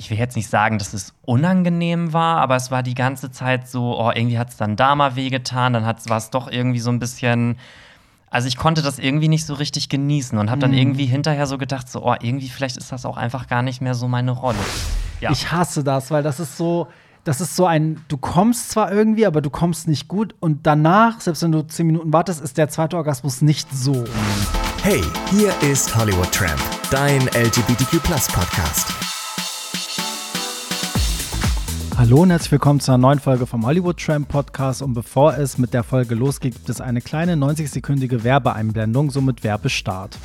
ich 0.00 0.10
will 0.10 0.16
jetzt 0.16 0.34
nicht 0.34 0.48
sagen, 0.48 0.78
dass 0.78 0.94
es 0.94 1.12
unangenehm 1.26 2.14
war, 2.14 2.38
aber 2.38 2.56
es 2.56 2.70
war 2.70 2.82
die 2.82 2.94
ganze 2.94 3.30
Zeit 3.30 3.68
so, 3.68 4.00
oh, 4.00 4.10
irgendwie 4.14 4.38
hat 4.38 4.48
es 4.48 4.56
dann 4.56 4.74
da 4.74 4.94
mal 4.94 5.14
wehgetan, 5.14 5.74
dann 5.74 5.84
war 5.84 6.16
es 6.16 6.30
doch 6.30 6.50
irgendwie 6.50 6.80
so 6.80 6.88
ein 6.88 6.98
bisschen. 6.98 7.58
Also 8.30 8.48
ich 8.48 8.56
konnte 8.56 8.80
das 8.80 8.98
irgendwie 8.98 9.28
nicht 9.28 9.44
so 9.44 9.52
richtig 9.52 9.90
genießen 9.90 10.38
und 10.38 10.48
habe 10.50 10.60
dann 10.62 10.70
Mhm. 10.70 10.78
irgendwie 10.78 11.04
hinterher 11.04 11.46
so 11.46 11.58
gedacht, 11.58 11.86
so, 11.90 12.02
oh, 12.02 12.14
irgendwie 12.18 12.48
vielleicht 12.48 12.78
ist 12.78 12.90
das 12.92 13.04
auch 13.04 13.18
einfach 13.18 13.46
gar 13.46 13.60
nicht 13.60 13.82
mehr 13.82 13.94
so 13.94 14.08
meine 14.08 14.30
Rolle. 14.30 14.56
Ja. 15.20 15.32
Ich 15.32 15.52
hasse 15.52 15.84
das, 15.84 16.10
weil 16.10 16.22
das 16.22 16.40
ist 16.40 16.56
so, 16.56 16.86
das 17.24 17.42
ist 17.42 17.54
so 17.54 17.66
ein, 17.66 18.02
du 18.08 18.16
kommst 18.16 18.70
zwar 18.70 18.90
irgendwie, 18.90 19.26
aber 19.26 19.42
du 19.42 19.50
kommst 19.50 19.86
nicht 19.86 20.08
gut 20.08 20.34
und 20.40 20.66
danach, 20.66 21.20
selbst 21.20 21.42
wenn 21.42 21.52
du 21.52 21.60
zehn 21.66 21.86
Minuten 21.86 22.10
wartest, 22.10 22.40
ist 22.40 22.56
der 22.56 22.70
zweite 22.70 22.96
Orgasmus 22.96 23.42
nicht 23.42 23.68
so. 23.70 24.04
Hey, 24.82 25.02
hier 25.30 25.52
ist 25.70 25.94
Hollywood 25.94 26.32
Tramp, 26.32 26.60
dein 26.90 27.20
LGBTQ 27.34 28.02
Podcast. 28.02 29.09
Hallo 32.00 32.22
und 32.22 32.30
herzlich 32.30 32.52
willkommen 32.52 32.80
zu 32.80 32.92
einer 32.92 32.96
neuen 32.96 33.18
Folge 33.18 33.44
vom 33.44 33.66
Hollywood 33.66 33.98
Tramp 33.98 34.26
Podcast. 34.26 34.80
Und 34.80 34.94
bevor 34.94 35.36
es 35.36 35.58
mit 35.58 35.74
der 35.74 35.82
Folge 35.82 36.14
losgeht, 36.14 36.54
gibt 36.54 36.70
es 36.70 36.80
eine 36.80 37.02
kleine 37.02 37.34
90-sekündige 37.34 38.24
Werbeeinblendung, 38.24 39.10
somit 39.10 39.44
Werbestart. 39.44 40.16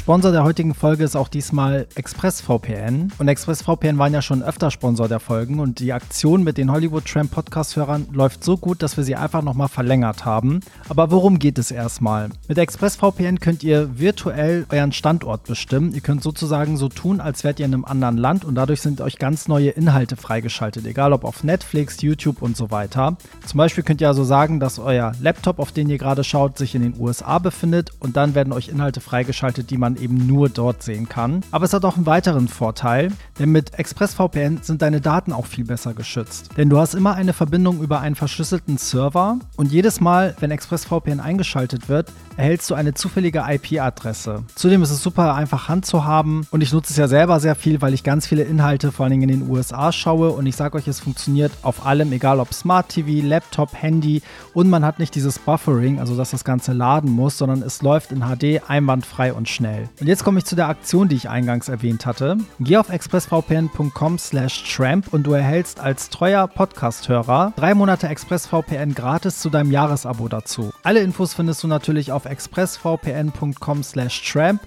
Sponsor 0.00 0.32
der 0.32 0.44
heutigen 0.44 0.72
Folge 0.72 1.04
ist 1.04 1.14
auch 1.14 1.28
diesmal 1.28 1.86
ExpressVPN. 1.94 3.12
Und 3.18 3.28
ExpressVPN 3.28 3.98
waren 3.98 4.14
ja 4.14 4.22
schon 4.22 4.42
öfter 4.42 4.70
Sponsor 4.70 5.08
der 5.08 5.20
Folgen 5.20 5.60
und 5.60 5.78
die 5.78 5.92
Aktion 5.92 6.42
mit 6.42 6.56
den 6.56 6.72
Hollywood 6.72 7.04
Tramp 7.04 7.30
Podcast-Hörern 7.32 8.06
läuft 8.10 8.42
so 8.42 8.56
gut, 8.56 8.82
dass 8.82 8.96
wir 8.96 9.04
sie 9.04 9.14
einfach 9.14 9.42
nochmal 9.42 9.68
verlängert 9.68 10.24
haben. 10.24 10.60
Aber 10.88 11.10
worum 11.10 11.38
geht 11.38 11.58
es 11.58 11.70
erstmal? 11.70 12.30
Mit 12.48 12.56
ExpressVPN 12.56 13.40
könnt 13.40 13.62
ihr 13.62 13.98
virtuell 13.98 14.64
euren 14.70 14.92
Standort 14.92 15.44
bestimmen. 15.44 15.92
Ihr 15.92 16.00
könnt 16.00 16.22
sozusagen 16.22 16.78
so 16.78 16.88
tun, 16.88 17.20
als 17.20 17.44
wärt 17.44 17.60
ihr 17.60 17.66
in 17.66 17.74
einem 17.74 17.84
anderen 17.84 18.16
Land 18.16 18.46
und 18.46 18.54
dadurch 18.54 18.80
sind 18.80 19.02
euch 19.02 19.18
ganz 19.18 19.48
neue 19.48 19.68
Inhalte 19.68 20.16
freigeschaltet, 20.16 20.86
egal 20.86 21.12
ob 21.12 21.24
auf 21.24 21.44
Netflix, 21.44 22.00
YouTube 22.00 22.40
und 22.40 22.56
so 22.56 22.70
weiter. 22.70 23.18
Zum 23.44 23.58
Beispiel 23.58 23.84
könnt 23.84 24.00
ihr 24.00 24.08
also 24.08 24.24
sagen, 24.24 24.60
dass 24.60 24.78
euer 24.78 25.12
Laptop, 25.20 25.58
auf 25.58 25.72
den 25.72 25.90
ihr 25.90 25.98
gerade 25.98 26.24
schaut, 26.24 26.56
sich 26.56 26.74
in 26.74 26.80
den 26.80 26.98
USA 26.98 27.38
befindet 27.38 27.90
und 28.00 28.16
dann 28.16 28.34
werden 28.34 28.54
euch 28.54 28.70
Inhalte 28.70 29.02
freigeschaltet, 29.02 29.70
die 29.70 29.76
man 29.76 29.89
eben 29.96 30.26
nur 30.26 30.48
dort 30.48 30.82
sehen 30.82 31.08
kann. 31.08 31.42
Aber 31.50 31.64
es 31.64 31.72
hat 31.72 31.84
auch 31.84 31.96
einen 31.96 32.06
weiteren 32.06 32.48
Vorteil, 32.48 33.12
denn 33.38 33.50
mit 33.50 33.78
ExpressVPN 33.78 34.60
sind 34.62 34.82
deine 34.82 35.00
Daten 35.00 35.32
auch 35.32 35.46
viel 35.46 35.64
besser 35.64 35.94
geschützt. 35.94 36.50
Denn 36.56 36.68
du 36.68 36.78
hast 36.78 36.94
immer 36.94 37.14
eine 37.14 37.32
Verbindung 37.32 37.80
über 37.80 38.00
einen 38.00 38.14
verschlüsselten 38.14 38.78
Server 38.78 39.38
und 39.56 39.72
jedes 39.72 40.00
Mal, 40.00 40.34
wenn 40.40 40.50
ExpressVPN 40.50 41.20
eingeschaltet 41.20 41.88
wird, 41.88 42.12
erhältst 42.36 42.70
du 42.70 42.74
eine 42.74 42.94
zufällige 42.94 43.44
IP-Adresse. 43.46 44.44
Zudem 44.54 44.82
ist 44.82 44.90
es 44.90 45.02
super 45.02 45.34
einfach 45.34 45.68
handzuhaben 45.68 46.46
und 46.50 46.62
ich 46.62 46.72
nutze 46.72 46.92
es 46.92 46.96
ja 46.96 47.08
selber 47.08 47.40
sehr 47.40 47.54
viel, 47.54 47.82
weil 47.82 47.94
ich 47.94 48.02
ganz 48.02 48.26
viele 48.26 48.42
Inhalte 48.42 48.92
vor 48.92 49.06
allem 49.06 49.22
in 49.22 49.28
den 49.28 49.50
USA 49.50 49.92
schaue 49.92 50.30
und 50.30 50.46
ich 50.46 50.56
sage 50.56 50.78
euch, 50.78 50.88
es 50.88 51.00
funktioniert 51.00 51.52
auf 51.62 51.84
allem, 51.84 52.12
egal 52.12 52.40
ob 52.40 52.54
Smart 52.54 52.88
TV, 52.88 53.26
Laptop, 53.26 53.74
Handy 53.74 54.22
und 54.54 54.70
man 54.70 54.84
hat 54.84 54.98
nicht 54.98 55.14
dieses 55.14 55.38
Buffering, 55.38 55.98
also 55.98 56.16
dass 56.16 56.30
das 56.30 56.44
Ganze 56.44 56.72
laden 56.72 57.10
muss, 57.10 57.38
sondern 57.38 57.62
es 57.62 57.82
läuft 57.82 58.12
in 58.12 58.20
HD 58.20 58.62
einwandfrei 58.68 59.32
und 59.32 59.48
schnell. 59.48 59.79
Und 60.00 60.06
jetzt 60.06 60.24
komme 60.24 60.38
ich 60.38 60.44
zu 60.44 60.56
der 60.56 60.68
Aktion, 60.68 61.08
die 61.08 61.16
ich 61.16 61.28
eingangs 61.28 61.68
erwähnt 61.68 62.06
hatte. 62.06 62.38
Geh 62.58 62.76
auf 62.76 62.90
expressvpn.com 62.90 64.18
slash 64.18 64.74
tramp 64.74 65.12
und 65.12 65.24
du 65.24 65.32
erhältst 65.32 65.80
als 65.80 66.10
treuer 66.10 66.46
Podcast-Hörer 66.48 67.52
drei 67.56 67.74
Monate 67.74 68.08
ExpressVPN 68.08 68.94
gratis 68.94 69.40
zu 69.40 69.50
deinem 69.50 69.70
Jahresabo 69.70 70.28
dazu. 70.28 70.70
Alle 70.82 71.00
Infos 71.00 71.34
findest 71.34 71.62
du 71.62 71.68
natürlich 71.68 72.12
auf 72.12 72.24
expressvpn.com 72.24 73.82
slash 73.82 74.32
tramp 74.32 74.60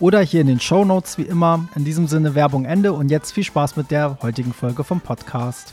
oder 0.00 0.20
hier 0.20 0.40
in 0.40 0.46
den 0.46 0.60
Show 0.60 0.84
Notes 0.84 1.18
wie 1.18 1.22
immer. 1.22 1.68
In 1.74 1.84
diesem 1.84 2.06
Sinne 2.06 2.34
Werbung 2.34 2.64
Ende 2.64 2.92
und 2.92 3.10
jetzt 3.10 3.32
viel 3.32 3.44
Spaß 3.44 3.76
mit 3.76 3.90
der 3.90 4.18
heutigen 4.22 4.52
Folge 4.52 4.84
vom 4.84 5.00
Podcast. 5.00 5.72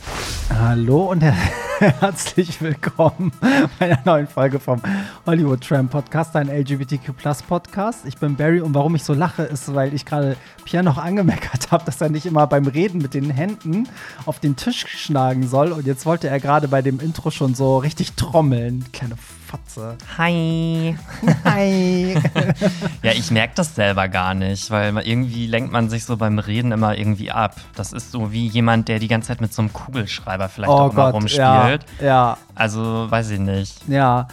Hallo 0.50 1.10
und 1.10 1.20
her 1.20 1.34
herzlich 1.78 2.60
willkommen 2.60 3.32
bei 3.78 3.86
einer 3.86 4.00
neuen 4.04 4.26
Folge 4.26 4.58
vom 4.58 4.80
Hollywood 5.26 5.60
Tram 5.60 5.88
Podcast, 5.88 6.34
ein 6.34 6.48
LGBTQ 6.48 7.12
Podcast. 7.46 8.06
Ich 8.06 8.16
bin 8.16 8.36
Barry 8.36 8.60
und 8.60 8.74
warum 8.74 8.94
ich 8.94 9.04
so 9.04 9.14
lache, 9.14 9.42
ist, 9.42 9.74
weil 9.74 9.94
ich 9.94 10.04
gerade 10.04 10.36
Pierre 10.64 10.84
noch 10.84 10.98
angemeckert 10.98 11.70
habe, 11.70 11.84
dass 11.84 12.00
er 12.00 12.08
nicht 12.08 12.26
immer 12.26 12.46
beim 12.46 12.66
Reden 12.66 12.98
mit 12.98 13.14
den 13.14 13.30
Händen 13.30 13.88
auf 14.24 14.40
den 14.40 14.56
Tisch 14.56 14.86
schlagen 14.86 15.46
soll 15.46 15.72
und 15.72 15.86
jetzt 15.86 16.06
wollte 16.06 16.28
er 16.28 16.40
gerade 16.40 16.68
bei 16.68 16.82
dem 16.82 16.98
Intro 16.98 17.30
schon 17.30 17.54
so 17.54 17.78
richtig 17.78 18.14
trommeln. 18.14 18.84
Kleine 18.92 19.16
Fotze. 19.46 19.96
Hi. 20.18 20.96
Hi. 21.44 22.16
Ja, 23.02 23.12
ich 23.12 23.30
merke 23.30 23.54
das 23.54 23.74
selber 23.74 24.08
gar 24.08 24.34
nicht, 24.34 24.70
weil 24.70 24.96
irgendwie 24.98 25.46
lenkt 25.46 25.70
man 25.70 25.88
sich 25.88 26.04
so 26.04 26.16
beim 26.16 26.38
Reden 26.38 26.72
immer 26.72 26.98
irgendwie 26.98 27.30
ab. 27.30 27.54
Das 27.76 27.92
ist 27.92 28.10
so 28.10 28.32
wie 28.32 28.46
jemand, 28.48 28.88
der 28.88 28.98
die 28.98 29.08
ganze 29.08 29.28
Zeit 29.28 29.40
mit 29.40 29.52
so 29.52 29.62
einem 29.62 29.72
Kugelschreiber 29.72 30.48
vielleicht 30.48 30.70
auch 30.72 30.92
immer 30.92 31.10
rumspielt. 31.10 31.86
Oh 32.00 32.02
ja, 32.02 32.06
ja, 32.06 32.38
Also, 32.54 33.06
weiß 33.08 33.30
ich 33.30 33.38
nicht. 33.38 33.88
Ja. 33.88 34.26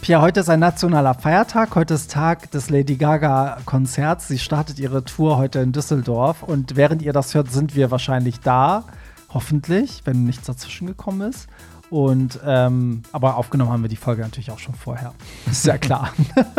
Pia, 0.00 0.20
heute 0.20 0.40
ist 0.40 0.50
ein 0.50 0.60
nationaler 0.60 1.14
Feiertag. 1.14 1.74
Heute 1.74 1.94
ist 1.94 2.10
Tag 2.10 2.50
des 2.50 2.68
Lady 2.68 2.96
Gaga-Konzerts. 2.96 4.28
Sie 4.28 4.38
startet 4.38 4.78
ihre 4.78 5.04
Tour 5.04 5.38
heute 5.38 5.60
in 5.60 5.72
Düsseldorf. 5.72 6.42
Und 6.42 6.76
während 6.76 7.02
ihr 7.02 7.12
das 7.12 7.34
hört, 7.34 7.50
sind 7.50 7.74
wir 7.76 7.90
wahrscheinlich 7.90 8.40
da. 8.40 8.84
Hoffentlich, 9.32 10.02
wenn 10.04 10.24
nichts 10.24 10.46
dazwischen 10.46 10.86
gekommen 10.86 11.28
ist. 11.30 11.48
Und 11.88 12.40
ähm, 12.44 13.02
aber 13.12 13.36
aufgenommen 13.36 13.70
haben 13.70 13.82
wir 13.82 13.88
die 13.88 13.96
Folge 13.96 14.22
natürlich 14.22 14.50
auch 14.50 14.58
schon 14.58 14.74
vorher. 14.74 15.12
Ist 15.50 15.66
ja 15.66 15.78
klar. 15.78 16.10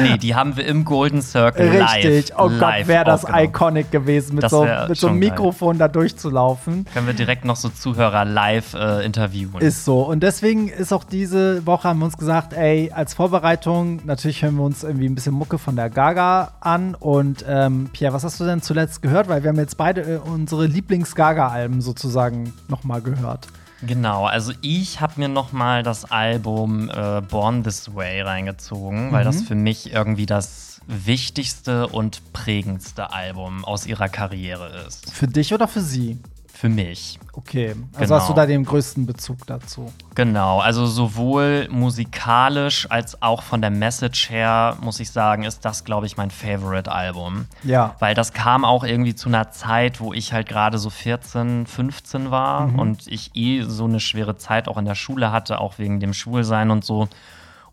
Nee, 0.00 0.16
die 0.16 0.34
haben 0.34 0.56
wir 0.56 0.64
im 0.64 0.84
Golden 0.84 1.20
Circle 1.20 1.78
live. 1.78 2.04
Richtig. 2.04 2.32
Oh 2.38 2.48
Gott, 2.48 2.86
wäre 2.86 3.04
das 3.04 3.26
iconic 3.28 3.90
gewesen, 3.90 4.36
mit 4.36 4.44
Das 4.44 4.52
so, 4.52 4.62
mit 4.62 4.70
so 4.70 4.74
einem 4.84 4.94
schon 4.94 5.20
geil. 5.20 5.30
Mikrofon 5.30 5.78
da 5.78 5.88
durchzulaufen. 5.88 6.86
Können 6.94 7.06
wir 7.08 7.14
direkt 7.14 7.44
noch 7.44 7.56
so 7.56 7.68
Zuhörer 7.68 8.24
live 8.24 8.74
äh, 8.74 9.04
interviewen. 9.04 9.60
Ist 9.60 9.84
so. 9.84 10.02
Und 10.02 10.22
deswegen 10.22 10.68
ist 10.68 10.92
auch 10.92 11.04
diese 11.04 11.66
Woche 11.66 11.88
haben 11.88 11.98
wir 11.98 12.06
uns 12.06 12.16
gesagt, 12.16 12.52
ey, 12.52 12.92
als 12.92 13.14
Vorbereitung, 13.14 14.00
natürlich 14.06 14.42
hören 14.42 14.56
wir 14.56 14.64
uns 14.64 14.84
irgendwie 14.84 15.08
ein 15.08 15.14
bisschen 15.16 15.34
Mucke 15.34 15.58
von 15.58 15.74
der 15.76 15.90
Gaga 15.90 16.52
an. 16.60 16.94
Und 16.94 17.44
ähm, 17.48 17.90
Pierre, 17.92 18.14
was 18.14 18.22
hast 18.24 18.38
du 18.40 18.44
denn 18.44 18.62
zuletzt 18.62 19.02
gehört? 19.02 19.28
Weil 19.28 19.42
wir 19.42 19.50
haben 19.50 19.58
jetzt 19.58 19.76
beide 19.76 20.02
äh, 20.02 20.18
unsere 20.18 20.66
Lieblings-Gaga-Alben 20.66 21.80
sozusagen 21.80 22.52
nochmal 22.68 23.02
gehört. 23.02 23.48
Genau, 23.86 24.26
also 24.26 24.52
ich 24.62 25.00
habe 25.00 25.14
mir 25.16 25.28
noch 25.28 25.52
mal 25.52 25.82
das 25.82 26.04
Album 26.10 26.90
äh, 26.90 27.20
Born 27.20 27.62
This 27.64 27.94
Way 27.94 28.22
reingezogen, 28.22 29.12
weil 29.12 29.22
Mhm. 29.22 29.26
das 29.26 29.42
für 29.42 29.54
mich 29.54 29.92
irgendwie 29.92 30.26
das 30.26 30.80
wichtigste 30.86 31.86
und 31.88 32.32
prägendste 32.32 33.12
Album 33.12 33.64
aus 33.64 33.86
ihrer 33.86 34.08
Karriere 34.08 34.84
ist. 34.86 35.12
Für 35.12 35.26
dich 35.28 35.52
oder 35.54 35.66
für 35.68 35.80
sie? 35.80 36.18
Für 36.58 36.70
mich. 36.70 37.18
Okay. 37.34 37.74
Also 37.92 37.98
Genau. 38.00 38.14
hast 38.16 38.28
du 38.30 38.32
da 38.32 38.46
den 38.46 38.64
größten 38.64 39.04
Bezug 39.04 39.46
dazu? 39.46 39.92
Genau, 40.14 40.58
also 40.60 40.86
sowohl 40.86 41.68
musikalisch 41.70 42.90
als 42.90 43.20
auch 43.20 43.42
von 43.42 43.60
der 43.60 43.68
Message 43.70 44.30
her, 44.30 44.78
muss 44.80 44.98
ich 45.00 45.10
sagen, 45.10 45.42
ist 45.42 45.64
das, 45.66 45.84
glaube 45.84 46.06
ich, 46.06 46.16
mein 46.16 46.30
Favorite-Album. 46.30 47.46
Ja. 47.62 47.94
Weil 47.98 48.14
das 48.14 48.32
kam 48.32 48.64
auch 48.64 48.84
irgendwie 48.84 49.14
zu 49.14 49.28
einer 49.28 49.50
Zeit, 49.50 50.00
wo 50.00 50.14
ich 50.14 50.32
halt 50.32 50.48
gerade 50.48 50.78
so 50.78 50.88
14, 50.88 51.66
15 51.66 52.30
war 52.30 52.68
Mhm. 52.68 52.78
und 52.78 53.06
ich 53.06 53.32
eh 53.34 53.62
so 53.62 53.84
eine 53.84 54.00
schwere 54.00 54.36
Zeit 54.38 54.66
auch 54.68 54.78
in 54.78 54.86
der 54.86 54.94
Schule 54.94 55.32
hatte, 55.32 55.60
auch 55.60 55.74
wegen 55.78 56.00
dem 56.00 56.14
Schwulsein 56.14 56.70
und 56.70 56.84
so. 56.84 57.08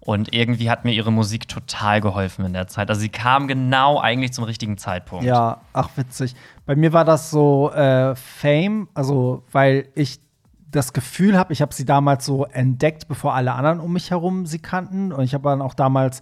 Und 0.06 0.34
irgendwie 0.34 0.70
hat 0.70 0.84
mir 0.84 0.92
ihre 0.92 1.14
Musik 1.14 1.48
total 1.48 2.02
geholfen 2.02 2.44
in 2.44 2.52
der 2.52 2.68
Zeit. 2.68 2.90
Also 2.90 3.00
sie 3.00 3.10
kam 3.10 3.48
genau 3.48 4.02
eigentlich 4.02 4.34
zum 4.34 4.44
richtigen 4.44 4.78
Zeitpunkt. 4.78 5.24
Ja, 5.24 5.62
ach 5.72 5.90
witzig. 5.96 6.36
Bei 6.66 6.76
mir 6.76 6.92
war 6.92 7.06
das 7.06 7.32
so 7.32 7.72
äh, 7.72 8.14
Fame, 8.16 8.90
also 8.94 9.44
weil 9.54 9.88
ich 9.96 10.20
das 10.72 10.92
Gefühl 10.92 11.38
habe, 11.38 11.54
ich 11.54 11.62
habe 11.62 11.74
sie 11.74 11.86
damals 11.86 12.26
so 12.26 12.46
entdeckt, 12.46 13.08
bevor 13.08 13.34
alle 13.34 13.54
anderen 13.54 13.80
um 13.80 13.94
mich 13.94 14.12
herum 14.12 14.46
sie 14.46 14.60
kannten. 14.60 15.14
Und 15.14 15.24
ich 15.24 15.34
habe 15.34 15.48
dann 15.48 15.62
auch 15.62 15.74
damals 15.74 16.20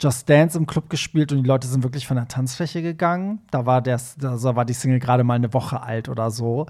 Just 0.00 0.30
Dance 0.30 0.56
im 0.56 0.66
Club 0.66 0.88
gespielt 0.88 1.30
und 1.32 1.42
die 1.42 1.48
Leute 1.48 1.66
sind 1.66 1.82
wirklich 1.82 2.06
von 2.06 2.16
der 2.16 2.28
Tanzfläche 2.28 2.80
gegangen. 2.80 3.40
Da 3.50 3.66
war, 3.66 3.82
der, 3.82 4.00
da 4.16 4.56
war 4.56 4.64
die 4.64 4.72
Single 4.72 5.00
gerade 5.00 5.24
mal 5.24 5.34
eine 5.34 5.52
Woche 5.52 5.82
alt 5.82 6.08
oder 6.08 6.30
so. 6.30 6.66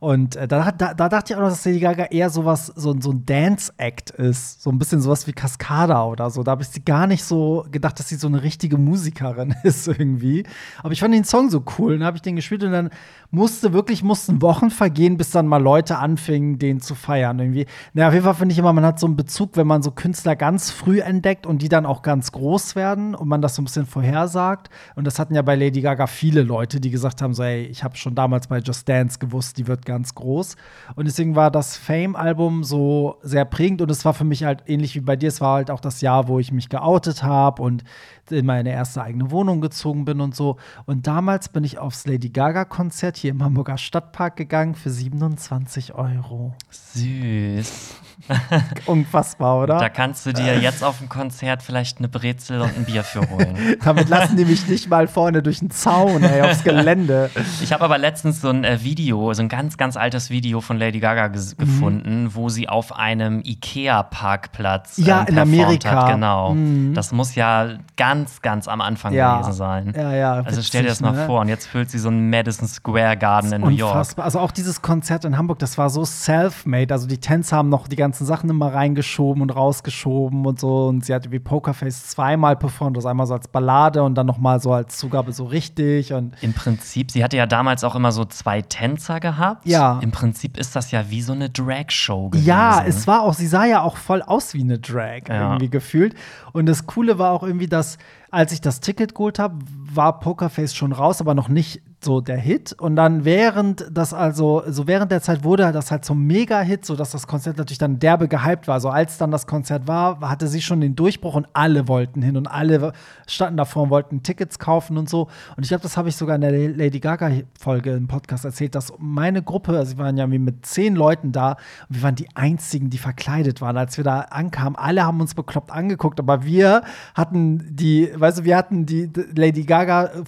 Und 0.00 0.34
äh, 0.36 0.48
da, 0.48 0.72
da, 0.72 0.94
da 0.94 1.08
dachte 1.10 1.32
ich 1.32 1.36
auch 1.36 1.42
noch, 1.42 1.50
dass 1.50 1.66
Lady 1.66 1.78
Gaga 1.78 2.04
eher 2.06 2.30
sowas, 2.30 2.72
so, 2.74 2.98
so 2.98 3.10
ein 3.10 3.26
Dance-Act 3.26 4.10
ist. 4.10 4.62
So 4.62 4.70
ein 4.70 4.78
bisschen 4.78 5.02
sowas 5.02 5.26
wie 5.26 5.32
Cascada 5.32 6.06
oder 6.06 6.30
so. 6.30 6.42
Da 6.42 6.52
habe 6.52 6.62
ich 6.62 6.68
sie 6.68 6.82
gar 6.82 7.06
nicht 7.06 7.22
so 7.22 7.66
gedacht, 7.70 7.98
dass 7.98 8.08
sie 8.08 8.16
so 8.16 8.26
eine 8.26 8.42
richtige 8.42 8.78
Musikerin 8.78 9.54
ist 9.62 9.88
irgendwie. 9.88 10.44
Aber 10.82 10.92
ich 10.92 11.00
fand 11.00 11.12
den 11.12 11.24
Song 11.24 11.50
so 11.50 11.62
cool. 11.78 11.98
Dann 11.98 12.06
habe 12.06 12.16
ich 12.16 12.22
den 12.22 12.34
gespielt 12.34 12.64
und 12.64 12.72
dann 12.72 12.88
musste 13.30 13.74
wirklich, 13.74 14.02
mussten 14.02 14.40
Wochen 14.40 14.70
vergehen, 14.70 15.18
bis 15.18 15.32
dann 15.32 15.46
mal 15.46 15.62
Leute 15.62 15.98
anfingen, 15.98 16.58
den 16.58 16.80
zu 16.80 16.94
feiern. 16.94 17.38
Irgendwie. 17.38 17.66
Na, 17.92 18.08
auf 18.08 18.14
jeden 18.14 18.24
Fall 18.24 18.34
finde 18.34 18.54
ich 18.54 18.58
immer, 18.58 18.72
man 18.72 18.86
hat 18.86 18.98
so 18.98 19.06
einen 19.06 19.16
Bezug, 19.16 19.58
wenn 19.58 19.66
man 19.66 19.82
so 19.82 19.90
Künstler 19.90 20.34
ganz 20.34 20.70
früh 20.70 21.00
entdeckt 21.00 21.46
und 21.46 21.60
die 21.60 21.68
dann 21.68 21.84
auch 21.84 22.00
ganz 22.00 22.32
groß 22.32 22.74
werden 22.74 23.14
und 23.14 23.28
man 23.28 23.42
das 23.42 23.54
so 23.54 23.60
ein 23.60 23.66
bisschen 23.66 23.84
vorhersagt. 23.84 24.70
Und 24.96 25.06
das 25.06 25.18
hatten 25.18 25.34
ja 25.34 25.42
bei 25.42 25.56
Lady 25.56 25.82
Gaga 25.82 26.06
viele 26.06 26.42
Leute, 26.42 26.80
die 26.80 26.90
gesagt 26.90 27.20
haben: 27.20 27.34
so, 27.34 27.42
ey, 27.42 27.64
ich 27.66 27.84
habe 27.84 27.98
schon 27.98 28.14
damals 28.14 28.46
bei 28.46 28.60
Just 28.60 28.88
Dance 28.88 29.18
gewusst, 29.18 29.58
die 29.58 29.66
wird 29.66 29.84
ganz 29.90 30.14
groß. 30.14 30.56
Und 30.94 31.06
deswegen 31.06 31.36
war 31.36 31.50
das 31.50 31.76
Fame-Album 31.76 32.64
so 32.64 33.16
sehr 33.22 33.44
prägend 33.44 33.82
und 33.82 33.90
es 33.90 34.04
war 34.04 34.14
für 34.14 34.24
mich 34.24 34.44
halt 34.44 34.62
ähnlich 34.66 34.94
wie 34.94 35.00
bei 35.00 35.16
dir. 35.16 35.28
Es 35.28 35.40
war 35.40 35.56
halt 35.56 35.70
auch 35.70 35.80
das 35.80 36.00
Jahr, 36.00 36.28
wo 36.28 36.38
ich 36.38 36.52
mich 36.52 36.68
geoutet 36.68 37.22
habe 37.22 37.62
und 37.62 37.82
in 38.30 38.46
meine 38.46 38.70
erste 38.70 39.02
eigene 39.02 39.30
Wohnung 39.30 39.60
gezogen 39.60 40.04
bin 40.04 40.20
und 40.20 40.36
so. 40.36 40.56
Und 40.86 41.06
damals 41.06 41.48
bin 41.48 41.64
ich 41.64 41.78
aufs 41.78 42.06
Lady 42.06 42.30
Gaga-Konzert 42.30 43.16
hier 43.16 43.32
im 43.32 43.42
Hamburger 43.42 43.78
Stadtpark 43.78 44.36
gegangen 44.36 44.74
für 44.74 44.90
27 44.90 45.94
Euro. 45.94 46.54
Süß. 46.70 47.96
Unfassbar, 48.86 49.62
oder? 49.62 49.78
Da 49.78 49.88
kannst 49.88 50.26
du 50.26 50.32
dir 50.32 50.58
jetzt 50.58 50.82
auf 50.84 50.98
dem 50.98 51.08
Konzert 51.08 51.62
vielleicht 51.62 51.98
eine 51.98 52.08
Brezel 52.08 52.60
und 52.60 52.76
ein 52.76 52.84
Bier 52.84 53.04
für 53.04 53.28
holen. 53.28 53.56
Damit 53.84 54.08
lassen 54.08 54.36
die 54.36 54.44
mich 54.44 54.66
nicht 54.68 54.88
mal 54.88 55.08
vorne 55.08 55.42
durch 55.42 55.60
den 55.60 55.70
Zaun, 55.70 56.22
ey, 56.22 56.42
aufs 56.42 56.64
Gelände. 56.64 57.30
Ich 57.62 57.72
habe 57.72 57.84
aber 57.84 57.98
letztens 57.98 58.40
so 58.40 58.48
ein 58.50 58.64
äh, 58.64 58.82
Video, 58.82 59.32
so 59.32 59.42
ein 59.42 59.48
ganz, 59.48 59.76
ganz 59.76 59.96
altes 59.96 60.30
Video 60.30 60.60
von 60.60 60.78
Lady 60.78 61.00
Gaga 61.00 61.28
Mhm. 61.30 61.56
gefunden, 61.58 62.30
wo 62.34 62.48
sie 62.48 62.68
auf 62.68 62.94
einem 62.96 63.40
Ikea-Parkplatz 63.44 64.96
Ja, 64.98 65.20
ähm, 65.22 65.26
in 65.28 65.34
performt 65.34 65.60
Amerika. 65.60 65.90
Hat. 66.06 66.12
Genau. 66.14 66.54
Mhm. 66.54 66.94
Das 66.94 67.12
muss 67.12 67.34
ja 67.34 67.68
ganz, 67.96 68.42
ganz 68.42 68.68
am 68.68 68.80
Anfang 68.80 69.12
Ja. 69.12 69.36
gewesen 69.38 69.52
sein. 69.52 69.92
Ja, 69.96 70.12
ja. 70.14 70.32
Also 70.44 70.62
stell 70.62 70.82
dir 70.82 70.88
das 70.88 71.00
mal 71.00 71.08
witzig, 71.10 71.20
ne? 71.22 71.26
vor. 71.26 71.40
Und 71.40 71.48
jetzt 71.48 71.66
füllt 71.66 71.90
sie 71.90 71.98
so 71.98 72.08
einen 72.08 72.30
Madison 72.30 72.66
Square 72.68 73.16
Garden 73.16 73.52
in 73.52 73.60
New 73.62 73.68
York. 73.68 74.06
Also 74.16 74.38
auch 74.40 74.50
dieses 74.50 74.82
Konzert 74.82 75.24
in 75.24 75.36
Hamburg, 75.36 75.58
das 75.58 75.78
war 75.78 75.90
so 75.90 76.04
self-made. 76.04 76.92
Also 76.92 77.06
die 77.06 77.18
Tänzer 77.18 77.56
haben 77.56 77.68
noch 77.68 77.88
die 77.88 77.96
ganzen 78.10 78.26
Sachen 78.26 78.50
immer 78.50 78.74
reingeschoben 78.74 79.40
und 79.40 79.50
rausgeschoben 79.50 80.44
und 80.44 80.58
so. 80.58 80.88
Und 80.88 81.04
sie 81.04 81.14
hat 81.14 81.30
wie 81.30 81.38
Pokerface 81.38 82.08
zweimal 82.08 82.56
performt. 82.56 82.96
Das 82.96 83.06
einmal 83.06 83.26
so 83.26 83.34
als 83.34 83.46
Ballade 83.46 84.02
und 84.02 84.16
dann 84.16 84.26
noch 84.26 84.38
mal 84.38 84.60
so 84.60 84.72
als 84.72 84.98
Zugabe 84.98 85.32
so 85.32 85.44
richtig. 85.44 86.12
Und 86.12 86.34
Im 86.42 86.52
Prinzip, 86.52 87.12
sie 87.12 87.22
hatte 87.22 87.36
ja 87.36 87.46
damals 87.46 87.84
auch 87.84 87.94
immer 87.94 88.10
so 88.10 88.24
zwei 88.24 88.62
Tänzer 88.62 89.20
gehabt. 89.20 89.64
Ja. 89.66 90.00
Im 90.02 90.10
Prinzip 90.10 90.58
ist 90.58 90.74
das 90.74 90.90
ja 90.90 91.08
wie 91.08 91.22
so 91.22 91.32
eine 91.32 91.50
Drag-Show 91.50 92.30
gewesen. 92.30 92.46
ja, 92.46 92.82
es 92.84 93.06
war 93.06 93.22
auch, 93.22 93.34
sie 93.34 93.46
sah 93.46 93.64
ja 93.64 93.82
auch 93.82 93.96
voll 93.96 94.22
aus 94.22 94.54
wie 94.54 94.62
eine 94.62 94.78
Drag 94.80 95.28
Ja. 95.28 95.42
irgendwie 95.52 95.70
gefühlt. 95.70 96.14
Und 96.52 96.66
das 96.66 96.86
Coole 96.86 97.18
war 97.18 97.30
auch 97.30 97.44
irgendwie, 97.44 97.68
dass 97.68 97.96
als 98.32 98.52
ich 98.52 98.60
das 98.60 98.80
Ticket 98.80 99.14
geholt 99.14 99.38
habe, 99.38 99.56
war 99.92 100.20
Pokerface 100.20 100.74
schon 100.74 100.92
raus, 100.92 101.20
aber 101.20 101.34
noch 101.34 101.48
nicht 101.48 101.82
so 102.02 102.20
der 102.20 102.38
Hit. 102.38 102.72
Und 102.72 102.96
dann 102.96 103.24
während 103.24 103.86
das 103.90 104.14
also, 104.14 104.62
so 104.66 104.86
während 104.86 105.12
der 105.12 105.20
Zeit 105.20 105.44
wurde 105.44 105.70
das 105.72 105.90
halt 105.90 106.04
zum 106.04 106.26
Mega-Hit, 106.26 106.84
sodass 106.84 107.10
das 107.10 107.26
Konzert 107.26 107.58
natürlich 107.58 107.78
dann 107.78 107.98
derbe 107.98 108.28
gehypt 108.28 108.68
war. 108.68 108.74
Also 108.74 108.88
als 108.88 109.18
dann 109.18 109.30
das 109.30 109.46
Konzert 109.46 109.86
war, 109.86 110.20
hatte 110.20 110.48
sie 110.48 110.62
schon 110.62 110.80
den 110.80 110.96
Durchbruch 110.96 111.34
und 111.34 111.46
alle 111.52 111.88
wollten 111.88 112.22
hin 112.22 112.36
und 112.36 112.46
alle 112.46 112.92
standen 113.26 113.58
davor 113.58 113.84
und 113.84 113.90
wollten 113.90 114.22
Tickets 114.22 114.58
kaufen 114.58 114.96
und 114.96 115.10
so. 115.10 115.28
Und 115.56 115.62
ich 115.62 115.68
glaube, 115.68 115.82
das 115.82 115.96
habe 115.96 116.08
ich 116.08 116.16
sogar 116.16 116.36
in 116.36 116.40
der 116.40 116.52
Lady 116.52 117.00
Gaga-Folge 117.00 117.92
im 117.92 118.08
Podcast 118.08 118.44
erzählt, 118.44 118.74
dass 118.74 118.92
meine 118.98 119.42
Gruppe, 119.42 119.76
also 119.76 119.98
wir 119.98 120.04
waren 120.04 120.16
ja 120.16 120.26
mit 120.26 120.64
zehn 120.64 120.94
Leuten 120.94 121.32
da, 121.32 121.52
und 121.88 121.96
wir 121.96 122.02
waren 122.02 122.14
die 122.14 122.28
einzigen, 122.34 122.88
die 122.88 122.98
verkleidet 122.98 123.60
waren. 123.60 123.76
Als 123.76 123.98
wir 123.98 124.04
da 124.04 124.20
ankamen, 124.20 124.76
alle 124.76 125.04
haben 125.04 125.20
uns 125.20 125.34
bekloppt 125.34 125.70
angeguckt, 125.70 126.18
aber 126.18 126.44
wir 126.44 126.82
hatten 127.14 127.76
die, 127.76 128.10
weißt 128.14 128.38
du, 128.38 128.44
wir 128.44 128.56
hatten 128.56 128.86
die 128.86 129.10
Lady 129.34 129.64
Gaga 129.64 129.79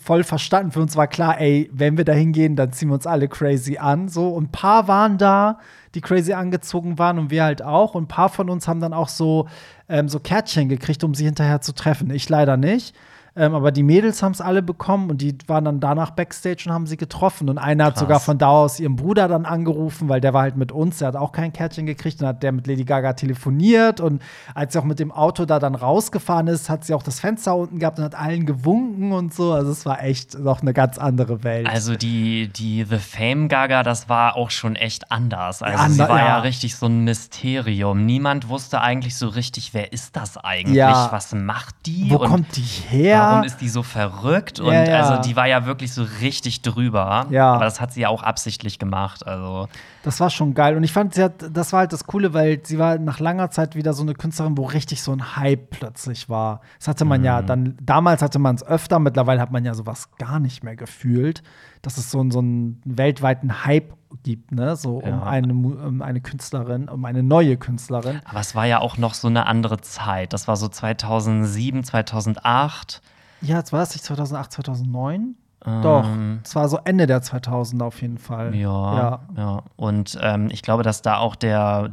voll 0.02 0.24
verstanden. 0.24 0.72
Für 0.72 0.80
uns 0.80 0.96
war 0.96 1.06
klar, 1.06 1.40
ey, 1.40 1.70
wenn 1.72 1.96
wir 1.96 2.04
da 2.04 2.12
hingehen, 2.12 2.56
dann 2.56 2.72
ziehen 2.72 2.88
wir 2.88 2.94
uns 2.94 3.06
alle 3.06 3.28
crazy 3.28 3.78
an. 3.78 4.08
So, 4.08 4.28
und 4.28 4.44
ein 4.44 4.52
paar 4.52 4.88
waren 4.88 5.18
da, 5.18 5.58
die 5.94 6.00
crazy 6.00 6.32
angezogen 6.32 6.98
waren 6.98 7.18
und 7.18 7.30
wir 7.30 7.44
halt 7.44 7.62
auch. 7.62 7.94
Und 7.94 8.04
ein 8.04 8.08
paar 8.08 8.28
von 8.28 8.50
uns 8.50 8.68
haben 8.68 8.80
dann 8.80 8.92
auch 8.92 9.08
so, 9.08 9.48
ähm, 9.88 10.08
so 10.08 10.20
Kärtchen 10.20 10.68
gekriegt, 10.68 11.04
um 11.04 11.14
sie 11.14 11.24
hinterher 11.24 11.60
zu 11.60 11.74
treffen. 11.74 12.10
Ich 12.10 12.28
leider 12.28 12.56
nicht. 12.56 12.94
Ähm, 13.34 13.54
aber 13.54 13.72
die 13.72 13.82
Mädels 13.82 14.22
haben 14.22 14.32
es 14.32 14.42
alle 14.42 14.60
bekommen 14.62 15.08
und 15.08 15.22
die 15.22 15.36
waren 15.46 15.64
dann 15.64 15.80
danach 15.80 16.10
Backstage 16.10 16.64
und 16.66 16.72
haben 16.72 16.86
sie 16.86 16.98
getroffen. 16.98 17.48
Und 17.48 17.56
einer 17.56 17.86
hat 17.86 17.94
Krass. 17.94 18.00
sogar 18.00 18.20
von 18.20 18.36
da 18.36 18.48
aus 18.48 18.78
ihren 18.78 18.96
Bruder 18.96 19.26
dann 19.26 19.46
angerufen, 19.46 20.10
weil 20.10 20.20
der 20.20 20.34
war 20.34 20.42
halt 20.42 20.56
mit 20.58 20.70
uns, 20.70 20.98
der 20.98 21.08
hat 21.08 21.16
auch 21.16 21.32
kein 21.32 21.52
Kärtchen 21.52 21.86
gekriegt. 21.86 22.20
Dann 22.20 22.28
hat 22.28 22.42
der 22.42 22.52
mit 22.52 22.66
Lady 22.66 22.84
Gaga 22.84 23.14
telefoniert 23.14 24.00
und 24.00 24.20
als 24.54 24.74
sie 24.74 24.78
auch 24.78 24.84
mit 24.84 24.98
dem 24.98 25.10
Auto 25.10 25.46
da 25.46 25.58
dann 25.58 25.74
rausgefahren 25.74 26.46
ist, 26.46 26.68
hat 26.68 26.84
sie 26.84 26.92
auch 26.92 27.02
das 27.02 27.20
Fenster 27.20 27.56
unten 27.56 27.78
gehabt 27.78 27.98
und 27.98 28.04
hat 28.04 28.14
allen 28.14 28.44
gewunken 28.44 29.12
und 29.12 29.32
so. 29.32 29.52
Also 29.54 29.72
es 29.72 29.86
war 29.86 30.02
echt 30.02 30.38
noch 30.38 30.60
eine 30.60 30.74
ganz 30.74 30.98
andere 30.98 31.42
Welt. 31.42 31.66
Also 31.68 31.96
die, 31.96 32.48
die 32.48 32.84
The 32.84 32.98
Fame 32.98 33.48
Gaga, 33.48 33.82
das 33.82 34.10
war 34.10 34.36
auch 34.36 34.50
schon 34.50 34.76
echt 34.76 35.10
anders. 35.10 35.62
Also 35.62 35.78
Ander- 35.78 35.94
sie 35.94 36.00
war 36.10 36.18
ja. 36.18 36.26
ja. 36.26 36.38
richtig 36.40 36.76
so 36.76 36.84
ein 36.84 37.04
Mysterium. 37.04 38.04
Niemand 38.04 38.50
wusste 38.50 38.82
eigentlich 38.82 39.16
so 39.16 39.28
richtig, 39.28 39.72
wer 39.72 39.90
ist 39.92 40.16
das 40.16 40.36
eigentlich? 40.36 40.76
Ja. 40.76 41.08
Was 41.10 41.34
macht 41.34 41.74
die? 41.86 42.10
Wo 42.10 42.16
Und 42.16 42.28
kommt 42.28 42.56
die 42.56 42.60
her? 42.60 43.21
Warum 43.22 43.44
ist 43.44 43.60
die 43.60 43.68
so 43.68 43.82
verrückt? 43.82 44.60
Und 44.60 44.72
also 44.74 45.20
die 45.22 45.36
war 45.36 45.46
ja 45.46 45.66
wirklich 45.66 45.92
so 45.92 46.04
richtig 46.20 46.62
drüber. 46.62 47.26
Ja. 47.30 47.52
Aber 47.54 47.64
das 47.64 47.80
hat 47.80 47.92
sie 47.92 48.02
ja 48.02 48.08
auch 48.08 48.22
absichtlich 48.22 48.78
gemacht. 48.78 49.26
Also 49.26 49.68
Das 50.02 50.18
war 50.20 50.30
schon 50.30 50.54
geil. 50.54 50.76
Und 50.76 50.82
ich 50.84 50.92
fand, 50.92 51.14
sie 51.14 51.22
hat, 51.24 51.34
das 51.52 51.72
war 51.72 51.80
halt 51.80 51.92
das 51.92 52.04
Coole, 52.06 52.34
weil 52.34 52.60
sie 52.64 52.78
war 52.78 52.98
nach 52.98 53.20
langer 53.20 53.50
Zeit 53.50 53.76
wieder 53.76 53.92
so 53.92 54.02
eine 54.02 54.14
Künstlerin, 54.14 54.56
wo 54.58 54.64
richtig 54.66 55.02
so 55.02 55.12
ein 55.12 55.36
Hype 55.36 55.70
plötzlich 55.70 56.28
war. 56.28 56.60
Das 56.78 56.88
hatte 56.88 57.04
man 57.04 57.20
Mhm. 57.20 57.26
ja 57.26 57.42
dann, 57.42 57.76
damals 57.80 58.22
hatte 58.22 58.38
man 58.38 58.56
es 58.56 58.64
öfter, 58.66 58.98
mittlerweile 58.98 59.40
hat 59.40 59.52
man 59.52 59.64
ja 59.64 59.74
sowas 59.74 60.10
gar 60.18 60.40
nicht 60.40 60.64
mehr 60.64 60.76
gefühlt, 60.76 61.42
dass 61.82 61.98
es 61.98 62.10
so, 62.10 62.20
einen- 62.20 62.30
so 62.30 62.38
einen 62.40 62.80
weltweiten 62.84 63.64
Hype 63.64 63.94
gibt, 64.22 64.52
ne? 64.52 64.76
So 64.76 64.98
um, 64.98 65.08
Ja. 65.08 65.22
eine, 65.22 65.52
um 65.54 66.02
eine 66.02 66.20
Künstlerin, 66.20 66.88
um 66.90 67.04
eine 67.06 67.22
neue 67.22 67.56
Künstlerin. 67.56 68.20
Aber 68.26 68.40
es 68.40 68.54
war 68.54 68.66
ja 68.66 68.78
auch 68.80 68.98
noch 68.98 69.14
so 69.14 69.26
eine 69.28 69.46
andere 69.46 69.80
Zeit. 69.80 70.32
Das 70.34 70.46
war 70.48 70.56
so 70.56 70.68
2007, 70.68 71.82
2008. 71.82 73.00
Ja, 73.42 73.58
jetzt 73.58 73.72
war 73.72 73.80
das 73.80 73.92
nicht 73.94 74.04
2008, 74.04 74.52
2009? 74.52 75.34
Doch, 75.64 76.04
Ähm, 76.04 76.40
es 76.42 76.56
war 76.56 76.68
so 76.68 76.78
Ende 76.84 77.06
der 77.06 77.22
2000er 77.22 77.84
auf 77.84 78.02
jeden 78.02 78.18
Fall. 78.18 78.54
Ja, 78.54 78.96
Ja. 78.96 79.20
ja. 79.36 79.62
Und 79.76 80.18
ähm, 80.20 80.48
ich 80.50 80.62
glaube, 80.62 80.82
dass 80.82 81.02
da 81.02 81.18
auch 81.18 81.36
der, 81.36 81.92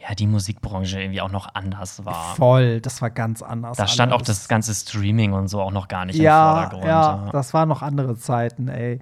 ja, 0.00 0.14
die 0.14 0.26
Musikbranche 0.26 1.00
irgendwie 1.02 1.20
auch 1.20 1.30
noch 1.30 1.54
anders 1.54 2.06
war. 2.06 2.34
Voll, 2.34 2.80
das 2.80 3.02
war 3.02 3.10
ganz 3.10 3.42
anders. 3.42 3.76
Da 3.76 3.86
stand 3.88 4.12
auch 4.14 4.22
das 4.22 4.48
ganze 4.48 4.74
Streaming 4.74 5.34
und 5.34 5.48
so 5.48 5.60
auch 5.60 5.70
noch 5.70 5.88
gar 5.88 6.06
nicht 6.06 6.18
ja, 6.18 6.48
im 6.48 6.54
Vordergrund. 6.70 6.84
Ja, 6.86 7.28
das 7.30 7.52
waren 7.52 7.68
noch 7.68 7.82
andere 7.82 8.16
Zeiten, 8.16 8.68
ey. 8.68 9.00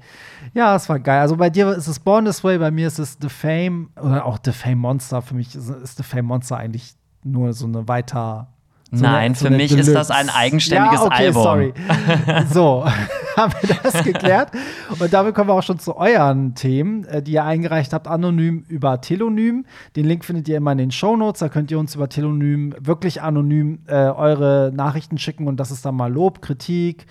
Ja, 0.53 0.75
es 0.75 0.89
war 0.89 0.99
geil. 0.99 1.21
Also 1.21 1.37
bei 1.37 1.51
dir 1.51 1.69
ist 1.71 1.87
es 1.87 2.01
Born 2.01 2.25
This 2.25 2.43
Way, 2.43 2.59
bei 2.59 2.73
mir 2.73 2.89
ist 2.89 2.99
es 2.99 3.19
The 3.21 3.29
Fame 3.29 3.91
oder 4.03 4.27
auch 4.27 4.39
The 4.45 4.53
Fame 4.53 4.79
Monster. 4.79 5.23
Für 5.23 5.35
mich 5.35 5.55
ist, 5.55 5.69
ist 5.69 5.97
The 5.97 6.03
Fame 6.03 6.27
Monster 6.27 6.57
eigentlich 6.57 6.95
nur 7.23 7.53
so 7.53 7.67
eine 7.67 7.87
weiter. 7.87 8.49
So 8.95 9.03
Nein, 9.05 9.35
so 9.35 9.47
für 9.47 9.51
mich 9.51 9.73
ist 9.73 9.89
das 9.95 10.09
Deluxe. 10.09 10.15
ein 10.15 10.29
eigenständiges 10.29 11.01
ja, 11.01 11.07
okay, 11.07 11.27
Album. 11.29 11.43
Sorry. 11.43 11.73
So, 12.53 12.85
haben 13.39 13.55
wir 13.63 13.77
das 13.83 14.05
geklärt. 14.05 14.51
Und 14.99 15.11
damit 15.11 15.35
kommen 15.35 15.49
wir 15.49 15.55
auch 15.55 15.63
schon 15.63 15.79
zu 15.79 15.97
euren 15.97 16.55
Themen, 16.55 17.07
äh, 17.07 17.23
die 17.23 17.33
ihr 17.33 17.45
eingereicht 17.45 17.95
habt, 17.95 18.07
anonym 18.07 18.67
über 18.69 19.01
Telonym. 19.01 19.65
Den 19.97 20.05
Link 20.05 20.27
findet 20.27 20.47
ihr 20.49 20.59
immer 20.59 20.73
in 20.73 20.79
den 20.79 20.91
Shownotes. 20.91 21.41
Da 21.41 21.49
könnt 21.49 21.71
ihr 21.71 21.79
uns 21.79 21.95
über 21.95 22.11
Telonym 22.11 22.75
wirklich 22.79 23.23
anonym 23.23 23.79
äh, 23.87 23.95
eure 23.95 24.71
Nachrichten 24.75 25.17
schicken. 25.17 25.49
Und 25.49 25.57
das 25.57 25.71
ist 25.71 25.87
dann 25.87 25.95
mal 25.95 26.13
Lob, 26.13 26.43
Kritik, 26.43 27.07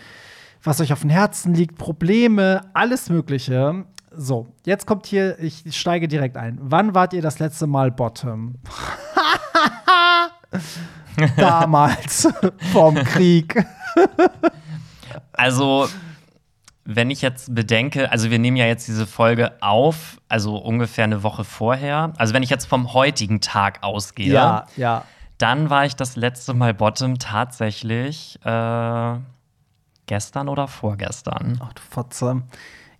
was 0.61 0.79
euch 0.81 0.93
auf 0.93 1.01
dem 1.01 1.09
Herzen 1.09 1.55
liegt, 1.55 1.79
Probleme, 1.79 2.61
alles 2.75 3.09
Mögliche. 3.09 3.85
So, 4.11 4.49
jetzt 4.67 4.85
kommt 4.85 5.07
hier, 5.07 5.39
ich 5.39 5.63
steige 5.75 6.07
direkt 6.07 6.37
ein. 6.37 6.59
Wann 6.61 6.93
wart 6.93 7.13
ihr 7.13 7.23
das 7.23 7.39
letzte 7.39 7.65
Mal 7.65 7.89
Bottom? 7.89 8.55
Damals, 11.37 12.27
vorm 12.71 12.95
Krieg. 12.95 13.65
Also, 15.33 15.87
wenn 16.85 17.09
ich 17.09 17.21
jetzt 17.21 17.53
bedenke, 17.53 18.11
also 18.11 18.29
wir 18.31 18.39
nehmen 18.39 18.57
ja 18.57 18.65
jetzt 18.65 18.87
diese 18.87 19.05
Folge 19.05 19.53
auf, 19.61 20.19
also 20.29 20.57
ungefähr 20.57 21.03
eine 21.03 21.23
Woche 21.23 21.43
vorher. 21.43 22.13
Also, 22.17 22.33
wenn 22.33 22.43
ich 22.43 22.49
jetzt 22.49 22.65
vom 22.65 22.93
heutigen 22.93 23.41
Tag 23.41 23.83
ausgehe, 23.83 24.31
Ja, 24.33 24.65
ja. 24.77 25.05
dann 25.37 25.69
war 25.69 25.85
ich 25.85 25.95
das 25.95 26.15
letzte 26.15 26.53
Mal 26.53 26.73
Bottom 26.73 27.19
tatsächlich 27.19 28.39
äh, 28.45 29.15
gestern 30.07 30.49
oder 30.49 30.67
vorgestern. 30.67 31.59
Ach 31.63 31.73
du 31.73 31.81
Fotze. 31.81 32.43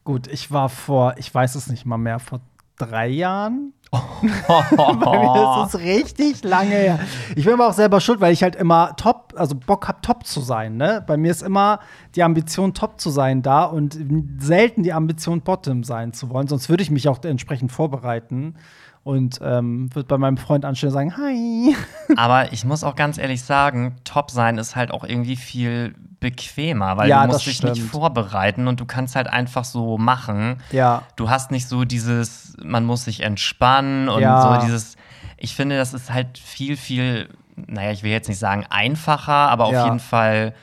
Gut, 0.03 0.27
ich 0.27 0.51
war 0.51 0.69
vor, 0.69 1.15
ich 1.17 1.33
weiß 1.33 1.55
es 1.55 1.67
nicht 1.67 1.85
mal 1.85 1.97
mehr, 1.97 2.19
vor 2.19 2.39
drei 2.77 3.07
Jahren. 3.07 3.73
Bei 3.91 5.19
mir 5.19 5.65
ist 5.65 5.75
es 5.75 5.81
richtig 5.81 6.43
lange 6.45 6.75
her. 6.75 6.99
Ich 7.35 7.43
bin 7.43 7.53
aber 7.55 7.67
auch 7.67 7.73
selber 7.73 7.99
schuld, 7.99 8.21
weil 8.21 8.31
ich 8.31 8.41
halt 8.41 8.55
immer 8.55 8.95
top, 8.95 9.33
also 9.35 9.53
Bock 9.53 9.85
hab, 9.89 10.01
top 10.01 10.25
zu 10.25 10.39
sein. 10.39 10.77
Ne? 10.77 11.03
Bei 11.05 11.17
mir 11.17 11.29
ist 11.29 11.43
immer 11.43 11.79
die 12.15 12.23
Ambition, 12.23 12.73
top 12.73 13.01
zu 13.01 13.09
sein 13.09 13.41
da 13.41 13.65
und 13.65 13.97
selten 14.39 14.83
die 14.83 14.93
Ambition, 14.93 15.41
bottom 15.41 15.83
sein 15.83 16.13
zu 16.13 16.29
wollen. 16.29 16.47
Sonst 16.47 16.69
würde 16.69 16.83
ich 16.83 16.91
mich 16.91 17.09
auch 17.09 17.21
entsprechend 17.25 17.73
vorbereiten 17.73 18.55
und 19.03 19.39
ähm, 19.41 19.93
würde 19.95 20.07
bei 20.07 20.17
meinem 20.17 20.37
Freund 20.37 20.63
anstellen 20.63 20.93
sagen, 20.93 21.17
hi. 21.17 21.75
Aber 22.17 22.53
ich 22.53 22.65
muss 22.65 22.83
auch 22.83 22.95
ganz 22.95 23.17
ehrlich 23.17 23.41
sagen, 23.43 23.95
Top 24.03 24.29
sein 24.29 24.57
ist 24.57 24.75
halt 24.75 24.91
auch 24.91 25.03
irgendwie 25.03 25.35
viel 25.35 25.95
bequemer, 26.19 26.97
weil 26.97 27.09
Ja, 27.09 27.21
du 27.21 27.27
das 27.31 27.35
musst 27.37 27.47
dich 27.47 27.63
nicht 27.63 27.77
stimmt. 27.77 27.91
vorbereiten 27.91 28.67
und 28.67 28.79
du 28.79 28.85
kannst 28.85 29.15
halt 29.15 29.27
einfach 29.27 29.63
so 29.65 29.97
machen. 29.97 30.57
Ja. 30.71 31.01
Du 31.15 31.29
hast 31.31 31.49
nicht 31.49 31.67
so 31.67 31.83
dieses, 31.83 32.55
man 32.63 32.85
muss 32.85 33.05
sich 33.05 33.21
entspannen 33.21 34.07
und 34.07 34.21
Ja. 34.21 34.41
so 34.59 34.65
dieses. 34.65 34.95
Ich 35.37 35.55
finde, 35.55 35.77
das 35.77 35.95
ist 35.95 36.13
halt 36.13 36.37
viel, 36.37 36.77
viel, 36.77 37.27
naja, 37.55 37.91
ich 37.91 38.03
will 38.03 38.11
jetzt 38.11 38.27
nicht 38.29 38.37
sagen 38.37 38.65
einfacher, 38.69 39.33
aber 39.33 39.65
auf 39.65 39.73
Ja. 39.73 39.85
jeden 39.85 39.99
Fall 39.99 40.53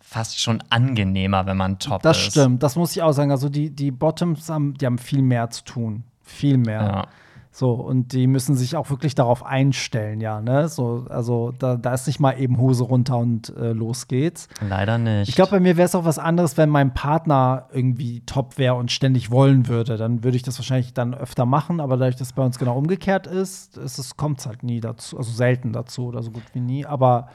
fast 0.00 0.40
schon 0.40 0.62
angenehmer, 0.70 1.46
wenn 1.46 1.56
man 1.56 1.78
top 1.80 2.02
Das 2.02 2.18
ist. 2.18 2.30
stimmt, 2.32 2.62
das 2.62 2.76
muss 2.76 2.94
ich 2.94 3.02
auch 3.02 3.12
sagen. 3.12 3.32
Also 3.32 3.48
die, 3.48 3.70
die 3.70 3.90
Bottoms 3.90 4.48
haben, 4.48 4.74
die 4.74 4.86
haben 4.86 4.98
viel 4.98 5.22
mehr 5.22 5.50
zu 5.50 5.64
tun. 5.64 6.04
Viel 6.22 6.58
mehr. 6.58 6.82
Ja. 6.82 7.06
So, 7.54 7.72
und 7.72 8.14
die 8.14 8.26
müssen 8.26 8.56
sich 8.56 8.76
auch 8.76 8.88
wirklich 8.88 9.14
darauf 9.14 9.44
einstellen, 9.44 10.22
ja, 10.22 10.40
ne? 10.40 10.68
So, 10.68 11.04
also 11.10 11.52
da, 11.58 11.76
da 11.76 11.92
ist 11.92 12.06
nicht 12.06 12.18
mal 12.18 12.32
eben 12.40 12.56
Hose 12.56 12.82
runter 12.84 13.18
und 13.18 13.54
äh, 13.56 13.72
los 13.72 14.08
geht's. 14.08 14.48
Leider 14.66 14.96
nicht. 14.96 15.28
Ich 15.28 15.34
glaube, 15.34 15.50
bei 15.50 15.60
mir 15.60 15.76
wäre 15.76 15.84
es 15.84 15.94
auch 15.94 16.06
was 16.06 16.18
anderes, 16.18 16.56
wenn 16.56 16.70
mein 16.70 16.94
Partner 16.94 17.68
irgendwie 17.70 18.20
top 18.20 18.56
wäre 18.56 18.76
und 18.76 18.90
ständig 18.90 19.30
wollen 19.30 19.68
würde. 19.68 19.98
Dann 19.98 20.24
würde 20.24 20.38
ich 20.38 20.42
das 20.42 20.58
wahrscheinlich 20.58 20.94
dann 20.94 21.12
öfter 21.12 21.44
machen, 21.44 21.80
aber 21.80 21.98
dadurch, 21.98 22.16
dass 22.16 22.28
es 22.28 22.32
bei 22.32 22.42
uns 22.42 22.58
genau 22.58 22.78
umgekehrt 22.78 23.26
ist, 23.26 23.76
ist 23.76 23.98
es 23.98 24.16
kommt 24.16 24.40
es 24.40 24.46
halt 24.46 24.62
nie 24.62 24.80
dazu, 24.80 25.18
also 25.18 25.30
selten 25.30 25.74
dazu 25.74 26.06
oder 26.06 26.22
so 26.22 26.30
gut 26.30 26.44
wie 26.54 26.60
nie. 26.60 26.86
Aber 26.86 27.28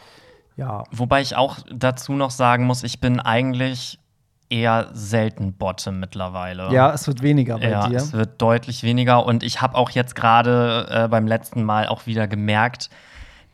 ja, 0.55 0.83
Wobei 0.91 1.21
ich 1.21 1.35
auch 1.35 1.59
dazu 1.71 2.13
noch 2.13 2.31
sagen 2.31 2.65
muss, 2.65 2.81
ich 2.81 2.99
bin 2.99 3.19
eigentlich 3.19 3.99
eher 4.49 4.89
selten 4.93 5.53
Bottom 5.53 5.99
mittlerweile. 5.99 6.71
ja, 6.71 6.91
es 6.93 7.07
wird 7.07 7.21
weniger 7.21 7.57
bei 7.59 7.69
ja, 7.69 7.87
dir. 7.87 7.97
es 7.97 8.13
wird 8.13 8.41
deutlich 8.41 8.83
weniger 8.83 9.25
und 9.25 9.43
ich 9.43 9.61
habe 9.61 9.75
auch 9.75 9.89
jetzt 9.89 10.15
gerade 10.15 10.87
äh, 10.89 11.07
beim 11.07 11.27
letzten 11.27 11.63
Mal 11.63 11.87
auch 11.87 12.05
wieder 12.05 12.27
gemerkt, 12.27 12.89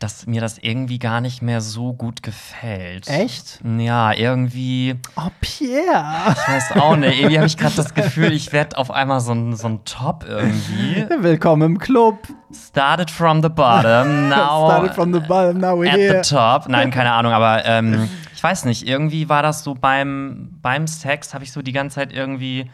dass 0.00 0.26
mir 0.26 0.40
das 0.40 0.58
irgendwie 0.58 0.98
gar 0.98 1.20
nicht 1.20 1.40
mehr 1.40 1.60
so 1.60 1.92
gut 1.94 2.22
gefällt. 2.22 3.08
Echt? 3.08 3.60
Ja, 3.78 4.12
irgendwie, 4.12 4.96
Oh, 5.16 5.28
Pierre! 5.40 6.04
ich 6.32 6.48
weiß 6.48 6.72
auch 6.80 6.96
nicht, 6.96 7.18
irgendwie 7.18 7.38
habe 7.38 7.46
ich 7.46 7.56
gerade 7.56 7.76
das 7.76 7.94
Gefühl, 7.94 8.32
ich 8.32 8.52
werde 8.52 8.76
auf 8.76 8.90
einmal 8.90 9.20
so 9.20 9.32
ein, 9.32 9.54
so 9.56 9.68
ein 9.68 9.84
Top 9.84 10.24
irgendwie. 10.28 11.06
Willkommen 11.22 11.62
im 11.62 11.78
Club. 11.78 12.18
Started 12.52 13.10
from 13.10 13.40
the 13.42 13.48
bottom, 13.48 14.28
now 14.28 14.68
Started 14.68 14.94
from 14.94 15.12
the 15.14 15.20
bottom, 15.20 15.58
now 15.58 15.74
we're 15.80 15.88
at 15.88 15.96
here. 15.96 16.22
the 16.22 16.28
top. 16.28 16.68
Nein, 16.68 16.90
keine 16.90 17.12
Ahnung, 17.12 17.32
aber 17.32 17.64
ähm, 17.64 18.08
weiß 18.44 18.66
nicht, 18.66 18.86
irgendwie 18.86 19.28
war 19.30 19.42
das 19.42 19.64
so 19.64 19.74
beim, 19.74 20.50
beim 20.60 20.86
Sex, 20.86 21.32
habe 21.32 21.44
ich 21.44 21.50
so 21.50 21.62
die 21.62 21.72
ganze 21.72 21.96
Zeit 21.96 22.12
irgendwie, 22.12 22.70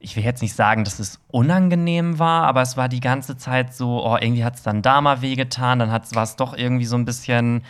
ich 0.00 0.16
will 0.16 0.24
jetzt 0.24 0.40
nicht 0.40 0.54
sagen, 0.54 0.84
dass 0.84 0.98
es 0.98 1.20
unangenehm 1.30 2.18
war, 2.18 2.44
aber 2.44 2.62
es 2.62 2.78
war 2.78 2.88
die 2.88 3.00
ganze 3.00 3.36
Zeit 3.36 3.74
so, 3.74 4.04
oh, 4.04 4.16
irgendwie 4.18 4.42
hat 4.42 4.56
es 4.56 4.62
dann 4.62 4.80
da 4.80 5.02
mal 5.02 5.20
wehgetan, 5.20 5.78
dann 5.78 5.90
war 5.90 6.22
es 6.22 6.36
doch 6.36 6.56
irgendwie 6.56 6.86
so 6.86 6.96
ein 6.96 7.04
bisschen. 7.04 7.62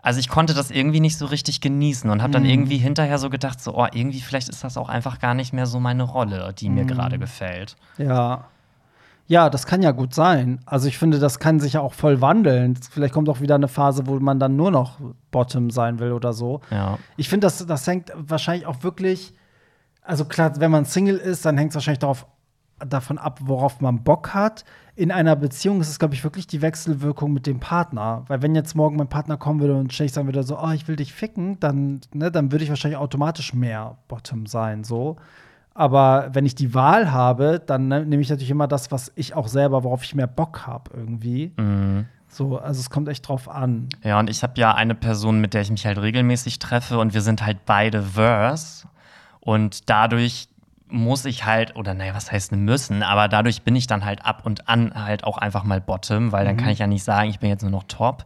Also 0.00 0.20
ich 0.20 0.28
konnte 0.28 0.54
das 0.54 0.70
irgendwie 0.70 1.00
nicht 1.00 1.18
so 1.18 1.26
richtig 1.26 1.60
genießen 1.60 2.08
und 2.08 2.22
habe 2.22 2.32
dann 2.32 2.44
irgendwie 2.44 2.78
hinterher 2.78 3.18
so 3.18 3.28
gedacht, 3.28 3.60
so, 3.60 3.76
oh, 3.76 3.88
irgendwie 3.92 4.20
vielleicht 4.20 4.48
ist 4.48 4.62
das 4.62 4.76
auch 4.76 4.88
einfach 4.88 5.18
gar 5.18 5.34
nicht 5.34 5.52
mehr 5.52 5.66
so 5.66 5.80
meine 5.80 6.04
Rolle, 6.04 6.54
die 6.56 6.70
mir 6.70 6.84
gerade 6.84 7.18
gefällt. 7.18 7.76
Ja. 7.98 8.44
Ja, 9.28 9.50
das 9.50 9.66
kann 9.66 9.82
ja 9.82 9.90
gut 9.90 10.14
sein. 10.14 10.60
Also 10.64 10.88
ich 10.88 10.96
finde, 10.96 11.18
das 11.18 11.38
kann 11.38 11.60
sich 11.60 11.74
ja 11.74 11.82
auch 11.82 11.92
voll 11.92 12.22
wandeln. 12.22 12.76
Vielleicht 12.76 13.12
kommt 13.12 13.28
auch 13.28 13.40
wieder 13.40 13.56
eine 13.56 13.68
Phase, 13.68 14.06
wo 14.06 14.18
man 14.18 14.40
dann 14.40 14.56
nur 14.56 14.70
noch 14.70 14.98
Bottom 15.30 15.68
sein 15.68 15.98
will 15.98 16.12
oder 16.12 16.32
so. 16.32 16.62
Ja. 16.70 16.98
Ich 17.18 17.28
finde, 17.28 17.46
das, 17.46 17.64
das 17.66 17.86
hängt 17.86 18.10
wahrscheinlich 18.16 18.66
auch 18.66 18.82
wirklich, 18.82 19.34
also 20.00 20.24
klar, 20.24 20.58
wenn 20.58 20.70
man 20.70 20.86
Single 20.86 21.18
ist, 21.18 21.44
dann 21.44 21.58
hängt 21.58 21.72
es 21.72 21.74
wahrscheinlich 21.74 21.98
darauf, 21.98 22.26
davon 22.78 23.18
ab, 23.18 23.40
worauf 23.42 23.82
man 23.82 24.02
Bock 24.02 24.32
hat. 24.32 24.64
In 24.96 25.12
einer 25.12 25.36
Beziehung 25.36 25.82
ist 25.82 25.90
es, 25.90 25.98
glaube 25.98 26.14
ich, 26.14 26.24
wirklich 26.24 26.46
die 26.46 26.62
Wechselwirkung 26.62 27.30
mit 27.30 27.46
dem 27.46 27.60
Partner. 27.60 28.24
Weil 28.28 28.40
wenn 28.40 28.54
jetzt 28.54 28.74
morgen 28.74 28.96
mein 28.96 29.08
Partner 29.08 29.36
kommen 29.36 29.60
würde 29.60 29.76
und 29.76 29.92
ständig 29.92 30.14
sagen 30.14 30.26
würde, 30.26 30.42
so, 30.42 30.58
oh, 30.58 30.70
ich 30.70 30.88
will 30.88 30.96
dich 30.96 31.12
ficken, 31.12 31.60
dann, 31.60 32.00
ne, 32.14 32.30
dann 32.30 32.50
würde 32.50 32.64
ich 32.64 32.70
wahrscheinlich 32.70 32.98
automatisch 32.98 33.52
mehr 33.52 33.98
Bottom 34.08 34.46
sein, 34.46 34.84
so. 34.84 35.16
Aber 35.78 36.30
wenn 36.32 36.44
ich 36.44 36.56
die 36.56 36.74
Wahl 36.74 37.12
habe, 37.12 37.62
dann 37.64 37.86
ne, 37.86 38.04
nehme 38.04 38.20
ich 38.20 38.28
natürlich 38.28 38.50
immer 38.50 38.66
das, 38.66 38.90
was 38.90 39.12
ich 39.14 39.34
auch 39.34 39.46
selber, 39.46 39.84
worauf 39.84 40.02
ich 40.02 40.12
mehr 40.12 40.26
Bock 40.26 40.66
habe, 40.66 40.90
irgendwie. 40.92 41.52
So, 42.26 42.58
also 42.58 42.80
es 42.80 42.90
kommt 42.90 43.08
echt 43.08 43.28
drauf 43.28 43.48
an. 43.48 43.88
Ja, 44.02 44.18
und 44.18 44.28
ich 44.28 44.42
habe 44.42 44.54
ja 44.56 44.74
eine 44.74 44.96
Person, 44.96 45.40
mit 45.40 45.54
der 45.54 45.62
ich 45.62 45.70
mich 45.70 45.86
halt 45.86 45.98
regelmäßig 45.98 46.58
treffe 46.58 46.98
und 46.98 47.14
wir 47.14 47.20
sind 47.20 47.46
halt 47.46 47.64
beide 47.64 48.02
Verse. 48.02 48.88
Und 49.38 49.88
dadurch 49.88 50.48
muss 50.88 51.24
ich 51.26 51.44
halt, 51.46 51.76
oder 51.76 51.94
naja, 51.94 52.12
was 52.12 52.32
heißt 52.32 52.50
müssen, 52.50 53.04
aber 53.04 53.28
dadurch 53.28 53.62
bin 53.62 53.76
ich 53.76 53.86
dann 53.86 54.04
halt 54.04 54.24
ab 54.26 54.40
und 54.44 54.68
an 54.68 54.92
halt 54.96 55.22
auch 55.22 55.38
einfach 55.38 55.62
mal 55.62 55.80
Bottom, 55.80 56.32
weil 56.32 56.44
dann 56.44 56.56
Mhm. 56.56 56.60
kann 56.60 56.70
ich 56.70 56.80
ja 56.80 56.88
nicht 56.88 57.04
sagen, 57.04 57.30
ich 57.30 57.38
bin 57.38 57.50
jetzt 57.50 57.62
nur 57.62 57.70
noch 57.70 57.84
Top. 57.84 58.24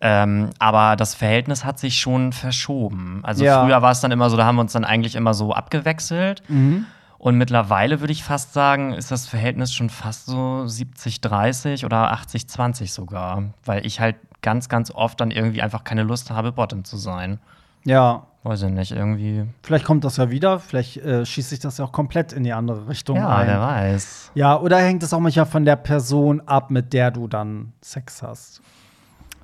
Ähm, 0.00 0.50
aber 0.58 0.96
das 0.96 1.14
Verhältnis 1.14 1.64
hat 1.64 1.78
sich 1.78 1.98
schon 1.98 2.32
verschoben. 2.32 3.20
Also 3.22 3.44
Ja. 3.44 3.64
früher 3.64 3.80
war 3.82 3.92
es 3.92 4.00
dann 4.00 4.10
immer 4.10 4.28
so, 4.30 4.36
da 4.36 4.44
haben 4.44 4.56
wir 4.56 4.60
uns 4.62 4.72
dann 4.72 4.84
eigentlich 4.84 5.14
immer 5.16 5.32
so 5.34 5.52
abgewechselt. 5.54 6.42
Mhm. 6.48 6.84
Und 7.18 7.36
mittlerweile 7.38 8.00
würde 8.00 8.12
ich 8.12 8.22
fast 8.22 8.52
sagen, 8.52 8.92
ist 8.92 9.10
das 9.10 9.26
Verhältnis 9.26 9.72
schon 9.72 9.88
fast 9.88 10.26
so 10.26 10.64
70-30 10.66 11.84
oder 11.84 12.12
80-20 12.12 12.92
sogar. 12.92 13.42
Weil 13.64 13.86
ich 13.86 14.00
halt 14.00 14.16
ganz, 14.42 14.68
ganz 14.68 14.90
oft 14.90 15.20
dann 15.20 15.30
irgendwie 15.30 15.62
einfach 15.62 15.82
keine 15.84 16.02
Lust 16.02 16.30
habe, 16.30 16.52
Bottom 16.52 16.84
zu 16.84 16.96
sein. 16.96 17.38
Ja, 17.84 18.26
Weiß 18.42 18.62
ich 18.62 18.70
nicht, 18.70 18.92
irgendwie. 18.92 19.44
Vielleicht 19.64 19.84
kommt 19.84 20.04
das 20.04 20.18
ja 20.18 20.30
wieder, 20.30 20.60
vielleicht 20.60 20.98
äh, 20.98 21.26
schießt 21.26 21.50
sich 21.50 21.58
das 21.58 21.78
ja 21.78 21.84
auch 21.84 21.90
komplett 21.90 22.32
in 22.32 22.44
die 22.44 22.52
andere 22.52 22.86
Richtung 22.88 23.16
Ja, 23.16 23.38
ein. 23.38 23.48
wer 23.48 23.60
weiß. 23.60 24.30
Ja, 24.36 24.60
oder 24.60 24.78
hängt 24.78 25.02
es 25.02 25.12
auch 25.12 25.18
manchmal 25.18 25.46
von 25.46 25.64
der 25.64 25.74
Person 25.74 26.40
ab, 26.46 26.70
mit 26.70 26.92
der 26.92 27.10
du 27.10 27.26
dann 27.26 27.72
Sex 27.80 28.22
hast? 28.22 28.60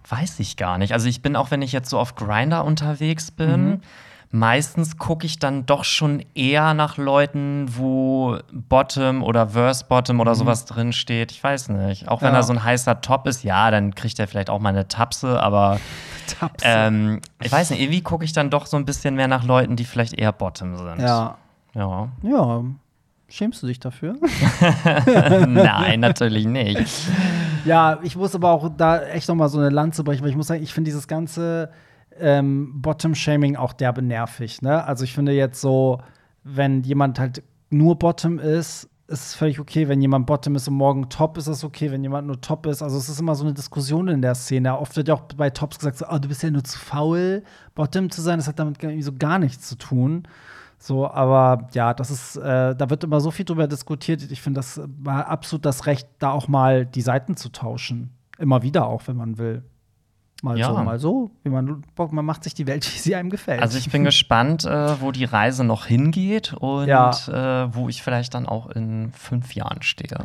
Weiß 0.09 0.39
ich 0.41 0.57
gar 0.57 0.79
nicht. 0.79 0.93
Also 0.93 1.09
ich 1.09 1.23
bin 1.23 1.37
auch, 1.37 1.51
wenn 1.51 1.63
ich 1.63 1.73
jetzt 1.73 1.89
so 1.91 1.99
auf 1.99 2.15
Grinder 2.17 2.65
unterwegs 2.65 3.31
bin, 3.31 3.67
Mhm. 3.71 3.81
meistens 4.31 4.97
gucke 4.97 5.27
ich 5.27 5.39
dann 5.39 5.67
doch 5.67 5.85
schon 5.85 6.25
eher 6.35 6.75
nach 6.75 6.97
Leuten, 6.97 7.67
wo 7.77 8.39
Bottom 8.53 9.23
oder 9.23 9.49
Verse 9.49 9.85
Bottom 9.89 10.21
oder 10.21 10.35
sowas 10.35 10.65
drin 10.65 10.93
steht. 10.93 11.31
Ich 11.33 11.43
weiß 11.45 11.69
nicht. 11.69 12.09
Auch 12.09 12.23
wenn 12.23 12.29
Mhm. 12.31 12.35
Ja. 12.35 12.41
er 12.41 12.43
so 12.45 12.53
ein 12.55 12.65
heißer 12.65 13.01
Top 13.03 13.27
ist, 13.27 13.45
ja, 13.45 13.71
dann 13.71 13.95
kriegt 13.95 14.19
er 14.19 14.27
vielleicht 14.27 14.51
auch 14.51 14.59
mal 14.59 14.71
eine 14.71 14.89
Tapse, 14.89 15.41
aber 15.43 15.79
Taps. 16.41 16.63
ähm, 16.65 17.21
ich 17.43 17.53
weiß 17.53 17.71
nicht, 17.71 17.81
irgendwie 17.81 18.01
gucke 18.03 18.25
ich 18.25 18.33
dann 18.33 18.49
doch 18.51 18.67
so 18.67 18.77
ein 18.77 18.85
bisschen 18.87 19.15
mehr 19.17 19.29
nach 19.29 19.45
Leuten, 19.45 19.77
die 19.77 19.85
vielleicht 19.85 20.15
eher 20.15 20.33
Bottom 20.33 20.77
sind. 20.77 21.01
ja. 21.01 21.37
Ja. 21.75 22.09
Ja. 22.23 22.63
Schämst 23.33 23.63
du 23.63 23.67
dich 23.67 23.81
dafür? 23.81 24.15
Nein, 25.49 26.01
natürlich 26.01 26.45
nicht. 26.45 27.09
ja, 27.65 27.99
ich 28.03 28.15
muss 28.15 28.35
aber 28.35 28.51
auch 28.51 28.69
da 28.77 29.03
echt 29.05 29.27
noch 29.27 29.35
mal 29.35 29.49
so 29.49 29.59
eine 29.59 29.71
Lanze 29.71 30.05
brechen, 30.05 30.23
weil 30.23 30.29
ich 30.29 30.37
muss 30.37 30.49
sagen, 30.49 30.63
ich 30.63 30.75
finde 30.75 30.91
dieses 30.91 31.09
ganze 31.09 31.71
ähm, 32.21 32.83
Bottom-Shaming 32.83 33.57
auch 33.57 33.73
derbe 33.73 34.03
nervig. 34.03 34.61
Ne? 34.61 34.85
Also 34.85 35.05
ich 35.05 35.15
finde 35.15 35.33
jetzt 35.33 35.63
so, 35.63 36.03
wenn 36.45 36.83
jemand 36.83 37.19
halt 37.19 37.43
nur 37.71 37.99
Bottom 37.99 38.39
ist, 38.39 38.91
ist 39.07 39.27
es 39.29 39.35
völlig 39.35 39.59
okay. 39.59 39.89
Wenn 39.89 40.03
jemand 40.03 40.27
Bottom 40.27 40.55
ist 40.55 40.69
und 40.69 40.75
morgen 40.75 41.09
Top, 41.09 41.39
ist 41.39 41.49
das 41.49 41.65
okay. 41.65 41.91
Wenn 41.91 42.03
jemand 42.03 42.27
nur 42.27 42.39
Top 42.39 42.67
ist, 42.67 42.83
also 42.83 42.99
es 42.99 43.09
ist 43.09 43.19
immer 43.19 43.35
so 43.35 43.45
eine 43.45 43.55
Diskussion 43.55 44.09
in 44.09 44.21
der 44.21 44.35
Szene. 44.35 44.79
Oft 44.79 44.95
wird 44.95 45.09
ja 45.09 45.15
auch 45.15 45.23
bei 45.39 45.49
Tops 45.49 45.79
gesagt, 45.79 45.97
so, 45.97 46.05
oh, 46.07 46.19
du 46.19 46.29
bist 46.29 46.43
ja 46.43 46.51
nur 46.51 46.65
zu 46.65 46.79
faul, 46.79 47.45
Bottom 47.75 48.11
zu 48.11 48.21
sein. 48.21 48.39
Das 48.39 48.47
hat 48.47 48.59
damit 48.59 48.83
irgendwie 48.83 49.03
so 49.03 49.15
gar 49.15 49.39
nichts 49.39 49.69
zu 49.69 49.77
tun. 49.77 50.25
So, 50.83 51.09
aber 51.09 51.69
ja, 51.75 51.95
das 51.95 52.11
ist, 52.11 52.35
äh, 52.37 52.75
da 52.75 52.91
wird 52.91 53.05
immer 53.05 53.21
so 53.21 53.31
viel 53.31 53.45
drüber 53.45 53.69
diskutiert. 53.69 54.21
Ich 54.33 54.43
finde, 54.43 54.59
das 54.59 54.81
war 55.01 55.29
absolut 55.29 55.65
das 55.65 55.87
Recht, 55.87 56.09
da 56.19 56.33
auch 56.33 56.49
mal 56.49 56.85
die 56.87 57.03
Seiten 57.03 57.37
zu 57.37 57.51
tauschen. 57.51 58.11
Immer 58.37 58.63
wieder 58.63 58.89
auch, 58.89 59.03
wenn 59.07 59.17
man 59.17 59.39
will. 59.39 59.63
Mal 60.43 60.59
Ja. 60.59 60.67
so, 60.75 60.83
mal 60.83 60.99
so. 60.99 61.31
Wie 61.45 61.51
man, 61.51 61.85
man 62.11 62.25
macht 62.25 62.43
sich 62.43 62.55
die 62.55 62.67
Welt, 62.67 62.85
wie 62.93 62.99
sie 62.99 63.15
einem 63.15 63.31
gefällt. 63.31 63.63
Also 63.63 63.79
ich 63.79 63.93
bin 63.93 64.03
gespannt, 64.03 64.65
äh, 64.65 65.01
wo 65.01 65.13
die 65.13 65.25
Reise 65.25 65.63
noch 65.63 65.87
hingeht 65.87 66.53
und 66.55 66.89
Ja. 66.89 67.11
äh, 67.67 67.73
wo 67.73 67.89
ich 67.89 68.03
vielleicht 68.03 68.35
dann 68.35 68.47
auch 68.47 68.67
in 68.69 69.13
fünf 69.13 69.55
Jahren 69.55 69.83
stehe. 69.83 70.19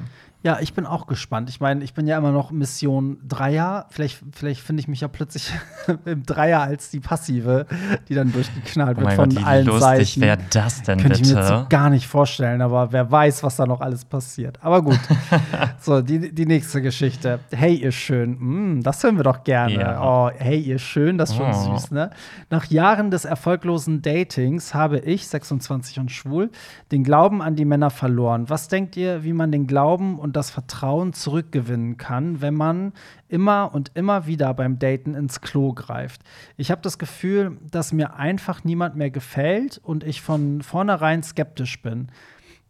Ja, 0.43 0.59
ich 0.61 0.73
bin 0.73 0.85
auch 0.85 1.07
gespannt. 1.07 1.49
Ich 1.49 1.59
meine, 1.59 1.83
ich 1.83 1.93
bin 1.95 2.05
ja 2.07 2.15
immer 2.17 2.31
noch 2.31 2.51
Mission 2.51 3.17
Dreier. 3.27 3.87
Vielleicht, 3.89 4.21
vielleicht 4.33 4.61
finde 4.61 4.81
ich 4.81 4.87
mich 4.87 5.01
ja 5.01 5.07
plötzlich 5.07 5.51
im 6.05 6.23
Dreier 6.23 6.61
als 6.61 6.89
die 6.91 6.99
Passive, 6.99 7.65
die 8.07 8.13
dann 8.13 8.31
durchgeknallt 8.31 8.97
Oh 8.97 9.01
wird 9.01 9.13
von 9.13 9.29
Gott, 9.29 9.39
wie 9.39 9.43
allen 9.43 9.65
lustig 9.65 10.13
Seiten. 10.13 10.21
wäre 10.21 10.37
das 10.51 10.83
denn 10.83 10.99
Könnte 11.01 11.19
ich 11.21 11.27
mir 11.27 11.35
jetzt 11.39 11.47
so 11.47 11.53
bitte? 11.55 11.65
gar 11.69 11.89
nicht 11.89 12.07
vorstellen, 12.07 12.61
aber 12.61 12.91
wer 12.93 13.11
weiß, 13.11 13.41
was 13.43 13.55
da 13.55 13.65
noch 13.65 13.81
alles 13.81 14.05
passiert. 14.05 14.59
Aber 14.61 14.83
gut. 14.83 14.99
so, 15.79 16.01
die, 16.01 16.31
die 16.33 16.45
nächste 16.45 16.83
Geschichte. 16.83 17.39
Hey, 17.51 17.73
ihr 17.75 17.91
schön. 17.91 18.37
Mm, 18.77 18.83
das 18.83 19.03
hören 19.03 19.17
wir 19.17 19.23
doch 19.23 19.43
gerne. 19.43 19.73
Ja. 19.73 20.01
Oh, 20.03 20.29
hey, 20.37 20.59
ihr 20.59 20.79
schön, 20.79 21.17
das 21.17 21.31
ist 21.31 21.35
schon 21.37 21.47
Oh. 21.51 21.75
süß, 21.77 21.91
ne? 21.91 22.11
Nach 22.51 22.65
Jahren 22.65 23.09
des 23.09 23.25
erfolglosen 23.25 24.01
Datings 24.03 24.73
habe 24.75 24.99
ich, 24.99 25.27
26 25.27 25.99
und 25.99 26.11
schwul, 26.11 26.51
den 26.91 27.03
Glauben 27.03 27.41
an 27.41 27.55
die 27.55 27.65
Männer 27.65 27.89
verloren. 27.89 28.49
Was 28.49 28.67
denkt 28.67 28.95
ihr, 28.97 29.23
wie 29.23 29.33
man 29.33 29.51
den 29.51 29.65
Glauben 29.65 30.19
und 30.19 30.26
das 30.33 30.49
Vertrauen 30.49 31.13
zurückgewinnen 31.13 31.97
kann, 31.97 32.41
wenn 32.41 32.53
man 32.53 32.93
immer 33.27 33.73
und 33.73 33.91
immer 33.95 34.27
wieder 34.27 34.53
beim 34.53 34.79
Daten 34.79 35.13
ins 35.13 35.41
Klo 35.41 35.73
greift? 35.73 36.21
Ich 36.57 36.71
habe 36.71 36.81
das 36.81 36.97
Gefühl, 36.97 37.57
dass 37.69 37.93
mir 37.93 38.15
einfach 38.15 38.63
niemand 38.63 38.95
mehr 38.95 39.11
gefällt 39.11 39.79
und 39.83 40.03
ich 40.03 40.21
von 40.21 40.61
vornherein 40.61 41.23
skeptisch 41.23 41.81
bin. 41.81 42.07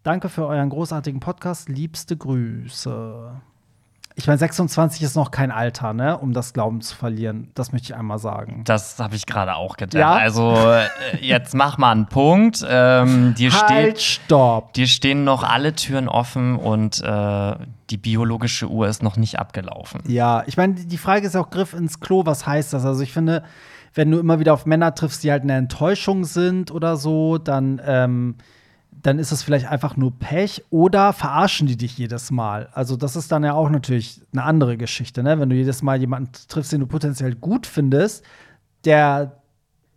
Danke 0.04 0.30
für 0.30 0.46
euren 0.48 0.70
großartigen 0.70 1.20
Podcast. 1.20 1.70
Liebste 1.70 2.16
Grüße. 2.16 3.42
Ich 4.20 4.26
meine, 4.26 4.40
26 4.40 5.04
ist 5.04 5.16
noch 5.16 5.30
kein 5.30 5.52
Alter, 5.52 5.94
ne, 5.94 6.18
um 6.18 6.34
das 6.34 6.52
Glauben 6.52 6.82
zu 6.82 6.96
verlieren. 6.96 7.52
Das 7.54 7.72
möchte 7.72 7.94
ich 7.94 7.96
einmal 7.96 8.18
sagen. 8.18 8.64
Das 8.66 8.98
habe 8.98 9.16
ich 9.16 9.28
gerade 9.28 9.56
auch 9.56 9.78
gedacht. 9.78 10.00
Ja? 10.00 10.14
Also 10.14 10.56
äh, 10.56 10.88
jetzt 11.22 11.54
mach 11.54 11.78
mal 11.78 11.92
einen 11.92 12.08
Punkt. 12.08 12.66
Ähm, 12.68 13.36
dir, 13.38 13.52
Halt, 13.52 14.02
steht, 14.02 14.02
stopp. 14.02 14.74
dir 14.74 14.88
stehen 14.88 15.24
noch 15.24 15.44
alle 15.44 15.76
Türen 15.76 16.10
offen 16.10 16.56
und 16.56 17.00
äh, 17.04 17.56
die 17.92 17.98
biologische 17.98 18.68
Uhr 18.68 18.88
ist 18.88 19.04
noch 19.04 19.18
nicht 19.18 19.38
abgelaufen. 19.38 20.02
Ja, 20.08 20.44
ich 20.48 20.58
meine, 20.58 20.74
die 20.74 20.98
Frage 20.98 21.28
ist 21.28 21.36
ja 21.36 21.42
auch 21.42 21.52
Griff 21.52 21.76
ins 21.76 22.00
Klo, 22.00 22.26
was 22.26 22.48
heißt 22.48 22.74
das? 22.74 22.86
Also 22.86 23.04
ich 23.04 23.14
finde, 23.14 23.44
wenn 23.94 24.10
du 24.10 24.18
immer 24.18 24.40
wieder 24.40 24.56
auf 24.56 24.66
Männer 24.66 24.96
triffst, 24.96 25.24
die 25.24 25.30
halt 25.32 25.44
eine 25.44 25.54
Enttäuschung 25.54 26.24
sind 26.26 26.72
oder 26.72 26.98
so, 26.98 27.38
dann, 27.38 27.80
ähm, 27.86 28.36
dann 29.02 29.20
ist 29.20 29.32
es 29.32 29.44
vielleicht 29.44 29.68
einfach 29.68 29.96
nur 29.96 30.18
Pech 30.18 30.64
oder 30.70 31.14
verarschen 31.14 31.68
die 31.68 31.78
dich 31.78 31.98
jedes 31.98 32.32
Mal. 32.32 32.70
Also 32.74 32.96
das 32.96 33.16
ist 33.16 33.32
dann 33.32 33.44
ja 33.44 33.54
auch 33.54 33.70
natürlich 33.70 34.22
eine 34.34 34.44
andere 34.44 34.78
Geschichte, 34.78 35.24
ne? 35.24 35.40
Wenn 35.40 35.50
du 35.50 35.56
jedes 35.56 35.82
Mal 35.82 36.00
jemanden 36.00 36.32
triffst, 36.48 36.72
den 36.72 36.82
du 36.82 36.88
potenziell 36.88 37.36
gut 37.36 37.68
findest, 37.68 38.26
der 38.86 39.42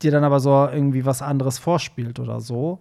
dir 0.02 0.10
dann 0.10 0.24
aber 0.24 0.40
so 0.40 0.50
irgendwie 0.50 1.04
was 1.04 1.22
anderes 1.22 1.58
vorspielt 1.58 2.18
oder 2.18 2.40
so. 2.40 2.80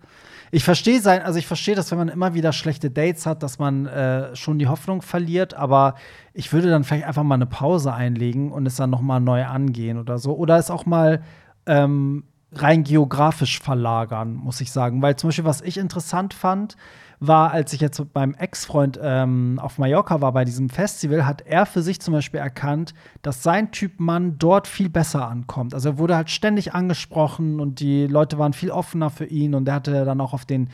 Ich 0.52 0.64
verstehe 0.64 1.00
sein, 1.00 1.22
also 1.22 1.38
ich 1.38 1.46
verstehe 1.46 1.76
das, 1.76 1.92
wenn 1.92 2.00
man 2.00 2.10
immer 2.10 2.34
wieder 2.34 2.54
schlechte 2.54 2.90
Dates 2.90 3.26
hat, 3.26 3.44
dass 3.44 3.60
man 3.60 3.86
äh, 3.86 4.36
schon 4.36 4.58
die 4.58 4.68
Hoffnung 4.68 5.02
verliert, 5.02 5.54
aber 5.54 5.96
ich 6.34 6.52
würde 6.54 6.70
dann 6.70 6.84
vielleicht 6.84 7.06
einfach 7.06 7.24
mal 7.24 7.36
eine 7.36 7.46
Pause 7.46 7.94
einlegen 7.94 8.52
und 8.52 8.66
es 8.66 8.76
dann 8.76 8.90
noch 8.90 9.02
mal 9.02 9.20
neu 9.20 9.46
angehen 9.46 10.00
oder 10.00 10.18
so. 10.18 10.36
Oder 10.36 10.58
es 10.58 10.72
auch 10.72 10.86
mal 10.86 11.22
ähm, 11.66 12.24
rein 12.52 12.84
geografisch 12.84 13.60
verlagern, 13.60 14.34
muss 14.34 14.62
ich 14.62 14.72
sagen. 14.72 15.02
Weil 15.02 15.16
zum 15.16 15.30
Beispiel, 15.30 15.46
was 15.46 15.62
ich 15.62 15.78
interessant 15.78 16.34
fand, 16.34 16.76
war, 17.20 17.52
als 17.52 17.74
ich 17.74 17.82
jetzt 17.82 18.00
mit 18.00 18.16
meinem 18.16 18.34
Ex-Freund 18.34 18.98
ähm, 19.02 19.60
auf 19.62 19.78
Mallorca 19.78 20.22
war 20.22 20.32
bei 20.32 20.46
diesem 20.46 20.70
Festival, 20.70 21.26
hat 21.26 21.42
er 21.46 21.66
für 21.66 21.82
sich 21.82 22.00
zum 22.00 22.14
Beispiel 22.14 22.40
erkannt, 22.40 22.94
dass 23.22 23.44
sein 23.44 23.72
Typ 23.72 24.00
Mann 24.00 24.38
dort 24.40 24.68
viel 24.68 24.90
besser 24.90 25.28
ankommt. 25.28 25.74
Also 25.74 25.90
er 25.90 25.98
wurde 25.98 26.16
halt 26.16 26.30
ständig 26.30 26.74
angesprochen 26.74 27.60
und 27.60 27.82
die 27.82 28.08
Leute 28.08 28.38
waren 28.40 28.54
viel 28.54 28.72
offener 28.72 29.10
für 29.10 29.26
ihn 29.26 29.54
und 29.54 29.68
er 29.68 29.76
hatte 29.76 30.06
dann 30.06 30.22
auch 30.22 30.34
auf 30.34 30.46
den 30.46 30.70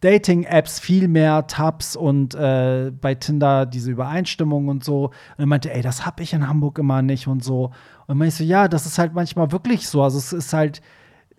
Dating-Apps 0.00 0.80
viel 0.80 1.06
mehr 1.08 1.46
Tabs 1.46 1.96
und 1.96 2.34
äh, 2.34 2.90
bei 2.98 3.14
Tinder 3.14 3.66
diese 3.66 3.90
Übereinstimmung 3.90 4.68
und 4.68 4.82
so. 4.82 5.06
Und 5.06 5.38
er 5.38 5.46
meinte, 5.46 5.72
ey, 5.74 5.82
das 5.82 6.06
hab 6.06 6.20
ich 6.20 6.32
in 6.32 6.48
Hamburg 6.48 6.78
immer 6.78 7.02
nicht 7.02 7.26
und 7.26 7.44
so. 7.44 7.72
Und 8.06 8.22
ich 8.22 8.34
so, 8.34 8.42
ja, 8.42 8.68
das 8.68 8.86
ist 8.86 8.98
halt 8.98 9.12
manchmal 9.12 9.52
wirklich 9.52 9.86
so. 9.86 10.02
Also 10.02 10.16
es 10.16 10.32
ist 10.32 10.54
halt 10.54 10.80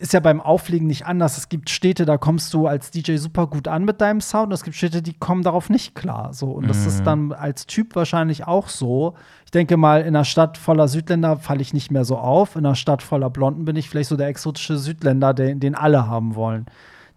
ist 0.02 0.14
ja 0.14 0.20
beim 0.20 0.42
Auflegen 0.42 0.88
nicht 0.88 1.06
anders. 1.06 1.38
Es 1.38 1.48
gibt 1.48 1.70
Städte, 1.70 2.06
da 2.06 2.18
kommst 2.18 2.54
du 2.54 2.66
als 2.66 2.90
DJ 2.90 3.18
super 3.18 3.46
gut 3.46 3.68
an 3.68 3.86
mit 3.86 4.02
deinem 4.02 4.20
Sound. 4.20 4.48
Und 4.48 4.54
es 4.54 4.64
gibt 4.64 4.76
Städte, 4.76 5.02
die 5.02 5.14
kommen 5.14 5.44
darauf 5.44 5.70
nicht 5.70 5.94
klar. 5.94 6.34
So. 6.34 6.48
Und 6.52 6.68
das 6.68 6.80
mhm. 6.80 6.88
ist 6.88 7.04
dann 7.04 7.32
als 7.32 7.68
Typ 7.68 7.96
wahrscheinlich 7.96 8.48
auch 8.48 8.68
so. 8.68 9.14
Ich 9.46 9.52
denke 9.52 9.78
mal, 9.78 10.02
in 10.02 10.08
einer 10.08 10.26
Stadt 10.26 10.58
voller 10.58 10.88
Südländer 10.88 11.38
falle 11.38 11.62
ich 11.62 11.74
nicht 11.74 11.92
mehr 11.92 12.04
so 12.04 12.18
auf. 12.18 12.56
In 12.56 12.66
einer 12.66 12.76
Stadt 12.76 13.04
voller 13.04 13.30
Blonden 13.30 13.64
bin 13.64 13.76
ich 13.76 13.90
vielleicht 13.90 14.10
so 14.10 14.18
der 14.18 14.28
exotische 14.28 14.78
Südländer, 14.78 15.34
den, 15.34 15.60
den 15.60 15.76
alle 15.76 16.08
haben 16.08 16.36
wollen. 16.36 16.66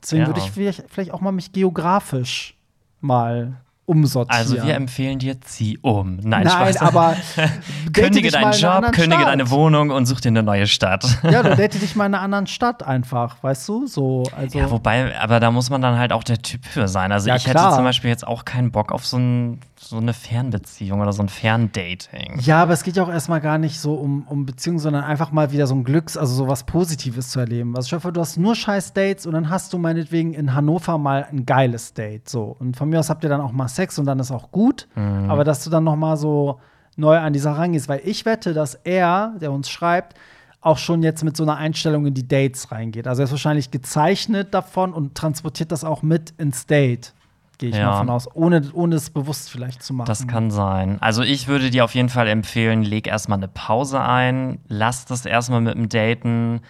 Deswegen 0.03 0.23
ja. 0.23 0.29
würde 0.29 0.41
ich 0.41 0.51
vielleicht, 0.51 0.85
vielleicht 0.89 1.13
auch 1.13 1.23
mal 1.23 1.33
mich 1.33 1.53
geografisch 1.53 2.59
mal 3.01 3.64
umsortieren. 3.87 4.41
Also 4.41 4.67
wir 4.67 4.75
empfehlen 4.75 5.19
dir, 5.19 5.41
zieh 5.41 5.79
um. 5.83 6.17
Nein, 6.17 6.45
Nein 6.45 6.49
Spaß. 6.49 6.77
aber 6.79 7.17
kündige 7.93 8.31
deinen 8.31 8.53
Job, 8.53 8.93
kündige 8.93 9.23
Stadt. 9.23 9.29
deine 9.29 9.51
Wohnung 9.51 9.91
und 9.91 10.07
such 10.07 10.21
dir 10.21 10.29
eine 10.29 10.43
neue 10.43 10.67
Stadt. 10.67 11.05
Ja, 11.23 11.43
du 11.43 11.55
date 11.57 11.81
dich 11.81 11.95
mal 11.97 12.07
in 12.07 12.15
einer 12.15 12.23
anderen 12.23 12.47
Stadt 12.47 12.83
einfach, 12.83 13.43
weißt 13.43 13.69
du? 13.69 13.87
So, 13.87 14.25
also 14.37 14.59
ja, 14.59 14.71
wobei, 14.71 15.19
aber 15.19 15.41
da 15.41 15.51
muss 15.51 15.71
man 15.71 15.83
dann 15.83 15.99
halt 15.99 16.13
auch 16.13 16.25
der 16.25 16.39
Typ 16.39 16.65
für 16.65 16.89
sein. 16.89 17.13
Also 17.13 17.29
ja, 17.29 17.37
ich 17.37 17.45
klar. 17.45 17.67
hätte 17.67 17.77
zum 17.77 17.85
Beispiel 17.85 18.11
jetzt 18.11 18.27
auch 18.27 18.45
keinen 18.45 18.71
Bock 18.71 18.93
auf 18.93 19.07
so, 19.07 19.19
ein, 19.19 19.61
so 19.89 19.97
eine 19.97 20.13
Fernbeziehung 20.13 21.01
oder 21.01 21.13
so 21.13 21.23
ein 21.23 21.29
Ferndating. 21.29 22.39
Ja, 22.41 22.63
aber 22.63 22.73
es 22.73 22.83
geht 22.83 22.97
ja 22.97 23.03
auch 23.03 23.09
erstmal 23.11 23.41
gar 23.41 23.59
nicht 23.59 23.81
so 23.81 23.95
um, 23.95 24.23
um 24.27 24.47
Beziehungen, 24.47 24.79
sondern 24.79 25.05
einfach 25.05 25.33
mal 25.33 25.53
wieder 25.53 25.67
so 25.67 25.75
ein 25.75 25.85
Glücks-, 25.85 26.17
also 26.17 26.35
so 26.35 26.49
was 26.49 26.65
Positives 26.65 27.31
zu 27.31 27.41
erleben. 27.41 27.77
Also 27.77 27.87
ich 27.87 27.93
hoffe, 27.93 28.13
du 28.13 28.21
hast 28.21 28.37
nur 28.37 28.55
scheiß 28.55 28.93
Dates 28.93 29.27
und 29.27 29.33
dann 29.33 29.51
hast 29.51 29.73
du 29.73 29.79
meinetwegen 29.79 30.35
in 30.35 30.55
Hannover 30.55 30.99
mal 30.99 31.27
ein 31.31 31.47
geiles 31.47 31.95
Date. 31.95 32.29
So. 32.29 32.57
Und 32.59 32.77
von 32.77 32.89
mir 32.89 33.01
aus 33.01 33.11
habt 33.11 33.25
ihr 33.25 33.31
dann 33.31 33.41
auch 33.41 33.53
mal 33.53 33.69
Sex 33.69 33.99
und 33.99 34.07
dann 34.07 34.19
ist 34.19 34.31
auch 34.31 34.51
gut. 34.51 34.89
Mhm. 34.95 35.31
Aber 35.31 35.45
dass 35.45 35.65
du 35.65 35.71
dann 35.71 35.85
noch 35.85 35.97
mal 35.97 36.17
so 36.17 36.61
neu 36.97 37.19
an 37.19 37.33
die 37.33 37.39
Sache 37.39 37.59
rangehst. 37.59 37.89
Weil 37.89 38.01
ich 38.05 38.25
wette, 38.25 38.55
dass 38.55 38.75
er, 38.75 39.35
der 39.41 39.53
uns 39.53 39.69
schreibt, 39.69 40.15
auch 40.61 40.79
schon 40.79 41.03
jetzt 41.03 41.23
mit 41.25 41.37
so 41.37 41.43
einer 41.43 41.57
Einstellung 41.57 42.07
in 42.07 42.15
die 42.15 42.27
Dates 42.27 42.73
reingeht. 42.73 43.07
Also 43.07 43.23
er 43.23 43.25
ist 43.25 43.33
wahrscheinlich 43.33 43.71
gezeichnet 43.71 44.55
davon 44.55 44.95
und 44.95 45.15
transportiert 45.15 45.71
das 45.71 45.85
auch 45.85 46.03
mit 46.03 46.33
ins 46.39 46.67
Date. 46.67 47.13
Gehe 47.59 47.71
ich 47.71 47.77
ja. 47.77 47.87
mal 47.87 47.99
von 47.99 48.11
aus, 48.11 48.29
ohne, 48.35 48.63
ohne 48.73 48.97
es 48.97 49.11
bewusst 49.11 49.51
vielleicht 49.51 49.83
zu 49.83 49.95
machen. 49.95 50.07
Das 50.07 50.27
kann 50.27 50.51
sein. 50.51 50.99
Also 51.01 51.23
ich 51.23 51.47
würde 51.47 51.71
dir 51.71 51.85
auf 51.85 51.95
jeden 51.95 52.09
Fall 52.09 52.29
empfehlen, 52.29 52.83
leg 52.83 53.07
erstmal 53.07 53.39
eine 53.39 53.49
Pause 53.49 54.01
ein, 54.01 54.59
lass 54.67 55.05
das 55.05 55.25
erstmal 55.25 55.61
mit 55.61 55.75
dem 55.75 55.89
Daten, 55.89 56.61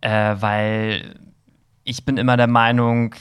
äh, 0.00 0.36
weil 0.38 1.16
ich 1.84 2.04
bin 2.04 2.16
immer 2.16 2.36
der 2.36 2.46
Meinung, 2.46 3.14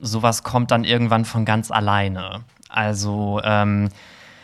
sowas 0.00 0.42
kommt 0.42 0.70
dann 0.70 0.84
irgendwann 0.84 1.24
von 1.24 1.44
ganz 1.44 1.70
alleine. 1.70 2.40
Also 2.68 3.40
ähm, 3.44 3.88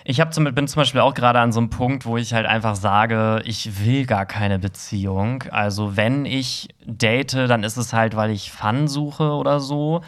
ich 0.04 0.22
zum, 0.30 0.44
bin 0.44 0.68
zum 0.68 0.80
Beispiel 0.80 1.00
auch 1.00 1.14
gerade 1.14 1.40
an 1.40 1.50
so 1.50 1.60
einem 1.60 1.70
Punkt, 1.70 2.04
wo 2.04 2.16
ich 2.16 2.34
halt 2.34 2.46
einfach 2.46 2.76
sage, 2.76 3.42
ich 3.44 3.84
will 3.84 4.04
gar 4.04 4.26
keine 4.26 4.58
Beziehung. 4.58 5.44
Also 5.50 5.96
wenn 5.96 6.26
ich 6.26 6.68
date, 6.84 7.34
dann 7.34 7.64
ist 7.64 7.76
es 7.78 7.92
halt, 7.92 8.14
weil 8.14 8.30
ich 8.30 8.52
Fun 8.52 8.86
suche 8.86 9.30
oder 9.30 9.60
so. 9.60 10.02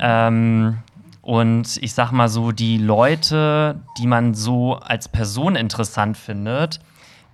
Ähm, 0.00 0.78
und 1.28 1.76
ich 1.82 1.92
sag 1.92 2.10
mal 2.10 2.30
so, 2.30 2.52
die 2.52 2.78
Leute, 2.78 3.82
die 3.98 4.06
man 4.06 4.32
so 4.32 4.76
als 4.76 5.10
Person 5.10 5.56
interessant 5.56 6.16
findet, 6.16 6.80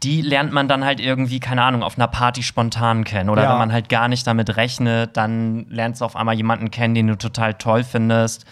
die 0.03 0.21
lernt 0.21 0.53
man 0.53 0.67
dann 0.67 0.85
halt 0.85 0.99
irgendwie, 0.99 1.39
keine 1.39 1.63
Ahnung, 1.63 1.85
auf 1.85 1.97
einer 1.97 2.09
Party 2.09 2.43
spontan 2.43 3.05
kennen. 3.05 3.31
Oder 3.31 3.45
ja. 3.45 3.53
wenn 3.53 3.59
man 3.59 3.73
halt 3.73 3.89
gar 3.89 4.09
nicht 4.09 4.27
damit 4.27 4.57
rechnet, 4.57 5.17
dann 5.17 5.67
lernst 5.69 6.01
du 6.01 6.07
auf 6.07 6.17
einmal 6.17 6.35
jemanden 6.35 6.73
kennen, 6.73 6.97
den 6.97 7.07
du 7.07 7.17
total 7.17 7.55
toll 7.55 7.85
findest. 7.85 8.47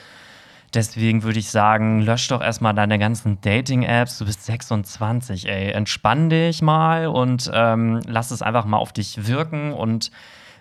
Deswegen 0.74 1.24
würde 1.24 1.40
ich 1.40 1.50
sagen, 1.50 2.02
lösch 2.02 2.28
doch 2.28 2.40
erstmal 2.40 2.74
deine 2.74 3.00
ganzen 3.00 3.40
Dating-Apps. 3.40 4.18
Du 4.18 4.26
bist 4.26 4.46
26, 4.46 5.48
ey. 5.48 5.72
Entspann 5.72 6.30
dich 6.30 6.62
mal 6.62 7.08
und 7.08 7.50
ähm, 7.52 8.00
lass 8.06 8.30
es 8.30 8.42
einfach 8.42 8.64
mal 8.64 8.78
auf 8.78 8.92
dich 8.92 9.26
wirken. 9.26 9.72
Und 9.72 10.12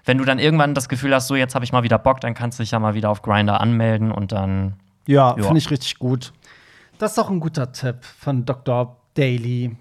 wenn 0.05 0.17
du 0.17 0.25
dann 0.25 0.39
irgendwann 0.39 0.73
das 0.73 0.89
Gefühl 0.89 1.13
hast, 1.13 1.27
so 1.27 1.35
jetzt 1.35 1.55
habe 1.55 1.65
ich 1.65 1.71
mal 1.71 1.83
wieder 1.83 1.97
Bock, 1.97 2.21
dann 2.21 2.33
kannst 2.33 2.59
du 2.59 2.63
dich 2.63 2.71
ja 2.71 2.79
mal 2.79 2.93
wieder 2.93 3.09
auf 3.09 3.21
Grinder 3.21 3.61
anmelden 3.61 4.11
und 4.11 4.31
dann. 4.31 4.73
Ja, 5.07 5.33
finde 5.33 5.57
ich 5.57 5.69
richtig 5.71 5.99
gut. 5.99 6.33
Das 6.97 7.11
ist 7.11 7.17
doch 7.17 7.29
ein 7.29 7.39
guter 7.39 7.71
Tipp 7.71 8.03
von 8.03 8.45
Dr. 8.45 8.97
Daly. 9.15 9.75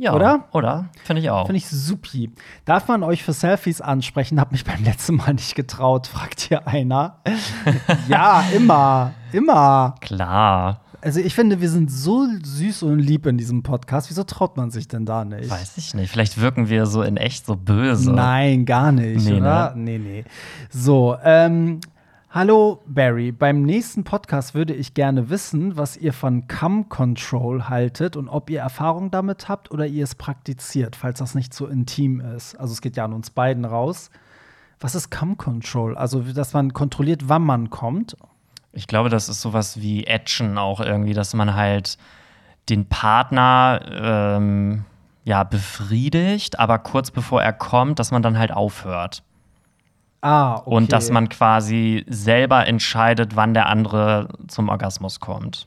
Ja, 0.00 0.14
oder? 0.14 0.48
Oder? 0.52 0.88
Finde 1.04 1.20
ich 1.20 1.28
auch. 1.28 1.44
Finde 1.44 1.58
ich 1.58 1.68
supi. 1.68 2.32
Darf 2.64 2.88
man 2.88 3.02
euch 3.02 3.22
für 3.22 3.34
Selfies 3.34 3.82
ansprechen? 3.82 4.40
Hab 4.40 4.50
mich 4.50 4.64
beim 4.64 4.82
letzten 4.82 5.16
Mal 5.16 5.34
nicht 5.34 5.54
getraut, 5.54 6.06
fragt 6.06 6.40
hier 6.40 6.66
einer. 6.66 7.18
ja, 8.08 8.42
immer. 8.56 9.12
Immer. 9.30 9.96
Klar. 10.00 10.80
Also 11.02 11.20
ich 11.20 11.34
finde, 11.34 11.60
wir 11.60 11.70
sind 11.70 11.90
so 11.90 12.26
süß 12.42 12.82
und 12.82 12.98
lieb 12.98 13.24
in 13.26 13.38
diesem 13.38 13.62
Podcast. 13.62 14.10
Wieso 14.10 14.22
traut 14.24 14.56
man 14.56 14.70
sich 14.70 14.86
denn 14.86 15.06
da 15.06 15.24
nicht? 15.24 15.48
Weiß 15.50 15.78
ich 15.78 15.94
nicht. 15.94 16.10
Vielleicht 16.10 16.40
wirken 16.40 16.68
wir 16.68 16.84
so 16.86 17.02
in 17.02 17.16
echt 17.16 17.46
so 17.46 17.56
böse. 17.56 18.12
Nein, 18.12 18.66
gar 18.66 18.92
nicht, 18.92 19.24
nee, 19.24 19.40
oder? 19.40 19.74
Ne? 19.74 19.82
Nee, 19.82 19.98
nee. 19.98 20.24
So, 20.68 21.16
ähm, 21.24 21.80
Hallo 22.32 22.80
Barry, 22.86 23.32
beim 23.32 23.62
nächsten 23.62 24.04
Podcast 24.04 24.54
würde 24.54 24.72
ich 24.72 24.94
gerne 24.94 25.30
wissen, 25.30 25.76
was 25.76 25.96
ihr 25.96 26.12
von 26.12 26.46
Cam 26.46 26.88
Control 26.88 27.68
haltet 27.68 28.14
und 28.16 28.28
ob 28.28 28.50
ihr 28.50 28.60
Erfahrung 28.60 29.10
damit 29.10 29.48
habt 29.48 29.72
oder 29.72 29.84
ihr 29.84 30.04
es 30.04 30.14
praktiziert, 30.14 30.94
falls 30.94 31.18
das 31.18 31.34
nicht 31.34 31.52
so 31.52 31.66
intim 31.66 32.20
ist. 32.20 32.54
Also 32.54 32.72
es 32.72 32.82
geht 32.82 32.96
ja 32.96 33.04
an 33.04 33.14
uns 33.14 33.30
beiden 33.30 33.64
raus. 33.64 34.10
Was 34.78 34.94
ist 34.94 35.10
Cam 35.10 35.38
Control? 35.38 35.96
Also, 35.96 36.20
dass 36.20 36.52
man 36.52 36.72
kontrolliert, 36.72 37.28
wann 37.28 37.42
man 37.42 37.68
kommt. 37.68 38.16
Ich 38.72 38.86
glaube, 38.86 39.08
das 39.08 39.28
ist 39.28 39.40
sowas 39.40 39.80
wie 39.80 40.04
Action 40.04 40.58
auch 40.58 40.80
irgendwie, 40.80 41.14
dass 41.14 41.34
man 41.34 41.54
halt 41.54 41.98
den 42.68 42.86
Partner 42.86 43.80
ähm, 43.90 44.84
ja 45.24 45.44
befriedigt, 45.44 46.58
aber 46.58 46.78
kurz 46.78 47.10
bevor 47.10 47.42
er 47.42 47.52
kommt, 47.52 47.98
dass 47.98 48.10
man 48.10 48.22
dann 48.22 48.38
halt 48.38 48.52
aufhört. 48.52 49.22
Ah, 50.22 50.56
okay. 50.56 50.70
Und 50.70 50.92
dass 50.92 51.10
man 51.10 51.28
quasi 51.28 52.04
selber 52.08 52.66
entscheidet, 52.66 53.36
wann 53.36 53.54
der 53.54 53.66
andere 53.66 54.28
zum 54.48 54.68
Orgasmus 54.68 55.18
kommt. 55.18 55.66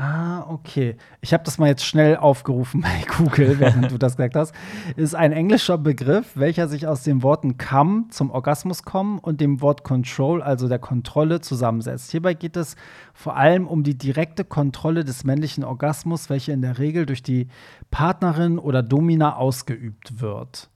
Ah, 0.00 0.46
okay. 0.48 0.94
Ich 1.20 1.32
habe 1.32 1.42
das 1.42 1.58
mal 1.58 1.66
jetzt 1.66 1.84
schnell 1.84 2.16
aufgerufen 2.16 2.80
bei 2.82 3.04
Google, 3.16 3.58
während 3.58 3.90
du 3.90 3.98
das 3.98 4.16
gesagt 4.16 4.36
hast. 4.36 4.54
Ist 4.94 5.16
ein 5.16 5.32
englischer 5.32 5.76
Begriff, 5.76 6.36
welcher 6.36 6.68
sich 6.68 6.86
aus 6.86 7.02
den 7.02 7.24
Worten 7.24 7.58
come 7.58 8.04
zum 8.10 8.30
Orgasmus 8.30 8.84
kommen 8.84 9.18
und 9.18 9.40
dem 9.40 9.60
Wort 9.60 9.82
control, 9.82 10.40
also 10.40 10.68
der 10.68 10.78
Kontrolle, 10.78 11.40
zusammensetzt. 11.40 12.12
Hierbei 12.12 12.34
geht 12.34 12.56
es 12.56 12.76
vor 13.12 13.36
allem 13.36 13.66
um 13.66 13.82
die 13.82 13.98
direkte 13.98 14.44
Kontrolle 14.44 15.04
des 15.04 15.24
männlichen 15.24 15.64
Orgasmus, 15.64 16.30
welche 16.30 16.52
in 16.52 16.62
der 16.62 16.78
Regel 16.78 17.04
durch 17.04 17.24
die 17.24 17.48
Partnerin 17.90 18.60
oder 18.60 18.84
Domina 18.84 19.34
ausgeübt 19.34 20.20
wird. 20.20 20.70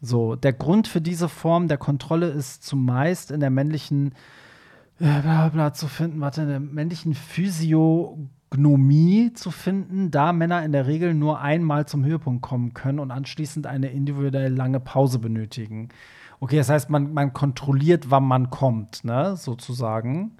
So, 0.00 0.36
der 0.36 0.52
Grund 0.52 0.86
für 0.86 1.00
diese 1.00 1.28
Form 1.28 1.66
der 1.66 1.78
Kontrolle 1.78 2.28
ist 2.28 2.62
zumeist 2.62 3.32
in 3.32 3.40
der 3.40 3.50
männlichen 3.50 4.12
äh, 4.12 4.14
bla 4.98 5.48
bla 5.48 5.72
zu 5.72 5.88
finden, 5.88 6.20
warte, 6.20 6.42
in 6.42 6.48
der 6.48 6.60
männlichen 6.60 7.14
Physiognomie 7.14 9.32
zu 9.32 9.50
finden, 9.50 10.10
da 10.10 10.32
Männer 10.32 10.64
in 10.64 10.72
der 10.72 10.86
Regel 10.86 11.14
nur 11.14 11.40
einmal 11.40 11.86
zum 11.86 12.04
Höhepunkt 12.04 12.42
kommen 12.42 12.74
können 12.74 12.98
und 12.98 13.10
anschließend 13.10 13.66
eine 13.66 13.90
individuell 13.90 14.54
lange 14.54 14.80
Pause 14.80 15.18
benötigen. 15.18 15.88
Okay, 16.40 16.56
das 16.56 16.68
heißt, 16.68 16.90
man, 16.90 17.12
man 17.12 17.32
kontrolliert, 17.32 18.10
wann 18.10 18.24
man 18.24 18.50
kommt, 18.50 19.04
ne, 19.04 19.36
sozusagen. 19.36 20.36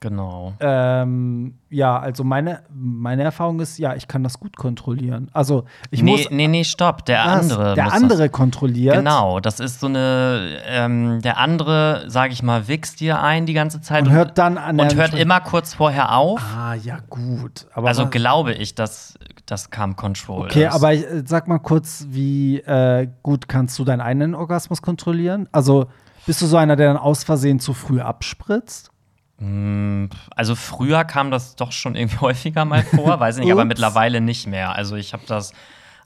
Genau. 0.00 0.52
Ähm, 0.60 1.58
ja, 1.70 1.98
also 1.98 2.22
meine, 2.24 2.62
meine 2.72 3.24
Erfahrung 3.24 3.58
ist, 3.60 3.78
ja, 3.78 3.94
ich 3.94 4.06
kann 4.06 4.22
das 4.22 4.38
gut 4.38 4.56
kontrollieren. 4.56 5.28
Also 5.32 5.64
ich 5.90 6.02
nee, 6.02 6.12
muss. 6.12 6.30
nee, 6.30 6.46
nee, 6.46 6.64
stopp. 6.64 7.04
Der 7.06 7.24
Was? 7.24 7.50
andere. 7.50 7.74
Der 7.74 7.92
andere 7.92 8.22
Das, 8.24 8.32
kontrolliert. 8.32 8.94
genau, 8.96 9.40
das 9.40 9.60
ist 9.60 9.80
so 9.80 9.86
eine. 9.88 10.58
Ähm, 10.66 11.20
der 11.22 11.38
andere, 11.38 12.04
sag 12.06 12.30
ich 12.32 12.42
mal, 12.42 12.68
wichst 12.68 13.00
dir 13.00 13.20
ein 13.20 13.46
die 13.46 13.54
ganze 13.54 13.80
Zeit 13.80 14.04
Und 14.04 14.10
hört 14.12 14.38
dann 14.38 14.56
an 14.56 14.78
und 14.78 14.94
hört 14.94 15.14
immer 15.14 15.40
kurz 15.40 15.74
vorher 15.74 16.14
auf. 16.14 16.40
Ah, 16.56 16.74
ja, 16.74 16.98
gut. 17.08 17.66
Aber 17.74 17.88
also 17.88 18.06
glaube 18.08 18.52
ich, 18.54 18.74
dass 18.74 19.14
das 19.46 19.70
Calm 19.70 19.96
Control 19.96 20.44
Okay, 20.44 20.66
ist. 20.66 20.74
aber 20.74 20.94
ich, 20.94 21.04
äh, 21.04 21.22
sag 21.26 21.48
mal 21.48 21.58
kurz, 21.58 22.06
wie 22.10 22.58
äh, 22.58 23.08
gut 23.22 23.48
kannst 23.48 23.78
du 23.78 23.84
deinen 23.84 24.00
eigenen 24.00 24.34
Orgasmus 24.34 24.80
kontrollieren? 24.82 25.48
Also 25.52 25.86
bist 26.26 26.42
du 26.42 26.46
so 26.46 26.56
einer, 26.56 26.76
der 26.76 26.88
dann 26.88 26.96
aus 26.98 27.24
Versehen 27.24 27.58
zu 27.58 27.72
früh 27.72 28.00
abspritzt? 28.00 28.90
Also 29.40 30.56
früher 30.56 31.04
kam 31.04 31.30
das 31.30 31.54
doch 31.54 31.70
schon 31.70 31.94
irgendwie 31.94 32.18
häufiger 32.20 32.64
mal 32.64 32.82
vor, 32.82 33.20
weiß 33.20 33.38
ich 33.38 33.44
nicht, 33.44 33.52
aber 33.52 33.64
mittlerweile 33.64 34.20
nicht 34.20 34.46
mehr. 34.46 34.74
Also 34.74 34.96
ich 34.96 35.12
habe 35.12 35.22
das 35.26 35.52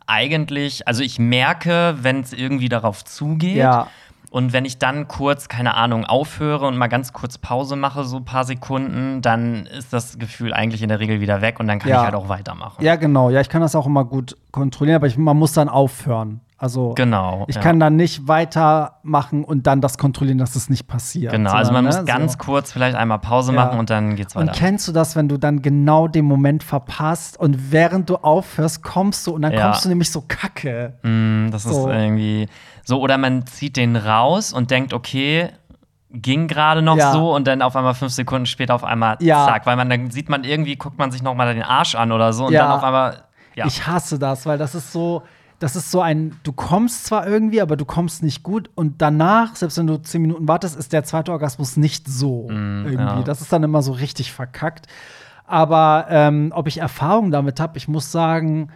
eigentlich, 0.06 0.86
also 0.86 1.02
ich 1.02 1.18
merke, 1.18 1.96
wenn 2.00 2.20
es 2.20 2.32
irgendwie 2.32 2.68
darauf 2.68 3.04
zugeht. 3.04 3.56
Ja. 3.56 3.88
Und 4.32 4.54
wenn 4.54 4.64
ich 4.64 4.78
dann 4.78 5.08
kurz, 5.08 5.46
keine 5.48 5.74
Ahnung, 5.74 6.06
aufhöre 6.06 6.66
und 6.66 6.78
mal 6.78 6.86
ganz 6.88 7.12
kurz 7.12 7.36
Pause 7.36 7.76
mache, 7.76 8.04
so 8.04 8.16
ein 8.16 8.24
paar 8.24 8.44
Sekunden, 8.44 9.20
dann 9.20 9.66
ist 9.66 9.92
das 9.92 10.18
Gefühl 10.18 10.54
eigentlich 10.54 10.82
in 10.82 10.88
der 10.88 11.00
Regel 11.00 11.20
wieder 11.20 11.42
weg 11.42 11.60
und 11.60 11.66
dann 11.68 11.78
kann 11.78 11.90
Ja. 11.90 11.98
ich 11.98 12.04
halt 12.04 12.14
auch 12.14 12.30
weitermachen. 12.30 12.82
Ja, 12.82 12.96
genau. 12.96 13.28
Ja, 13.28 13.42
ich 13.42 13.50
kann 13.50 13.60
das 13.60 13.74
auch 13.76 13.84
immer 13.86 14.06
gut 14.06 14.38
kontrollieren, 14.50 14.96
aber 14.96 15.06
ich, 15.06 15.18
man 15.18 15.36
muss 15.36 15.52
dann 15.52 15.68
aufhören. 15.68 16.40
Also 16.56 16.94
Genau. 16.94 17.44
ich 17.48 17.56
ja. 17.56 17.60
kann 17.60 17.78
dann 17.80 17.96
nicht 17.96 18.26
weitermachen 18.72 19.44
und 19.44 19.66
dann 19.66 19.80
das 19.80 19.98
kontrollieren, 19.98 20.38
dass 20.38 20.54
es 20.54 20.70
nicht 20.70 20.86
passiert. 20.86 21.32
Genau, 21.32 21.50
also 21.50 21.72
man 21.72 21.84
sondern, 21.84 22.04
muss 22.04 22.12
ne, 22.14 22.18
ganz 22.18 22.32
so. 22.32 22.38
kurz 22.38 22.72
vielleicht 22.72 22.96
einmal 22.96 23.18
Pause 23.18 23.52
Ja. 23.52 23.64
machen 23.64 23.78
und 23.80 23.90
dann 23.90 24.16
geht's 24.16 24.36
Und 24.36 24.46
weiter. 24.46 24.58
kennst 24.58 24.86
du 24.88 24.92
das, 24.92 25.16
wenn 25.16 25.28
du 25.28 25.38
dann 25.38 25.60
genau 25.62 26.08
den 26.08 26.24
Moment 26.24 26.62
verpasst 26.62 27.38
und 27.38 27.72
während 27.72 28.08
du 28.10 28.16
aufhörst, 28.16 28.82
kommst 28.82 29.26
du 29.26 29.32
und 29.32 29.42
dann 29.42 29.52
Ja. 29.52 29.64
kommst 29.66 29.84
du 29.84 29.88
nämlich 29.88 30.10
so 30.10 30.22
kacke. 30.26 30.94
Mm, 31.02 31.50
das 31.50 31.64
So. 31.64 31.70
ist 31.88 31.94
irgendwie 31.94 32.48
so, 32.84 33.00
oder 33.00 33.18
man 33.18 33.46
zieht 33.46 33.76
den 33.76 33.96
raus 33.96 34.52
und 34.52 34.70
denkt, 34.70 34.92
okay, 34.92 35.50
ging 36.10 36.46
gerade 36.48 36.82
noch 36.82 36.96
Ja. 36.96 37.12
so 37.12 37.34
und 37.34 37.46
dann 37.46 37.62
auf 37.62 37.74
einmal 37.76 37.94
fünf 37.94 38.12
Sekunden 38.12 38.46
später 38.46 38.74
auf 38.74 38.84
einmal 38.84 39.16
Ja. 39.20 39.46
zack, 39.46 39.64
weil 39.66 39.76
man 39.76 39.88
dann 39.88 40.10
sieht 40.10 40.28
man 40.28 40.44
irgendwie, 40.44 40.76
guckt 40.76 40.98
man 40.98 41.10
sich 41.10 41.22
noch 41.22 41.34
mal 41.34 41.52
den 41.54 41.62
Arsch 41.62 41.94
an 41.94 42.12
oder 42.12 42.32
so 42.32 42.46
und 42.46 42.52
Ja. 42.52 42.62
dann 42.64 42.72
auf 42.72 42.82
einmal, 42.84 43.22
ja. 43.54 43.66
Ich 43.66 43.86
hasse 43.86 44.18
das, 44.18 44.44
weil 44.44 44.58
das 44.58 44.74
ist 44.74 44.92
so, 44.92 45.22
das 45.58 45.74
ist 45.76 45.90
so 45.90 46.02
ein, 46.02 46.36
du 46.42 46.52
kommst 46.52 47.06
zwar 47.06 47.26
irgendwie, 47.26 47.60
aber 47.62 47.76
du 47.76 47.84
kommst 47.84 48.22
nicht 48.22 48.42
gut 48.42 48.68
und 48.74 49.00
danach, 49.00 49.54
selbst 49.56 49.78
wenn 49.78 49.86
du 49.86 49.96
zehn 50.02 50.20
Minuten 50.20 50.46
wartest, 50.48 50.76
ist 50.76 50.92
der 50.92 51.04
zweite 51.04 51.32
Orgasmus 51.32 51.76
nicht 51.78 52.06
so 52.08 52.46
irgendwie. 52.50 52.96
Mm, 52.96 53.18
ja. 53.18 53.22
Das 53.22 53.40
ist 53.40 53.52
dann 53.52 53.62
immer 53.62 53.80
so 53.80 53.92
richtig 53.92 54.32
verkackt. 54.32 54.86
Aber 55.46 56.06
ähm, 56.10 56.52
ob 56.54 56.66
ich 56.66 56.78
Erfahrung 56.78 57.30
damit 57.30 57.60
habe, 57.60 57.78
ich 57.78 57.86
muss 57.88 58.10
sagen, 58.12 58.68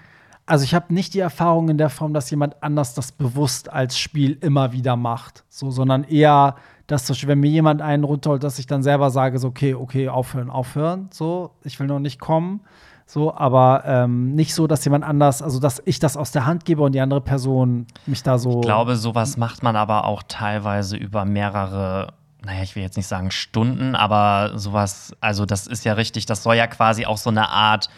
also 0.46 0.64
ich 0.64 0.74
habe 0.74 0.94
nicht 0.94 1.12
die 1.14 1.18
Erfahrung 1.18 1.68
in 1.68 1.76
der 1.76 1.90
Form, 1.90 2.14
dass 2.14 2.30
jemand 2.30 2.62
anders 2.62 2.94
das 2.94 3.12
bewusst 3.12 3.70
als 3.72 3.98
Spiel 3.98 4.38
immer 4.40 4.72
wieder 4.72 4.96
macht, 4.96 5.44
so, 5.48 5.70
sondern 5.70 6.04
eher, 6.04 6.54
dass 6.86 7.26
wenn 7.26 7.40
mir 7.40 7.50
jemand 7.50 7.82
einen 7.82 8.04
runterholt, 8.04 8.44
dass 8.44 8.60
ich 8.60 8.66
dann 8.68 8.82
selber 8.82 9.10
sage, 9.10 9.38
so, 9.40 9.48
okay, 9.48 9.74
okay, 9.74 10.08
aufhören, 10.08 10.48
aufhören, 10.48 11.08
so, 11.12 11.50
ich 11.64 11.78
will 11.80 11.88
noch 11.88 11.98
nicht 11.98 12.20
kommen, 12.20 12.60
so, 13.06 13.34
aber 13.34 13.82
ähm, 13.86 14.34
nicht 14.34 14.54
so, 14.54 14.68
dass 14.68 14.84
jemand 14.84 15.04
anders, 15.04 15.42
also 15.42 15.58
dass 15.58 15.82
ich 15.84 15.98
das 15.98 16.16
aus 16.16 16.30
der 16.30 16.46
Hand 16.46 16.64
gebe 16.64 16.82
und 16.82 16.92
die 16.92 17.00
andere 17.00 17.20
Person 17.20 17.86
mich 18.06 18.22
da 18.22 18.38
so. 18.38 18.60
Ich 18.60 18.66
glaube, 18.66 18.96
sowas 18.96 19.36
macht 19.36 19.62
man 19.62 19.74
aber 19.76 20.04
auch 20.04 20.22
teilweise 20.26 20.96
über 20.96 21.24
mehrere, 21.24 22.14
naja, 22.44 22.62
ich 22.62 22.76
will 22.76 22.84
jetzt 22.84 22.96
nicht 22.96 23.06
sagen 23.08 23.32
Stunden, 23.32 23.96
aber 23.96 24.58
sowas, 24.58 25.12
also 25.20 25.44
das 25.44 25.66
ist 25.66 25.84
ja 25.84 25.94
richtig, 25.94 26.26
das 26.26 26.44
soll 26.44 26.54
ja 26.54 26.68
quasi 26.68 27.04
auch 27.06 27.16
so 27.16 27.30
eine 27.30 27.48
Art 27.48 27.88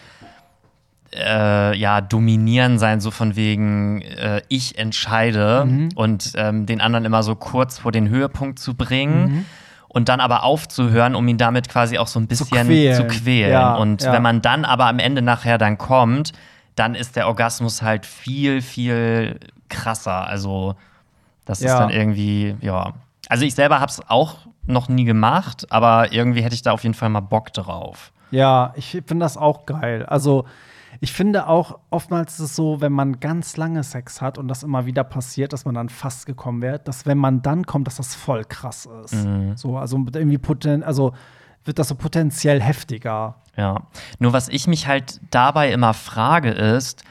äh, 1.18 1.76
ja, 1.76 2.00
dominieren 2.00 2.78
sein, 2.78 3.00
so 3.00 3.11
von 3.11 3.35
wegen, 3.37 4.00
äh, 4.02 4.42
ich 4.48 4.78
entscheide 4.78 5.64
Mhm. 5.66 5.88
und 5.94 6.33
ähm, 6.37 6.66
den 6.66 6.81
anderen 6.81 7.04
immer 7.04 7.22
so 7.22 7.35
kurz 7.35 7.78
vor 7.78 7.92
den 7.92 8.09
Höhepunkt 8.09 8.59
zu 8.59 8.74
bringen. 8.74 9.22
Mhm. 9.33 9.44
Und 9.90 10.09
dann 10.11 10.20
aber 10.20 10.42
aufzuhören, 10.44 11.14
um 11.14 11.26
ihn 11.28 11.38
damit 11.38 11.68
quasi 11.68 11.96
auch 11.98 12.07
so 12.09 12.20
ein 12.20 12.26
bisschen 12.26 12.46
quälen. 12.66 12.94
zu 12.94 13.07
quälen. 13.07 13.50
Ja, 13.50 13.74
und 13.74 14.02
ja. 14.02 14.12
wenn 14.12 14.22
man 14.22 14.42
dann 14.42 14.64
aber 14.66 14.87
am 14.87 14.98
Ende 14.98 15.22
nachher 15.22 15.57
dann 15.59 15.78
kommt, 15.78 16.33
dann 16.76 16.94
ist 16.94 17.16
der 17.16 17.26
Orgasmus 17.26 17.81
halt 17.83 18.04
viel, 18.07 18.61
viel 18.62 19.40
krasser. 19.70 20.26
Also, 20.26 20.74
das 21.46 21.61
Ja. 21.61 21.72
ist 21.72 21.78
dann 21.81 21.90
irgendwie, 21.90 22.54
ja. 22.61 22.92
Also, 23.31 23.44
ich 23.46 23.54
selber 23.54 23.81
habe 23.81 23.90
es 23.90 24.00
auch 24.09 24.37
noch 24.66 24.88
nie 24.90 25.04
gemacht, 25.04 25.66
aber 25.70 26.12
irgendwie 26.12 26.42
hätte 26.42 26.54
ich 26.54 26.62
da 26.62 26.72
auf 26.72 26.83
jeden 26.83 26.94
Fall 26.94 27.09
mal 27.09 27.20
Bock 27.20 27.52
drauf. 27.54 28.12
Ja, 28.31 28.74
ich 28.76 28.90
finde 29.07 29.24
das 29.24 29.38
auch 29.38 29.64
geil. 29.64 30.04
Also, 30.07 30.44
ich 31.00 31.12
finde 31.12 31.46
auch, 31.46 31.78
oftmals 31.90 32.34
ist 32.34 32.40
es 32.40 32.56
so, 32.56 32.80
wenn 32.80 32.92
man 32.92 33.20
ganz 33.20 33.56
lange 33.56 33.84
Sex 33.84 34.20
hat 34.20 34.38
und 34.38 34.48
das 34.48 34.62
immer 34.62 34.87
wieder 34.87 35.04
passiert, 35.04 35.52
dass 35.52 35.64
man 35.64 35.74
dann 35.74 35.88
fast 35.88 36.26
gekommen 36.26 36.61
wird, 36.62 36.88
dass 36.88 37.06
wenn 37.06 37.18
man 37.18 37.42
dann 37.42 37.66
kommt, 37.66 37.87
dass 37.87 37.96
das 37.96 38.14
voll 38.14 38.44
krass 38.44 38.88
ist. 39.04 39.26
So, 39.54 39.78
also 39.78 39.96
irgendwie 40.14 40.38
poten 40.38 40.82
also 40.82 41.12
wird 41.64 41.78
das 41.78 41.88
so 41.88 41.94
potenziell 41.94 42.61
heftiger. 42.61 43.37
Ja. 43.56 43.87
Nur 44.18 44.32
was 44.32 44.48
ich 44.48 44.66
mich 44.66 44.87
halt 44.87 45.20
dabei 45.30 45.72
immer 45.72 45.94
frage, 45.94 46.50
ist, 46.50 47.04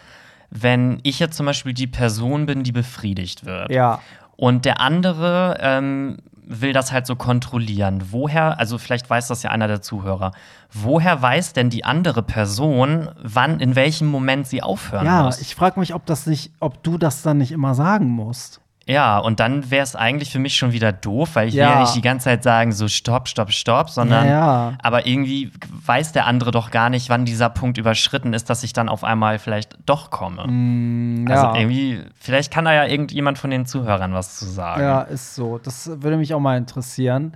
wenn 0.50 1.00
ich 1.04 1.20
jetzt 1.20 1.38
zum 1.38 1.46
Beispiel 1.46 1.74
die 1.74 1.88
Person 1.88 2.46
bin, 2.46 2.64
die 2.64 2.72
befriedigt 2.72 3.46
wird. 3.46 3.72
Ja. 3.72 4.02
Und 4.36 4.66
der 4.66 4.82
andere 4.82 5.58
ähm, 5.62 6.18
will 6.50 6.74
das 6.74 6.92
halt 6.92 7.06
so 7.06 7.16
kontrollieren. 7.16 8.06
Woher, 8.12 8.60
also 8.60 8.78
vielleicht 8.78 9.10
weiß 9.10 9.28
das 9.28 9.44
ja 9.44 9.52
einer 9.52 9.68
der 9.68 9.82
Zuhörer, 9.82 10.32
woher 10.72 11.22
weiß 11.22 11.54
denn 11.54 11.70
die 11.70 11.84
andere 11.84 12.24
Person, 12.24 13.10
wann, 13.22 13.60
in 13.60 13.76
welchem 13.76 14.08
Moment 14.08 14.48
sie 14.48 14.64
aufhören 14.64 15.06
Ja, 15.06 15.24
muss? 15.24 15.40
ich 15.42 15.56
frage 15.56 15.80
mich, 15.80 15.94
ob 15.94 16.06
das 16.06 16.26
nicht, 16.26 16.52
ob 16.60 16.82
du 16.84 16.98
das 16.98 17.22
dann 17.22 17.38
nicht 17.40 17.52
immer 17.52 17.76
sagen 17.76 18.08
musst. 18.08 18.62
Ja, 18.88 19.18
und 19.20 19.40
dann 19.42 19.70
wäre 19.70 19.84
es 19.84 19.96
eigentlich 19.96 20.32
für 20.32 20.40
mich 20.40 20.56
schon 20.56 20.72
wieder 20.72 20.92
doof, 20.94 21.32
weil 21.34 21.50
ich 21.50 21.54
will 21.56 21.60
Ja. 21.62 21.74
ja 21.74 21.80
nicht 21.82 21.96
die 21.96 22.02
ganze 22.02 22.26
Zeit 22.26 22.42
sagen, 22.44 22.72
so 22.72 22.88
stopp, 22.88 23.28
stopp, 23.28 23.52
stopp, 23.52 23.90
sondern 23.90 24.26
Ja, 24.26 24.32
ja. 24.72 24.74
aber 24.82 25.06
irgendwie 25.06 25.52
weiß 25.86 26.14
der 26.14 26.26
andere 26.26 26.52
doch 26.52 26.72
gar 26.72 26.90
nicht, 26.90 27.10
wann 27.10 27.26
dieser 27.26 27.50
Punkt 27.50 27.78
überschritten 27.78 28.34
ist, 28.34 28.50
dass 28.50 28.64
ich 28.64 28.74
dann 28.74 28.88
auf 28.90 29.04
einmal 29.04 29.40
vielleicht 29.40 29.78
doch 29.86 30.10
komme. 30.10 30.42
Also 30.44 30.52
Mm, 30.54 31.28
ja. 31.28 31.56
irgendwie, 31.56 32.02
vielleicht 32.20 32.52
kann 32.54 32.66
da 32.66 32.74
ja 32.74 32.86
irgendjemand 32.86 33.38
von 33.38 33.50
den 33.50 33.66
Zuhörern 33.66 34.14
was 34.14 34.38
zu 34.38 34.46
sagen. 34.46 34.82
Ja, 34.82 35.02
ist 35.02 35.36
so. 35.36 35.58
Das 35.62 35.90
würde 36.02 36.18
mich 36.18 36.34
auch 36.34 36.40
mal 36.40 36.58
interessieren. 36.58 37.36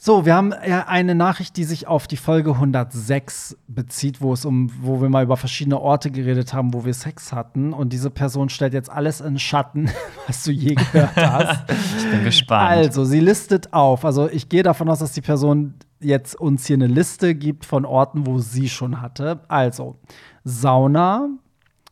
So, 0.00 0.24
wir 0.24 0.36
haben 0.36 0.54
ja 0.64 0.86
eine 0.86 1.16
Nachricht, 1.16 1.56
die 1.56 1.64
sich 1.64 1.88
auf 1.88 2.06
die 2.06 2.16
Folge 2.16 2.52
106 2.52 3.56
bezieht, 3.66 4.20
wo 4.20 4.32
es 4.32 4.44
um, 4.44 4.70
wo 4.80 5.02
wir 5.02 5.08
mal 5.08 5.24
über 5.24 5.36
verschiedene 5.36 5.80
Orte 5.80 6.12
geredet 6.12 6.54
haben, 6.54 6.72
wo 6.72 6.84
wir 6.84 6.94
Sex 6.94 7.32
hatten. 7.32 7.72
Und 7.72 7.92
diese 7.92 8.08
Person 8.08 8.48
stellt 8.48 8.74
jetzt 8.74 8.90
alles 8.90 9.20
in 9.20 9.40
Schatten, 9.40 9.90
was 10.28 10.44
du 10.44 10.52
je 10.52 10.76
gehört 10.76 11.16
hast. 11.16 11.64
Ich 11.98 12.10
bin 12.12 12.22
gespannt. 12.22 12.70
Also, 12.70 13.04
sie 13.04 13.18
listet 13.18 13.72
auf. 13.72 14.04
Also, 14.04 14.30
ich 14.30 14.48
gehe 14.48 14.62
davon 14.62 14.88
aus, 14.88 15.00
dass 15.00 15.10
die 15.10 15.20
Person 15.20 15.74
jetzt 15.98 16.36
uns 16.36 16.64
hier 16.64 16.74
eine 16.74 16.86
Liste 16.86 17.34
gibt 17.34 17.64
von 17.64 17.84
Orten, 17.84 18.24
wo 18.24 18.38
sie 18.38 18.68
schon 18.68 19.00
hatte. 19.00 19.40
Also, 19.48 19.96
Sauna, 20.44 21.28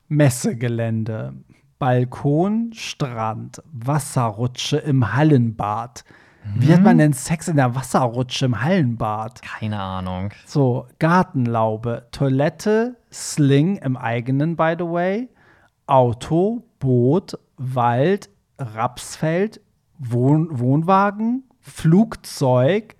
Messegelände, 0.07 1.33
Balkon, 1.81 2.71
Strand, 2.73 3.65
Wasserrutsche 3.73 4.77
im 4.77 5.13
Hallenbad. 5.13 6.05
Wie 6.55 6.73
hat 6.73 6.83
man 6.83 6.99
denn 6.99 7.13
Sex 7.13 7.49
in 7.49 7.57
der 7.57 7.75
Wasserrutsche 7.75 8.47
im 8.47 8.63
Hallenbad? 8.63 9.43
Keine 9.43 9.81
Ahnung. 9.81 10.31
So, 10.47 10.87
Gartenlaube, 10.99 12.07
Toilette, 12.13 12.97
Sling 13.13 13.77
im 13.77 13.97
eigenen, 13.97 14.57
by 14.57 14.75
the 14.79 14.85
way, 14.85 15.29
Auto, 15.87 16.63
Boot, 16.79 17.39
Wald, 17.57 18.31
Rapsfeld, 18.59 19.61
Wohn 19.99 20.49
Wohnwagen, 20.59 21.45
Flugzeug, 21.61 22.97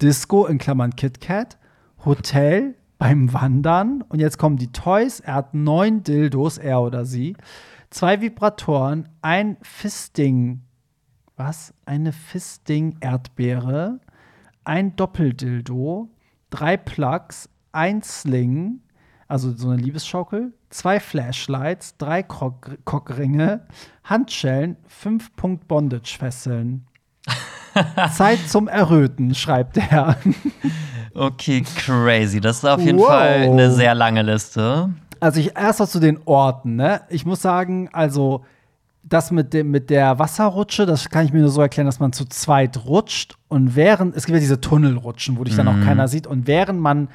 Disco 0.00 0.46
in 0.46 0.58
Klammern 0.58 0.96
KitKat, 0.96 1.58
Hotel, 2.04 2.74
beim 3.00 3.32
Wandern. 3.32 4.02
Und 4.08 4.20
jetzt 4.20 4.38
kommen 4.38 4.56
die 4.56 4.70
Toys. 4.70 5.20
Er 5.20 5.34
hat 5.34 5.54
neun 5.54 6.04
Dildos, 6.04 6.58
er 6.58 6.80
oder 6.82 7.04
sie, 7.04 7.36
zwei 7.88 8.20
Vibratoren, 8.20 9.08
ein 9.22 9.56
Fisting. 9.62 10.62
Was? 11.42 11.72
Eine 11.86 12.12
Fisting-Erdbeere, 12.12 13.98
ein 14.64 14.94
Doppeldildo, 14.94 16.10
drei 16.50 16.76
Plugs, 16.76 17.48
ein 17.72 18.02
Sling, 18.02 18.80
also 19.26 19.50
so 19.56 19.70
eine 19.70 19.80
Liebesschaukel, 19.80 20.52
zwei 20.68 21.00
Flashlights, 21.00 21.96
drei 21.96 22.22
Krog 22.24 22.76
Cockringe, 22.84 23.62
Handschellen, 24.04 24.76
fünf 24.86 25.34
Punkt 25.34 25.66
Bondage-Fesseln. 25.66 26.84
Zeit 28.12 28.40
zum 28.46 28.68
Erröten, 28.68 29.34
schreibt 29.34 29.78
er. 29.78 30.18
Okay, 31.14 31.62
crazy. 31.74 32.42
Das 32.42 32.58
ist 32.58 32.66
auf 32.66 32.82
jeden 32.82 32.98
Wow. 32.98 33.08
Fall 33.08 33.34
eine 33.44 33.70
sehr 33.70 33.94
lange 33.94 34.20
Liste. 34.20 34.90
Also 35.20 35.40
ich 35.40 35.56
erst 35.56 35.80
mal 35.80 35.86
zu 35.86 36.00
den 36.00 36.20
Orten, 36.26 36.76
ne? 36.76 37.00
Ich 37.08 37.24
muss 37.24 37.40
sagen, 37.40 37.88
also 37.94 38.44
das 39.02 39.30
mit, 39.30 39.54
dem, 39.54 39.70
mit 39.70 39.90
der 39.90 40.18
Wasserrutsche, 40.18 40.86
das 40.86 41.08
kann 41.08 41.24
ich 41.24 41.32
mir 41.32 41.40
nur 41.40 41.48
so 41.48 41.60
erklären, 41.60 41.86
dass 41.86 42.00
man 42.00 42.12
zu 42.12 42.24
zweit 42.26 42.84
rutscht 42.84 43.34
und 43.48 43.74
während, 43.74 44.14
es 44.16 44.26
gibt 44.26 44.34
ja 44.36 44.40
diese 44.40 44.60
Tunnelrutschen, 44.60 45.38
wo 45.38 45.44
dich 45.44 45.56
dann 45.56 45.68
auch 45.68 45.80
keiner 45.84 46.06
sieht 46.08 46.26
und 46.26 46.46
während 46.46 46.80
man 46.80 47.08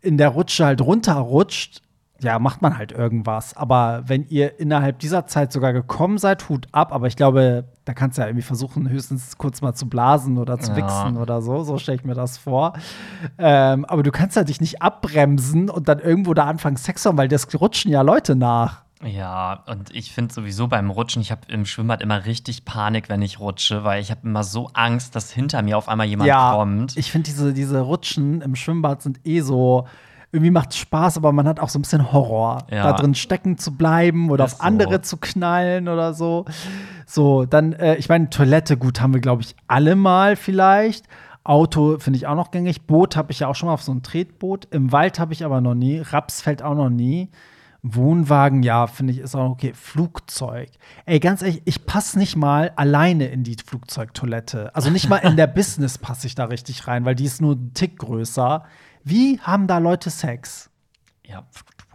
in 0.00 0.16
der 0.16 0.30
Rutsche 0.30 0.64
halt 0.64 0.80
runterrutscht, 0.80 1.82
ja, 2.22 2.38
macht 2.38 2.60
man 2.60 2.76
halt 2.76 2.92
irgendwas. 2.92 3.56
Aber 3.56 4.02
wenn 4.06 4.26
ihr 4.28 4.60
innerhalb 4.60 4.98
dieser 4.98 5.26
Zeit 5.26 5.52
sogar 5.52 5.72
gekommen 5.72 6.18
seid, 6.18 6.48
Hut 6.48 6.66
ab. 6.70 6.92
Aber 6.92 7.06
ich 7.06 7.16
glaube, 7.16 7.64
da 7.86 7.94
kannst 7.94 8.18
du 8.18 8.22
ja 8.22 8.28
irgendwie 8.28 8.42
versuchen, 8.42 8.90
höchstens 8.90 9.38
kurz 9.38 9.62
mal 9.62 9.72
zu 9.74 9.88
blasen 9.88 10.36
oder 10.36 10.58
zu 10.58 10.72
Ja. 10.72 10.76
wichsen 10.76 11.16
oder 11.16 11.40
so. 11.40 11.62
So 11.62 11.78
stelle 11.78 11.96
ich 11.96 12.04
mir 12.04 12.14
das 12.14 12.36
vor. 12.36 12.74
Ähm, 13.38 13.86
aber 13.86 14.02
du 14.02 14.10
kannst 14.10 14.36
ja 14.36 14.44
dich 14.44 14.60
nicht 14.60 14.82
abbremsen 14.82 15.70
und 15.70 15.88
dann 15.88 15.98
irgendwo 15.98 16.34
da 16.34 16.44
anfangen, 16.44 16.76
Sex 16.76 17.02
zu 17.02 17.08
haben, 17.08 17.16
weil 17.16 17.28
das 17.28 17.48
rutschen 17.58 17.90
ja 17.90 18.02
Leute 18.02 18.36
nach. 18.36 18.82
Ja, 19.02 19.64
und 19.66 19.94
ich 19.94 20.12
finde 20.12 20.34
sowieso 20.34 20.68
beim 20.68 20.90
Rutschen, 20.90 21.22
ich 21.22 21.30
habe 21.30 21.40
im 21.48 21.64
Schwimmbad 21.64 22.02
immer 22.02 22.26
richtig 22.26 22.66
Panik, 22.66 23.08
wenn 23.08 23.22
ich 23.22 23.40
rutsche, 23.40 23.82
weil 23.82 24.02
ich 24.02 24.10
habe 24.10 24.20
immer 24.24 24.44
so 24.44 24.68
Angst, 24.74 25.16
dass 25.16 25.30
hinter 25.32 25.62
mir 25.62 25.78
auf 25.78 25.88
einmal 25.88 26.06
jemand 26.06 26.28
ja, 26.28 26.52
kommt. 26.52 26.96
ich 26.98 27.10
finde 27.10 27.24
diese, 27.30 27.54
diese 27.54 27.80
Rutschen 27.80 28.42
im 28.42 28.54
Schwimmbad 28.54 29.00
sind 29.02 29.20
eh 29.26 29.40
so. 29.40 29.86
Irgendwie 30.32 30.52
macht 30.52 30.74
Spaß, 30.74 31.16
aber 31.16 31.32
man 31.32 31.48
hat 31.48 31.58
auch 31.58 31.70
so 31.70 31.78
ein 31.78 31.82
bisschen 31.82 32.12
Horror, 32.12 32.58
Ja. 32.70 32.84
da 32.84 32.92
drin 32.92 33.16
stecken 33.16 33.58
zu 33.58 33.76
bleiben 33.76 34.30
oder 34.30 34.44
Ist 34.44 34.54
auf 34.54 34.60
andere 34.60 34.96
so. 34.96 35.00
zu 35.00 35.16
knallen 35.16 35.88
oder 35.88 36.14
so. 36.14 36.44
So, 37.04 37.46
dann, 37.46 37.72
äh, 37.72 37.96
ich 37.96 38.08
meine, 38.08 38.30
Toilette, 38.30 38.76
gut, 38.76 39.00
haben 39.00 39.12
wir, 39.12 39.20
glaube 39.20 39.42
ich, 39.42 39.56
alle 39.66 39.96
mal 39.96 40.36
vielleicht. 40.36 41.06
Auto 41.42 41.98
finde 41.98 42.18
ich 42.18 42.26
auch 42.28 42.36
noch 42.36 42.50
gängig. 42.52 42.86
Boot 42.86 43.16
habe 43.16 43.32
ich 43.32 43.40
ja 43.40 43.48
auch 43.48 43.56
schon 43.56 43.66
mal 43.68 43.72
auf 43.72 43.82
so 43.82 43.92
ein 43.92 44.02
Tretboot. 44.04 44.68
Im 44.70 44.92
Wald 44.92 45.18
habe 45.18 45.32
ich 45.32 45.44
aber 45.44 45.60
noch 45.60 45.74
nie. 45.74 45.98
Rapsfeld 45.98 46.62
auch 46.62 46.74
noch 46.76 46.90
nie. 46.90 47.28
Wohnwagen, 47.82 48.62
ja, 48.62 48.86
finde 48.86 49.12
ich, 49.12 49.20
ist 49.20 49.34
auch 49.34 49.50
okay. 49.50 49.72
Flugzeug. 49.74 50.70
Ey, 51.06 51.18
ganz 51.18 51.42
ehrlich, 51.42 51.62
ich 51.64 51.86
passe 51.86 52.18
nicht 52.18 52.36
mal 52.36 52.72
alleine 52.76 53.26
in 53.26 53.42
die 53.42 53.56
Flugzeugtoilette. 53.64 54.74
Also 54.74 54.90
nicht 54.90 55.08
mal 55.08 55.18
in 55.18 55.36
der 55.36 55.46
Business 55.48 55.96
passe 55.96 56.26
ich 56.26 56.34
da 56.34 56.44
richtig 56.44 56.86
rein, 56.86 57.04
weil 57.04 57.14
die 57.14 57.24
ist 57.24 57.40
nur 57.40 57.54
einen 57.54 57.72
Tick 57.72 57.98
größer. 57.98 58.64
Wie 59.02 59.40
haben 59.40 59.66
da 59.66 59.78
Leute 59.78 60.10
Sex? 60.10 60.68
Ja, 61.24 61.44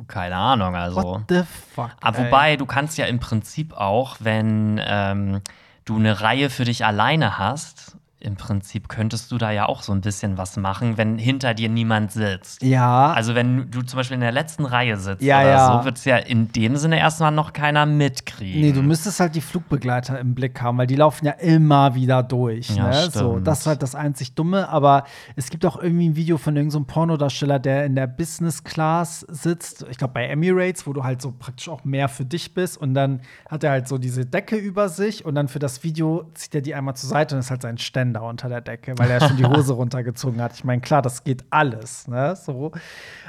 keine 0.07 0.35
Ahnung, 0.35 0.75
also. 0.75 1.03
What 1.03 1.23
the 1.29 1.43
fuck? 1.73 1.91
Aber 2.01 2.19
ey? 2.19 2.25
wobei, 2.25 2.57
du 2.57 2.65
kannst 2.65 2.97
ja 2.97 3.05
im 3.05 3.19
Prinzip 3.19 3.73
auch, 3.73 4.17
wenn 4.19 4.81
ähm, 4.83 5.41
du 5.85 5.97
eine 5.97 6.19
Reihe 6.21 6.49
für 6.49 6.65
dich 6.65 6.83
alleine 6.83 7.37
hast, 7.37 7.84
im 8.25 8.35
Prinzip 8.35 8.89
könntest 8.89 9.31
du 9.31 9.37
da 9.37 9.51
ja 9.51 9.67
auch 9.67 9.83
so 9.83 9.91
ein 9.91 10.01
bisschen 10.01 10.37
was 10.37 10.57
machen, 10.57 10.97
wenn 10.97 11.17
hinter 11.17 11.53
dir 11.53 11.69
niemand 11.69 12.11
sitzt. 12.11 12.63
Ja, 12.63 13.13
Also 13.13 13.35
wenn 13.35 13.69
du 13.69 13.83
zum 13.83 13.97
Beispiel 13.97 14.15
in 14.15 14.21
der 14.21 14.31
letzten 14.31 14.65
Reihe 14.65 14.97
sitzt 14.97 15.21
Ja, 15.21 15.41
oder 15.41 15.49
ja. 15.49 15.79
so, 15.79 15.85
wird 15.85 15.97
es 15.97 16.05
ja 16.05 16.17
in 16.17 16.51
dem 16.51 16.75
Sinne 16.75 16.97
erstmal 16.99 17.31
noch 17.31 17.53
keiner 17.53 17.85
mitkriegen. 17.85 18.61
Nee, 18.61 18.71
du 18.71 18.81
müsstest 18.81 19.19
halt 19.19 19.35
die 19.35 19.41
Flugbegleiter 19.41 20.19
im 20.19 20.33
Blick 20.33 20.61
haben, 20.61 20.77
weil 20.77 20.87
die 20.87 20.95
laufen 20.95 21.25
ja 21.25 21.33
immer 21.33 21.93
wieder 21.95 22.23
durch. 22.23 22.69
Ja, 22.71 22.89
ne? 22.89 23.09
So, 23.11 23.31
stimmt. 23.33 23.47
das 23.47 23.59
ist 23.59 23.67
halt 23.67 23.83
das 23.83 23.95
einzig 23.95 24.33
Dumme. 24.33 24.69
Aber 24.69 25.05
es 25.35 25.49
gibt 25.49 25.65
auch 25.65 25.81
irgendwie 25.81 26.09
ein 26.09 26.15
Video 26.15 26.37
von 26.37 26.55
irgendeinem 26.55 26.85
so 26.87 26.93
Pornodarsteller, 26.93 27.59
der 27.59 27.85
in 27.85 27.95
der 27.95 28.07
Business 28.07 28.63
Class 28.63 29.21
sitzt. 29.29 29.85
Ich 29.91 29.97
glaube 29.97 30.13
bei 30.15 30.25
Emirates, 30.27 30.87
wo 30.87 30.93
du 30.93 31.03
halt 31.03 31.21
so 31.21 31.31
praktisch 31.31 31.69
auch 31.69 31.83
mehr 31.85 32.09
für 32.09 32.25
dich 32.25 32.53
bist. 32.53 32.77
Und 32.77 32.95
dann 32.95 33.21
hat 33.49 33.63
er 33.63 33.71
halt 33.71 33.87
so 33.87 33.97
diese 33.99 34.25
Decke 34.25 34.55
über 34.55 34.89
sich 34.89 35.25
und 35.25 35.35
dann 35.35 35.47
für 35.47 35.59
das 35.59 35.83
Video 35.83 36.29
zieht 36.33 36.55
er 36.55 36.61
die 36.61 36.73
einmal 36.73 36.95
zur 36.95 37.09
Seite 37.09 37.35
und 37.35 37.39
ist 37.39 37.51
halt 37.51 37.61
sein 37.61 37.77
Ständer 37.77 38.14
unter 38.21 38.49
der 38.49 38.61
Decke, 38.61 38.97
weil 38.97 39.09
er 39.09 39.27
schon 39.27 39.37
die 39.37 39.45
Hose 39.45 39.73
runtergezogen 39.73 40.41
hat. 40.41 40.53
Ich 40.53 40.63
meine, 40.63 40.81
klar, 40.81 41.01
das 41.01 41.23
geht 41.23 41.45
alles. 41.49 42.07
Ne? 42.07 42.35
So. 42.35 42.71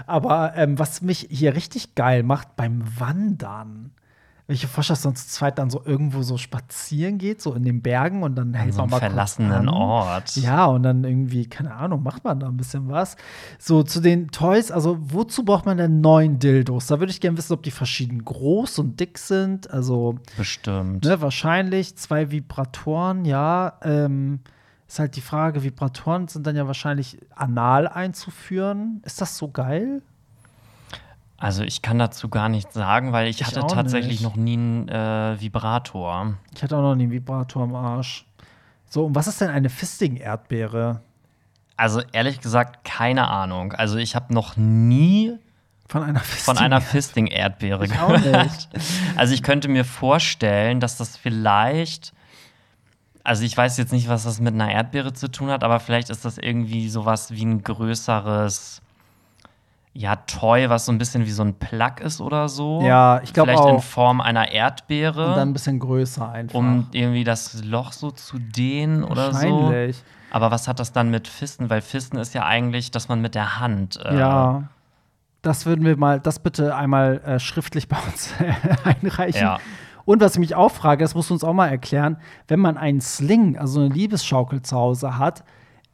Aber 0.07 0.53
ähm, 0.57 0.79
was 0.79 1.03
mich 1.03 1.27
hier 1.31 1.55
richtig 1.55 1.94
geil 1.94 2.22
macht 2.22 2.57
beim 2.57 2.83
Wandern. 2.99 3.92
Wenn 4.46 4.55
ich 4.55 4.62
mir 4.62 4.68
vorstelle, 4.68 5.01
dass 5.03 5.27
zu 5.27 5.29
zweit 5.29 5.59
dann 5.59 5.70
so 5.70 5.83
irgendwo 5.85 6.22
so 6.22 6.38
spazieren 6.38 7.18
geht, 7.18 7.42
so 7.42 7.53
in 7.55 7.64
den 7.64 7.83
Bergen 7.83 8.22
und 8.22 8.37
dann 8.37 8.55
hält 8.55 8.75
so 8.75 8.83
man 8.83 8.90
mal 8.90 8.99
verlassenen. 9.01 9.68
Ort. 9.68 10.37
Ja, 10.37 10.66
und 10.66 10.85
dann 10.85 11.03
irgendwie, 11.03 11.46
keine 11.49 11.75
Ahnung, 11.75 12.05
macht 12.05 12.22
man 12.22 12.38
da 12.38 12.46
ein 12.46 12.57
bisschen 12.57 12.88
was. 12.88 13.16
So 13.59 13.83
zu 13.83 14.01
den 14.01 14.31
Toys, 14.31 14.70
also 14.70 14.99
wozu 15.01 15.44
braucht 15.44 15.66
man 15.66 15.79
denn 15.79 16.01
neun 16.01 16.38
Dildos? 16.38 16.87
Da 16.87 17.01
würde 17.01 17.11
ich 17.11 17.20
gerne 17.20 17.37
wissen, 17.37 17.55
ob 17.55 17.64
die 17.64 17.72
verschieden 17.72 18.25
groß 18.25 18.79
und 18.79 19.01
dick 19.01 19.18
sind. 19.18 19.68
Also, 19.72 20.14
Bestimmt. 20.37 21.05
ne, 21.05 21.20
wahrscheinlich 21.20 21.96
zwei 21.96 22.31
Vibratoren, 22.31 23.25
ja. 23.25 23.72
Ähm, 23.83 24.38
ist 24.88 24.99
halt 24.99 25.16
die 25.16 25.20
Frage, 25.20 25.62
Vibratoren 25.62 26.29
sind 26.29 26.46
dann 26.46 26.57
ja 26.57 26.66
wahrscheinlich 26.66 27.18
anal 27.35 27.88
einzuführen. 27.88 29.03
Ist 29.05 29.20
das 29.20 29.37
so 29.37 29.49
geil? 29.49 30.03
Also 31.38 31.64
ich 31.64 31.83
kann 31.83 31.99
dazu 31.99 32.29
gar 32.29 32.49
nichts 32.49 32.72
sagen, 32.75 33.12
weil 33.12 33.29
ich, 33.29 33.40
Ich 33.40 33.46
hatte 33.46 33.61
tatsächlich 33.66 34.20
nicht. 34.20 34.22
noch 34.22 34.37
nie 34.37 34.55
einen 34.55 34.88
äh, 34.88 35.37
Vibrator. 35.40 36.35
Ich 36.55 36.62
hatte 36.62 36.77
auch 36.77 36.83
noch 36.83 36.94
nie 36.94 37.03
einen 37.05 37.12
Vibrator 37.12 37.64
am 37.64 37.75
Arsch. 37.75 38.25
So, 38.88 39.05
und 39.07 39.14
was 39.14 39.27
ist 39.27 39.40
denn 39.40 39.51
eine 39.51 39.68
Fisting-Erdbeere? 39.68 41.03
Also 41.77 42.01
ehrlich 42.12 42.40
gesagt, 42.40 42.85
keine 42.85 43.29
Ahnung. 43.29 43.72
Also 43.72 43.99
ich 43.99 44.14
habe 44.16 44.33
noch 44.33 44.57
nie 44.57 45.35
Von 45.88 46.03
einer 46.05 46.20
Fisting 46.20 46.81
Fisting-Erdbeere 46.81 47.85
auch 48.03 48.09
gehört. 48.09 48.44
nicht. 48.44 48.68
Also 49.16 49.35
ich 49.35 49.42
könnte 49.42 49.68
mir 49.68 49.85
vorstellen, 49.85 50.81
dass 50.81 50.96
das 50.96 51.18
vielleicht, 51.18 52.14
also 53.26 53.42
ich 53.44 53.56
weiß 53.56 53.76
jetzt 53.78 53.92
nicht, 53.92 54.08
was 54.08 54.22
das 54.24 54.40
mit 54.40 54.54
einer 54.54 54.70
Erdbeere 54.70 55.12
zu 55.12 55.28
tun 55.30 55.50
hat, 55.50 55.64
aber 55.64 55.80
vielleicht 55.80 56.10
ist 56.10 56.24
das 56.24 56.38
irgendwie 56.38 56.88
sowas 56.88 57.32
wie 57.32 57.44
ein 57.44 57.62
größeres, 57.62 58.80
ja, 59.94 60.16
Toy, 60.16 60.68
was 60.70 60.86
so 60.86 60.92
ein 60.92 60.98
bisschen 60.98 61.26
wie 61.26 61.30
so 61.30 61.42
ein 61.42 61.54
Plug 61.54 62.00
ist 62.00 62.20
oder 62.20 62.48
so. 62.48 62.82
Ja, 62.82 63.20
ich 63.22 63.32
glaub 63.32 63.46
Vielleicht 63.48 63.64
in 63.64 63.76
auch. 63.76 63.82
Form 63.82 64.20
einer 64.20 64.52
Erdbeere. 64.52 65.28
Und 65.30 65.36
dann 65.36 65.48
ein 65.50 65.52
bisschen 65.54 65.78
größer 65.80 66.30
einfach. 66.30 66.54
um 66.56 66.86
irgendwie 66.92 67.24
das 67.24 67.64
Loch 67.64 67.92
so 67.92 68.10
zu 68.10 68.38
dehnen 68.38 69.02
oder 69.02 69.32
so. 69.32 69.62
Wahrscheinlich. 69.62 70.02
Aber 70.30 70.50
was 70.50 70.68
hat 70.68 70.78
das 70.80 70.92
dann 70.92 71.10
mit 71.10 71.26
Fisten? 71.28 71.70
Weil 71.70 71.80
Fisten 71.80 72.18
ist 72.18 72.34
ja 72.34 72.44
eigentlich, 72.44 72.90
dass 72.90 73.08
man 73.08 73.20
mit 73.20 73.34
der 73.34 73.58
Hand. 73.58 73.98
Äh, 74.04 74.18
Ja. 74.18 74.64
Das 75.42 75.64
würden 75.64 75.84
wir 75.84 75.96
mal, 75.96 76.18
das 76.18 76.40
bitte 76.40 76.74
einmal 76.74 77.20
äh, 77.24 77.38
schriftlich 77.38 77.88
bei 77.88 77.96
uns 78.06 78.34
einreichen. 78.84 79.40
Ja. 79.40 79.58
Und 80.06 80.22
was 80.22 80.34
ich 80.34 80.38
mich 80.38 80.54
auch 80.54 80.70
frage, 80.70 81.04
das 81.04 81.14
musst 81.14 81.28
du 81.28 81.34
uns 81.34 81.44
auch 81.44 81.52
mal 81.52 81.68
erklären, 81.68 82.16
wenn 82.48 82.60
man 82.60 82.78
einen 82.78 83.02
Sling, 83.02 83.58
also 83.58 83.80
eine 83.80 83.90
Liebesschaukel 83.90 84.62
zu 84.62 84.74
Hause 84.74 85.18
hat, 85.18 85.44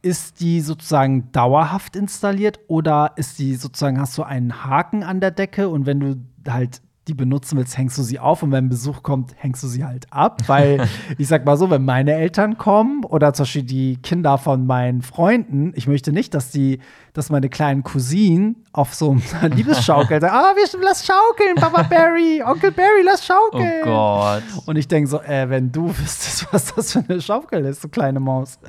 ist 0.01 0.39
die 0.39 0.61
sozusagen 0.61 1.31
dauerhaft 1.31 1.95
installiert 1.95 2.59
oder 2.67 3.13
ist 3.15 3.39
die 3.39 3.55
sozusagen, 3.55 3.99
hast 3.99 4.17
du 4.17 4.23
einen 4.23 4.63
Haken 4.63 5.03
an 5.03 5.19
der 5.19 5.31
Decke 5.31 5.67
und 5.67 5.85
wenn 5.85 5.99
du 5.99 6.15
halt 6.47 6.81
die 7.07 7.13
benutzen 7.13 7.57
willst, 7.57 7.77
hängst 7.77 7.97
du 7.97 8.03
sie 8.03 8.19
auf 8.19 8.43
und 8.43 8.51
wenn 8.51 8.69
Besuch 8.69 9.03
kommt, 9.03 9.33
hängst 9.37 9.61
du 9.63 9.67
sie 9.67 9.83
halt 9.83 10.07
ab. 10.11 10.41
Weil 10.47 10.87
ich 11.17 11.27
sag 11.27 11.45
mal 11.45 11.57
so, 11.57 11.69
wenn 11.69 11.83
meine 11.83 12.13
Eltern 12.13 12.57
kommen 12.57 13.03
oder 13.03 13.33
zum 13.33 13.43
Beispiel 13.43 13.63
die 13.63 13.97
Kinder 13.97 14.37
von 14.37 14.65
meinen 14.65 15.01
Freunden, 15.01 15.73
ich 15.75 15.87
möchte 15.87 16.13
nicht, 16.13 16.33
dass 16.33 16.49
die, 16.51 16.79
dass 17.11 17.29
meine 17.29 17.49
kleinen 17.49 17.83
Cousinen 17.83 18.63
auf 18.71 18.93
so 18.93 19.17
einer 19.41 19.49
Liebesschaukel 19.55 20.21
sagen, 20.21 20.33
ah, 20.33 20.53
wir 20.55 20.79
lass 20.81 21.05
schaukeln, 21.05 21.55
Papa 21.55 21.83
Barry, 21.89 22.41
Onkel 22.45 22.71
Barry, 22.71 23.01
lass 23.03 23.29
Oh 23.29 23.33
schaukeln. 23.51 23.83
Gott. 23.83 24.43
Und 24.65 24.77
ich 24.77 24.87
denke 24.87 25.09
so, 25.09 25.21
äh, 25.21 25.49
wenn 25.49 25.71
du 25.71 25.89
wüsstest, 25.89 26.47
was 26.51 26.73
das 26.73 26.93
für 26.93 27.03
eine 27.07 27.21
Schaukel 27.21 27.65
ist, 27.65 27.83
du 27.83 27.89
kleine 27.89 28.19
Maus. 28.19 28.59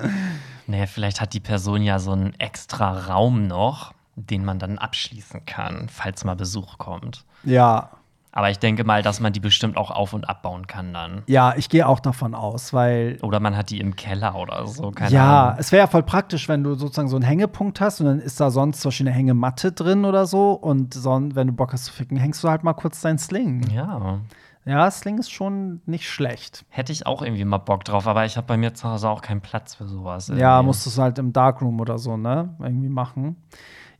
Naja, 0.66 0.86
vielleicht 0.86 1.20
hat 1.20 1.34
die 1.34 1.40
Person 1.40 1.82
ja 1.82 1.98
so 1.98 2.12
einen 2.12 2.34
extra 2.40 3.06
Raum 3.06 3.46
noch, 3.46 3.92
den 4.16 4.44
man 4.44 4.58
dann 4.58 4.78
abschließen 4.78 5.44
kann, 5.44 5.88
falls 5.88 6.24
mal 6.24 6.34
Besuch 6.36 6.78
kommt. 6.78 7.24
Ja, 7.44 7.90
Aber 8.36 8.50
ich 8.50 8.58
denke 8.58 8.82
mal, 8.82 9.00
dass 9.00 9.20
man 9.20 9.32
die 9.32 9.38
bestimmt 9.38 9.76
auch 9.76 9.92
auf- 9.92 10.12
und 10.12 10.28
abbauen 10.28 10.66
kann 10.66 10.92
dann. 10.92 11.22
ja, 11.28 11.54
ich 11.56 11.68
gehe 11.68 11.86
auch 11.86 12.00
davon 12.00 12.34
aus, 12.34 12.72
weil 12.72 13.16
Oder 13.22 13.38
man 13.38 13.56
hat 13.56 13.70
die 13.70 13.78
im 13.78 13.94
Keller 13.94 14.34
oder 14.34 14.66
so. 14.66 14.90
Keine 14.90 15.12
ja, 15.12 15.42
Ahnung. 15.44 15.58
es 15.60 15.70
wäre 15.70 15.84
ja 15.84 15.86
voll 15.86 16.02
praktisch, 16.02 16.48
wenn 16.48 16.64
du 16.64 16.74
sozusagen 16.74 17.06
so 17.06 17.14
einen 17.14 17.24
Hängepunkt 17.24 17.80
hast 17.80 18.00
und 18.00 18.06
dann 18.06 18.18
ist 18.18 18.40
da 18.40 18.50
sonst 18.50 18.80
zum 18.80 18.88
Beispiel 18.88 19.06
eine 19.06 19.16
Hängematte 19.16 19.70
drin 19.70 20.04
oder 20.04 20.26
so 20.26 20.50
und 20.52 20.94
son 20.94 21.36
wenn 21.36 21.46
du 21.46 21.52
Bock 21.52 21.72
hast 21.72 21.84
zu 21.84 21.92
ficken, 21.92 22.16
hängst 22.16 22.42
du 22.42 22.48
halt 22.48 22.64
mal 22.64 22.74
kurz 22.74 23.00
deinen 23.00 23.18
Sling. 23.18 23.70
Ja. 23.70 24.18
Ja, 24.66 24.90
Sling 24.90 25.18
ist 25.18 25.30
schon 25.30 25.82
nicht 25.86 26.08
schlecht. 26.10 26.64
Hätte 26.70 26.90
ich 26.90 27.06
auch 27.06 27.22
irgendwie 27.22 27.44
mal 27.44 27.58
Bock 27.58 27.84
drauf, 27.84 28.08
aber 28.08 28.24
ich 28.24 28.36
habe 28.36 28.48
bei 28.48 28.56
mir 28.56 28.74
zu 28.74 28.88
Hause 28.88 29.10
auch 29.10 29.22
keinen 29.22 29.42
Platz 29.42 29.76
für 29.76 29.86
sowas. 29.86 30.26
Ja, 30.26 30.56
irgendwie. 30.56 30.66
musst 30.66 30.84
du 30.86 30.90
es 30.90 30.98
halt 30.98 31.18
im 31.20 31.32
Darkroom 31.32 31.80
oder 31.80 31.98
so, 31.98 32.16
ne? 32.16 32.56
Irgendwie 32.58 32.88
machen. 32.88 33.36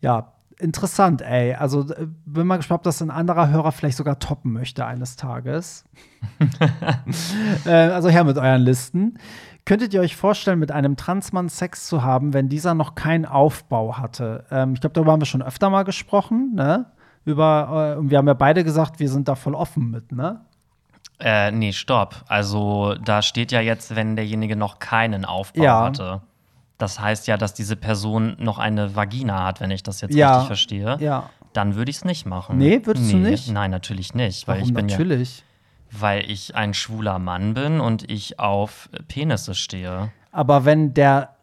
Ja, 0.01 0.33
interessant, 0.59 1.23
ey. 1.23 1.55
Also 1.55 1.83
äh, 1.93 2.07
bin 2.27 2.47
mal 2.47 2.57
gespannt, 2.57 2.81
ob 2.81 2.85
das 2.85 3.03
ein 3.03 3.11
anderer 3.11 3.49
Hörer 3.51 3.73
vielleicht 3.73 3.97
sogar 3.97 4.19
toppen 4.19 4.53
möchte 4.53 4.87
eines 4.87 5.17
Tages. 5.17 5.85
äh, 7.67 7.71
also 7.71 8.09
her 8.09 8.25
mit 8.25 8.37
euren 8.39 8.63
Listen. 8.63 9.19
Könntet 9.67 9.95
ihr 9.95 10.01
euch 10.01 10.15
vorstellen, 10.15 10.59
mit 10.59 10.73
einem 10.73 10.97
Transmann 10.97 11.49
Sex 11.49 11.87
zu 11.87 12.03
haben, 12.03 12.35
wenn 12.35 12.49
dieser 12.49 12.75
noch 12.75 12.95
keinen 12.95 13.25
Aufbau 13.25 13.97
hatte? 13.97 14.45
Ähm, 14.51 14.75
ich 14.75 14.81
glaube, 14.81 14.93
darüber 14.93 15.13
haben 15.13 15.21
wir 15.23 15.27
schon 15.27 15.43
öfter 15.43 15.71
mal 15.71 15.85
gesprochen, 15.85 16.53
ne? 16.55 16.87
Über, 17.25 17.95
äh, 17.95 17.99
und 17.99 18.11
wir 18.11 18.19
haben 18.19 18.27
ja 18.29 18.35
beide 18.35 18.65
gesagt, 18.65 19.01
wir 19.01 19.09
sind 19.09 19.27
da 19.29 19.35
voll 19.35 19.55
offen 19.55 19.91
mit, 19.91 20.13
ne? 20.13 20.41
Äh, 21.21 21.51
nee, 21.53 21.73
stopp. 21.73 22.25
Also 22.29 22.95
da 23.03 23.23
steht 23.23 23.53
ja 23.53 23.61
jetzt, 23.61 23.97
wenn 23.97 24.17
derjenige 24.17 24.57
noch 24.57 24.79
keinen 24.79 25.25
Aufbau 25.25 25.63
Ja. 25.63 25.85
hatte. 25.85 26.21
Das 26.85 27.01
heißt 27.01 27.27
ja, 27.29 27.39
dass 27.39 27.55
diese 27.55 27.77
Person 27.77 28.37
noch 28.39 28.59
eine 28.59 28.95
Vagina 28.95 29.43
hat, 29.43 29.59
wenn 29.63 29.71
ich 29.71 29.83
das 29.83 30.03
jetzt 30.03 30.15
Ja. 30.15 30.33
richtig 30.33 30.49
verstehe. 30.49 30.99
Ja. 31.01 31.31
Dann 31.55 31.77
würde 31.77 31.91
ich 31.91 31.97
es 31.97 32.05
nicht 32.05 32.27
machen. 32.27 32.59
Nee, 32.59 32.83
würdest 32.85 33.11
du 33.11 33.17
nicht? 33.17 33.51
Nein, 33.51 33.71
natürlich 33.71 34.13
nicht. 34.13 34.47
Weil 34.47 34.57
Warum 34.57 34.69
ich 34.69 34.75
bin 34.75 34.87
natürlich? 34.87 35.39
ja. 35.39 35.45
weil 36.03 36.31
ich 36.31 36.55
ein 36.57 36.75
schwuler 36.75 37.19
Mann 37.19 37.55
bin 37.55 37.81
und 37.81 38.11
ich 38.11 38.39
auf 38.39 38.91
Penisse 39.09 39.55
stehe. 39.55 40.13
Aber 40.31 40.67
wenn 40.67 40.93
der, 40.93 41.37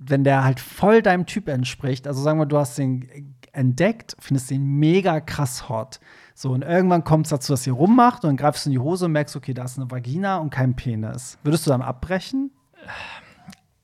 wenn 0.00 0.24
der 0.24 0.42
halt 0.42 0.58
voll 0.58 1.02
deinem 1.02 1.24
Typ 1.26 1.46
entspricht, 1.48 2.08
also 2.08 2.20
sagen 2.20 2.40
wir, 2.40 2.46
du 2.46 2.58
hast 2.58 2.76
den 2.76 3.36
entdeckt, 3.52 4.16
findest 4.18 4.50
den 4.50 4.64
mega 4.64 5.20
krass 5.20 5.68
hot. 5.68 6.00
So, 6.34 6.50
und 6.50 6.62
irgendwann 6.62 7.04
kommt 7.04 7.26
es 7.26 7.30
dazu, 7.30 7.52
dass 7.52 7.64
ihr 7.64 7.74
rummacht 7.74 8.24
und 8.24 8.30
dann 8.30 8.36
greifst 8.36 8.66
du 8.66 8.70
in 8.70 8.72
die 8.72 8.78
Hose 8.80 9.04
und 9.04 9.12
merkst, 9.12 9.36
okay, 9.36 9.54
da 9.54 9.62
ist 9.64 9.78
eine 9.78 9.88
Vagina 9.88 10.38
und 10.38 10.50
kein 10.50 10.74
Penis. 10.74 11.38
Würdest 11.44 11.64
du 11.66 11.70
dann 11.70 11.82
abbrechen? 11.82 12.50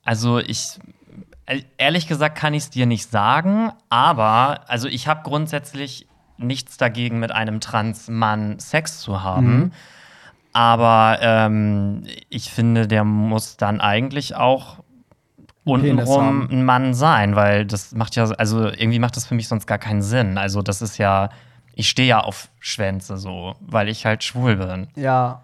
Also 0.03 0.39
ich 0.39 0.79
ehrlich 1.77 2.07
gesagt 2.07 2.37
kann 2.37 2.53
ich 2.53 2.63
es 2.63 2.69
dir 2.69 2.85
nicht 2.85 3.09
sagen, 3.09 3.71
aber 3.89 4.61
also 4.67 4.87
ich 4.87 5.07
habe 5.07 5.21
grundsätzlich 5.23 6.07
nichts 6.37 6.77
dagegen, 6.77 7.19
mit 7.19 7.31
einem 7.31 7.59
Transmann 7.59 8.59
Sex 8.59 8.99
zu 8.99 9.23
haben. 9.23 9.57
Mhm. 9.57 9.71
Aber 10.53 11.19
ähm, 11.21 12.03
ich 12.29 12.49
finde, 12.51 12.87
der 12.87 13.03
muss 13.03 13.57
dann 13.57 13.79
eigentlich 13.79 14.35
auch 14.35 14.77
untenrum 15.63 16.47
ein 16.49 16.63
Mann 16.63 16.93
sein, 16.93 17.35
weil 17.35 17.65
das 17.65 17.93
macht 17.93 18.15
ja, 18.15 18.25
also 18.25 18.65
irgendwie 18.67 18.99
macht 18.99 19.17
das 19.17 19.25
für 19.25 19.35
mich 19.35 19.47
sonst 19.47 19.67
gar 19.67 19.77
keinen 19.77 20.01
Sinn. 20.01 20.37
Also 20.37 20.61
das 20.61 20.81
ist 20.81 20.97
ja, 20.97 21.29
ich 21.75 21.89
stehe 21.89 22.07
ja 22.07 22.19
auf 22.21 22.49
Schwänze 22.59 23.17
so, 23.17 23.55
weil 23.59 23.89
ich 23.89 24.05
halt 24.05 24.23
schwul 24.23 24.55
bin. 24.55 24.87
Ja, 24.95 25.41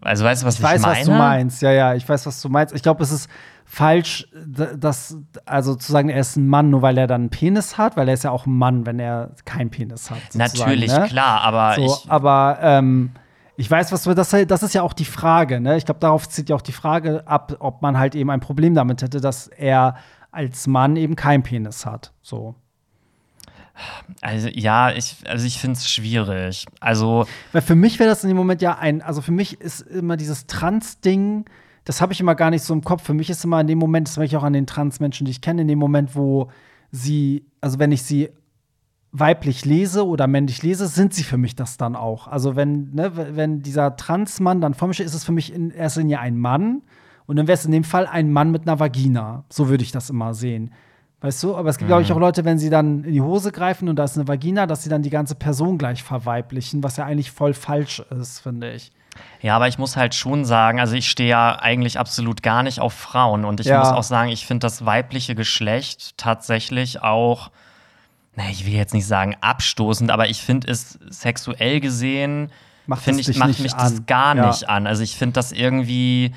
Also 0.00 0.24
weißt 0.24 0.42
du, 0.42 0.46
was 0.46 0.54
ich 0.54 0.60
ich, 0.60 0.64
weiß, 0.66 0.82
meine? 0.82 0.98
was 0.98 1.04
du 1.06 1.12
meinst. 1.12 1.62
Ja, 1.62 1.70
ja, 1.70 1.94
ich 1.94 2.06
weiß, 2.08 2.26
was 2.26 2.42
du 2.42 2.48
meinst. 2.48 2.74
Ich 2.74 2.82
glaube, 2.82 3.02
es 3.02 3.12
ist 3.12 3.30
falsch, 3.74 4.28
dass, 4.46 5.16
also 5.44 5.74
zu 5.74 5.90
sagen, 5.90 6.08
er 6.08 6.20
ist 6.20 6.36
ein 6.36 6.48
Mann, 6.48 6.70
nur 6.70 6.82
weil 6.82 6.96
er 6.96 7.06
dann 7.06 7.22
einen 7.22 7.30
Penis 7.30 7.76
hat, 7.76 7.96
weil 7.96 8.08
er 8.08 8.14
ist 8.14 8.24
ja 8.24 8.30
auch 8.30 8.46
ein 8.46 8.56
Mann, 8.56 8.86
wenn 8.86 8.98
er 8.98 9.32
keinen 9.44 9.70
Penis 9.70 10.10
hat. 10.10 10.20
Natürlich, 10.34 10.92
ne? 10.92 11.06
klar, 11.08 11.40
aber 11.40 11.74
So, 11.74 11.84
ich, 11.84 12.10
aber 12.10 12.58
ähm, 12.62 13.10
ich 13.56 13.70
weiß, 13.70 13.92
was 13.92 14.04
du, 14.04 14.14
das, 14.14 14.30
das 14.30 14.62
ist 14.62 14.74
ja 14.74 14.82
auch 14.82 14.92
die 14.92 15.04
Frage, 15.04 15.60
ne? 15.60 15.76
Ich 15.76 15.84
glaube, 15.84 16.00
darauf 16.00 16.28
zieht 16.28 16.48
ja 16.48 16.56
auch 16.56 16.62
die 16.62 16.72
Frage 16.72 17.26
ab, 17.26 17.56
ob 17.60 17.82
man 17.82 17.98
halt 17.98 18.14
eben 18.14 18.30
ein 18.30 18.40
Problem 18.40 18.74
damit 18.74 19.02
hätte, 19.02 19.20
dass 19.20 19.48
er 19.48 19.96
als 20.30 20.66
Mann 20.66 20.96
eben 20.96 21.16
keinen 21.16 21.42
Penis 21.42 21.86
hat. 21.86 22.12
So. 22.22 22.54
Also 24.20 24.48
ja, 24.48 24.92
ich, 24.92 25.16
also 25.26 25.46
ich 25.46 25.58
finde 25.58 25.78
es 25.78 25.90
schwierig. 25.90 26.66
Also 26.80 27.26
Weil 27.52 27.62
für 27.62 27.74
mich 27.74 27.98
wäre 27.98 28.08
das 28.08 28.22
in 28.22 28.28
dem 28.28 28.36
Moment 28.36 28.62
ja 28.62 28.78
ein, 28.78 29.02
also 29.02 29.20
für 29.20 29.32
mich 29.32 29.60
ist 29.60 29.80
immer 29.80 30.16
dieses 30.16 30.46
Trans-Ding, 30.46 31.44
das 31.84 32.00
habe 32.00 32.12
ich 32.12 32.20
immer 32.20 32.34
gar 32.34 32.50
nicht 32.50 32.62
so 32.62 32.74
im 32.74 32.82
Kopf. 32.82 33.02
Für 33.02 33.14
mich 33.14 33.30
ist 33.30 33.44
immer 33.44 33.60
in 33.60 33.66
dem 33.66 33.78
Moment, 33.78 34.08
das 34.08 34.16
merke 34.16 34.28
ich 34.28 34.36
auch 34.36 34.42
an 34.42 34.52
den 34.52 34.66
Trans-Menschen, 34.66 35.24
die 35.26 35.30
ich 35.30 35.40
kenne, 35.40 35.62
in 35.62 35.68
dem 35.68 35.78
Moment, 35.78 36.16
wo 36.16 36.50
sie, 36.90 37.46
also 37.60 37.78
wenn 37.78 37.92
ich 37.92 38.02
sie 38.02 38.30
weiblich 39.12 39.64
lese 39.64 40.06
oder 40.06 40.26
männlich 40.26 40.62
lese, 40.62 40.88
sind 40.88 41.14
sie 41.14 41.22
für 41.22 41.36
mich 41.36 41.54
das 41.54 41.76
dann 41.76 41.94
auch. 41.94 42.26
Also 42.26 42.56
wenn, 42.56 42.92
ne, 42.94 43.12
wenn 43.14 43.62
dieser 43.62 43.96
Transmann 43.96 44.60
dann 44.60 44.74
vor 44.74 44.88
mir 44.88 44.94
steht, 44.94 45.06
ist 45.06 45.14
es 45.14 45.24
für 45.24 45.32
mich 45.32 45.52
in 45.52 45.70
erster 45.70 46.00
Linie 46.00 46.18
ein 46.18 46.36
Mann 46.36 46.82
und 47.26 47.36
dann 47.36 47.46
wäre 47.46 47.54
es 47.54 47.64
in 47.64 47.72
dem 47.72 47.84
Fall 47.84 48.06
ein 48.06 48.32
Mann 48.32 48.50
mit 48.50 48.62
einer 48.62 48.80
Vagina. 48.80 49.44
So 49.48 49.68
würde 49.68 49.84
ich 49.84 49.92
das 49.92 50.10
immer 50.10 50.34
sehen. 50.34 50.72
Weißt 51.20 51.42
du, 51.42 51.56
aber 51.56 51.70
es 51.70 51.78
gibt, 51.78 51.88
glaube 51.88 52.02
ich, 52.02 52.12
auch 52.12 52.18
Leute, 52.18 52.44
wenn 52.44 52.58
sie 52.58 52.70
dann 52.70 53.04
in 53.04 53.12
die 53.12 53.22
Hose 53.22 53.50
greifen 53.50 53.88
und 53.88 53.96
da 53.96 54.04
ist 54.04 54.18
eine 54.18 54.28
Vagina, 54.28 54.66
dass 54.66 54.82
sie 54.82 54.90
dann 54.90 55.02
die 55.02 55.10
ganze 55.10 55.34
Person 55.34 55.78
gleich 55.78 56.02
verweiblichen, 56.02 56.82
was 56.82 56.96
ja 56.96 57.06
eigentlich 57.06 57.30
voll 57.30 57.54
falsch 57.54 58.00
ist, 58.10 58.40
finde 58.40 58.72
ich. 58.72 58.92
Ja, 59.40 59.56
aber 59.56 59.68
ich 59.68 59.78
muss 59.78 59.96
halt 59.96 60.14
schon 60.14 60.44
sagen, 60.44 60.80
also 60.80 60.94
ich 60.94 61.08
stehe 61.10 61.28
ja 61.28 61.58
eigentlich 61.60 61.98
absolut 61.98 62.42
gar 62.42 62.62
nicht 62.62 62.80
auf 62.80 62.92
Frauen 62.94 63.44
und 63.44 63.60
ich 63.60 63.66
Ja. 63.66 63.78
muss 63.78 63.88
auch 63.88 64.02
sagen, 64.02 64.30
ich 64.30 64.46
finde 64.46 64.64
das 64.64 64.84
weibliche 64.86 65.34
Geschlecht 65.34 66.16
tatsächlich 66.16 67.02
auch, 67.02 67.50
na, 68.36 68.44
ich 68.50 68.66
will 68.66 68.72
jetzt 68.72 68.94
nicht 68.94 69.06
sagen 69.06 69.36
abstoßend, 69.40 70.10
aber 70.10 70.28
ich 70.28 70.40
finde 70.42 70.70
es 70.70 70.98
sexuell 71.08 71.80
gesehen, 71.80 72.50
finde 72.98 73.20
ich, 73.20 73.36
macht 73.36 73.58
mich 73.60 73.74
an. 73.74 73.78
das 73.78 74.06
gar 74.06 74.36
Ja. 74.36 74.46
nicht 74.48 74.68
an. 74.68 74.86
Also 74.86 75.02
ich 75.02 75.16
finde 75.16 75.34
das 75.34 75.52
irgendwie, 75.52 76.32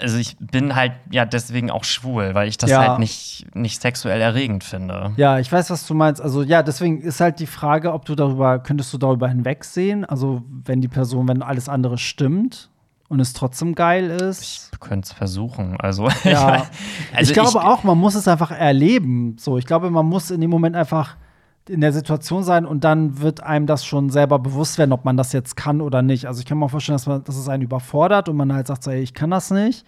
also 0.00 0.18
ich 0.18 0.36
bin 0.38 0.74
halt 0.76 0.92
ja 1.10 1.24
deswegen 1.24 1.70
auch 1.70 1.84
schwul, 1.84 2.34
weil 2.34 2.48
ich 2.48 2.56
das 2.58 2.70
Ja. 2.70 2.86
halt 2.88 2.98
nicht, 3.00 3.46
nicht 3.54 3.80
sexuell 3.82 4.20
erregend 4.20 4.62
finde. 4.62 5.12
Ja, 5.16 5.38
ich 5.38 5.50
weiß, 5.50 5.70
was 5.70 5.86
du 5.86 5.94
meinst. 5.94 6.20
Also 6.20 6.42
ja, 6.42 6.62
deswegen 6.62 7.00
ist 7.00 7.20
halt 7.20 7.40
die 7.40 7.46
Frage, 7.46 7.92
ob 7.92 8.04
du 8.04 8.14
darüber, 8.14 8.58
könntest 8.60 8.92
du 8.92 8.98
darüber 8.98 9.28
hinwegsehen? 9.28 10.04
Also 10.04 10.42
wenn 10.64 10.80
die 10.80 10.88
Person, 10.88 11.26
wenn 11.28 11.42
alles 11.42 11.68
andere 11.68 11.98
stimmt 11.98 12.70
und 13.08 13.18
es 13.20 13.32
trotzdem 13.32 13.74
geil 13.74 14.10
ist. 14.10 14.70
Ich 14.72 14.80
könnte 14.80 15.06
es 15.06 15.12
versuchen. 15.12 15.76
Also, 15.80 16.08
Ja. 16.24 16.66
also 17.14 17.30
ich 17.30 17.32
glaube 17.32 17.64
auch, 17.64 17.82
man 17.82 17.98
muss 17.98 18.14
es 18.14 18.28
einfach 18.28 18.52
erleben. 18.52 19.36
So, 19.38 19.58
ich 19.58 19.66
glaube, 19.66 19.90
man 19.90 20.06
muss 20.06 20.30
in 20.30 20.40
dem 20.40 20.50
Moment 20.50 20.76
einfach 20.76 21.16
in 21.70 21.80
der 21.80 21.92
Situation 21.92 22.42
sein 22.42 22.66
und 22.66 22.84
dann 22.84 23.20
wird 23.20 23.42
einem 23.42 23.66
das 23.66 23.84
schon 23.84 24.10
selber 24.10 24.38
bewusst 24.38 24.76
werden, 24.78 24.92
ob 24.92 25.04
man 25.04 25.16
das 25.16 25.32
jetzt 25.32 25.56
kann 25.56 25.80
oder 25.80 26.02
nicht. 26.02 26.26
Also 26.26 26.40
ich 26.40 26.46
kann 26.46 26.58
mir 26.58 26.66
auch 26.66 26.70
vorstellen, 26.70 26.96
dass, 26.96 27.06
man, 27.06 27.24
dass 27.24 27.36
es 27.36 27.48
einen 27.48 27.62
überfordert 27.62 28.28
und 28.28 28.36
man 28.36 28.52
halt 28.52 28.66
sagt, 28.66 28.82
so, 28.82 28.90
ey, 28.90 29.00
ich 29.00 29.14
kann 29.14 29.30
das 29.30 29.50
nicht. 29.50 29.86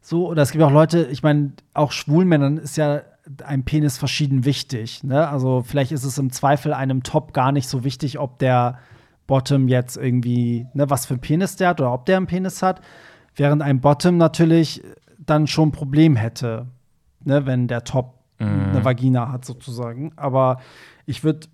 So, 0.00 0.28
oder 0.28 0.42
es 0.42 0.50
gibt 0.50 0.62
auch 0.62 0.70
Leute, 0.70 1.04
ich 1.10 1.22
meine, 1.22 1.52
auch 1.74 1.92
Schwulmännern 1.92 2.58
ist 2.58 2.76
ja 2.76 3.02
ein 3.44 3.64
Penis 3.64 3.98
verschieden 3.98 4.44
wichtig. 4.44 5.04
Ne? 5.04 5.28
Also 5.28 5.62
vielleicht 5.66 5.92
ist 5.92 6.04
es 6.04 6.18
im 6.18 6.30
Zweifel 6.30 6.74
einem 6.74 7.02
Top 7.02 7.32
gar 7.32 7.52
nicht 7.52 7.68
so 7.68 7.84
wichtig, 7.84 8.18
ob 8.18 8.38
der 8.38 8.78
Bottom 9.26 9.68
jetzt 9.68 9.96
irgendwie, 9.96 10.66
ne, 10.74 10.90
was 10.90 11.06
für 11.06 11.14
einen 11.14 11.20
Penis 11.20 11.56
der 11.56 11.68
hat 11.68 11.80
oder 11.80 11.92
ob 11.92 12.04
der 12.06 12.16
einen 12.16 12.26
Penis 12.26 12.62
hat. 12.62 12.80
Während 13.36 13.62
ein 13.62 13.80
Bottom 13.80 14.18
natürlich 14.18 14.82
dann 15.18 15.46
schon 15.46 15.68
ein 15.68 15.72
Problem 15.72 16.16
hätte, 16.16 16.66
ne, 17.24 17.46
wenn 17.46 17.68
der 17.68 17.84
Top 17.84 18.22
eine 18.42 18.84
Vagina 18.84 19.30
hat, 19.30 19.44
sozusagen. 19.44 20.12
Aber 20.16 20.58
ich 21.06 21.24
würde, 21.24 21.48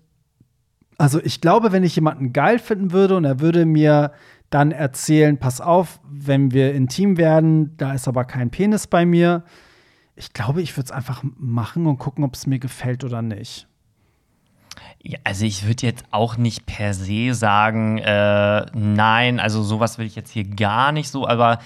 also 0.97 1.21
ich 1.23 1.41
glaube, 1.41 1.71
wenn 1.71 1.83
ich 1.83 1.95
jemanden 1.95 2.33
geil 2.33 2.59
finden 2.59 2.91
würde 2.91 3.15
und 3.15 3.25
er 3.25 3.39
würde 3.39 3.65
mir 3.65 4.11
dann 4.49 4.71
erzählen, 4.71 5.37
pass 5.37 5.61
auf, 5.61 5.99
wenn 6.09 6.51
wir 6.51 6.73
intim 6.73 7.17
werden, 7.17 7.77
da 7.77 7.93
ist 7.93 8.07
aber 8.07 8.25
kein 8.25 8.49
Penis 8.49 8.87
bei 8.87 9.05
mir. 9.05 9.43
Ich 10.15 10.33
glaube, 10.33 10.61
ich 10.61 10.75
würde 10.75 10.85
es 10.85 10.91
einfach 10.91 11.23
machen 11.37 11.85
und 11.85 11.97
gucken, 11.97 12.23
ob 12.23 12.33
es 12.33 12.47
mir 12.47 12.59
gefällt 12.59 13.03
oder 13.03 13.21
nicht. 13.21 13.67
Ja, 15.01 15.19
also 15.23 15.45
ich 15.45 15.65
würde 15.65 15.85
jetzt 15.85 16.03
auch 16.11 16.37
nicht 16.37 16.65
per 16.65 16.93
se 16.93 17.33
sagen, 17.33 17.99
äh, 17.99 18.65
nein, 18.73 19.39
also 19.39 19.63
sowas 19.63 19.97
will 19.97 20.05
ich 20.05 20.15
jetzt 20.15 20.31
hier 20.31 20.43
gar 20.43 20.91
nicht 20.91 21.09
so, 21.09 21.27
aber 21.27 21.59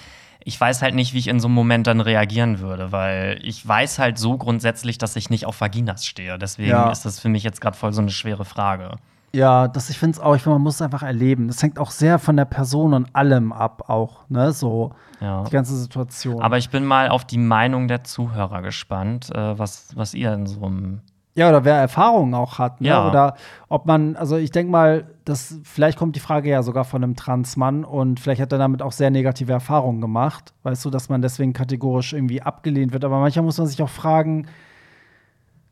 ich 0.44 0.60
weiß 0.60 0.82
halt 0.82 0.94
nicht, 0.94 1.14
wie 1.14 1.18
ich 1.18 1.28
in 1.28 1.40
so 1.40 1.48
einem 1.48 1.54
Moment 1.54 1.86
dann 1.86 2.00
reagieren 2.00 2.58
würde, 2.60 2.92
weil 2.92 3.38
ich 3.42 3.66
weiß 3.66 3.98
halt 3.98 4.18
so 4.18 4.36
grundsätzlich, 4.36 4.98
dass 4.98 5.16
ich 5.16 5.30
nicht 5.30 5.46
auf 5.46 5.60
Vaginas 5.60 6.04
stehe. 6.06 6.38
Deswegen 6.38 6.68
Ja. 6.70 6.90
ist 6.90 7.04
das 7.04 7.18
für 7.20 7.28
mich 7.28 7.42
jetzt 7.42 7.60
gerade 7.60 7.76
voll 7.76 7.92
so 7.92 8.02
eine 8.02 8.10
schwere 8.10 8.44
Frage. 8.44 8.92
Ja, 9.32 9.66
das, 9.66 9.90
ich 9.90 9.98
finde 9.98 10.16
es 10.16 10.20
auch, 10.22 10.36
ich 10.36 10.42
finde, 10.42 10.54
man 10.56 10.62
muss 10.62 10.76
es 10.76 10.82
einfach 10.82 11.02
erleben. 11.02 11.48
Das 11.48 11.60
hängt 11.60 11.78
auch 11.80 11.90
sehr 11.90 12.20
von 12.20 12.36
der 12.36 12.44
Person 12.44 12.94
und 12.94 13.16
allem 13.16 13.52
ab, 13.52 13.88
auch, 13.88 14.28
ne, 14.28 14.52
so 14.52 14.92
Ja. 15.20 15.42
die 15.42 15.50
ganze 15.50 15.76
Situation. 15.76 16.40
Aber 16.40 16.56
ich 16.58 16.70
bin 16.70 16.84
mal 16.84 17.08
auf 17.08 17.24
die 17.24 17.38
Meinung 17.38 17.88
der 17.88 18.04
Zuhörer 18.04 18.62
gespannt, 18.62 19.34
äh, 19.34 19.58
was, 19.58 19.88
was 19.96 20.14
ihr 20.14 20.32
in 20.34 20.46
so 20.46 20.64
einem. 20.64 21.00
Ja, 21.36 21.48
oder 21.48 21.64
wer 21.64 21.74
Erfahrungen 21.74 22.32
auch 22.34 22.58
hat, 22.58 22.80
ne? 22.80 22.88
Ja. 22.88 23.08
Oder 23.08 23.34
ob 23.68 23.86
man, 23.86 24.14
also 24.14 24.36
ich 24.36 24.52
denke 24.52 24.70
mal, 24.70 25.06
das, 25.24 25.58
vielleicht 25.64 25.98
kommt 25.98 26.14
die 26.14 26.20
Frage 26.20 26.48
ja 26.48 26.62
sogar 26.62 26.84
von 26.84 27.02
einem 27.02 27.16
Transmann 27.16 27.84
und 27.84 28.20
vielleicht 28.20 28.40
hat 28.40 28.52
er 28.52 28.58
damit 28.58 28.82
auch 28.82 28.92
sehr 28.92 29.10
negative 29.10 29.52
Erfahrungen 29.52 30.00
gemacht. 30.00 30.54
Weißt 30.62 30.84
du, 30.84 30.90
dass 30.90 31.08
man 31.08 31.22
deswegen 31.22 31.52
kategorisch 31.52 32.12
irgendwie 32.12 32.40
abgelehnt 32.40 32.92
wird. 32.92 33.04
Aber 33.04 33.18
manchmal 33.18 33.44
muss 33.44 33.58
man 33.58 33.66
sich 33.66 33.82
auch 33.82 33.88
fragen, 33.88 34.46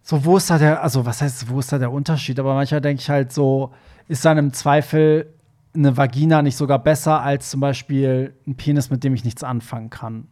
so, 0.03 0.25
wo 0.25 0.37
ist 0.37 0.51
da 0.51 0.59
der, 0.59 0.83
also 0.83 1.07
was 1.07 1.23
heißt, 1.23 1.49
wo 1.49 1.61
ist 1.61 1.73
da 1.73 1.79
der 1.79 1.93
Unterschied? 1.93 2.41
Aber 2.41 2.55
manchmal 2.55 2.81
denke 2.81 3.01
ich 3.01 3.09
halt 3.09 3.33
so, 3.33 3.71
ist 4.09 4.25
dann 4.25 4.39
im 4.39 4.53
Zweifel 4.53 5.33
eine 5.75 5.97
Vagina 5.97 6.43
nicht 6.43 6.57
sogar 6.57 6.81
besser 6.81 7.21
als 7.21 7.51
zum 7.51 7.61
Beispiel 7.61 8.35
ein 8.49 8.57
Penis, 8.57 8.91
mit 8.91 9.05
dem 9.05 9.15
ich 9.15 9.25
nichts 9.25 9.45
anfangen 9.45 9.91
kann? 9.91 10.27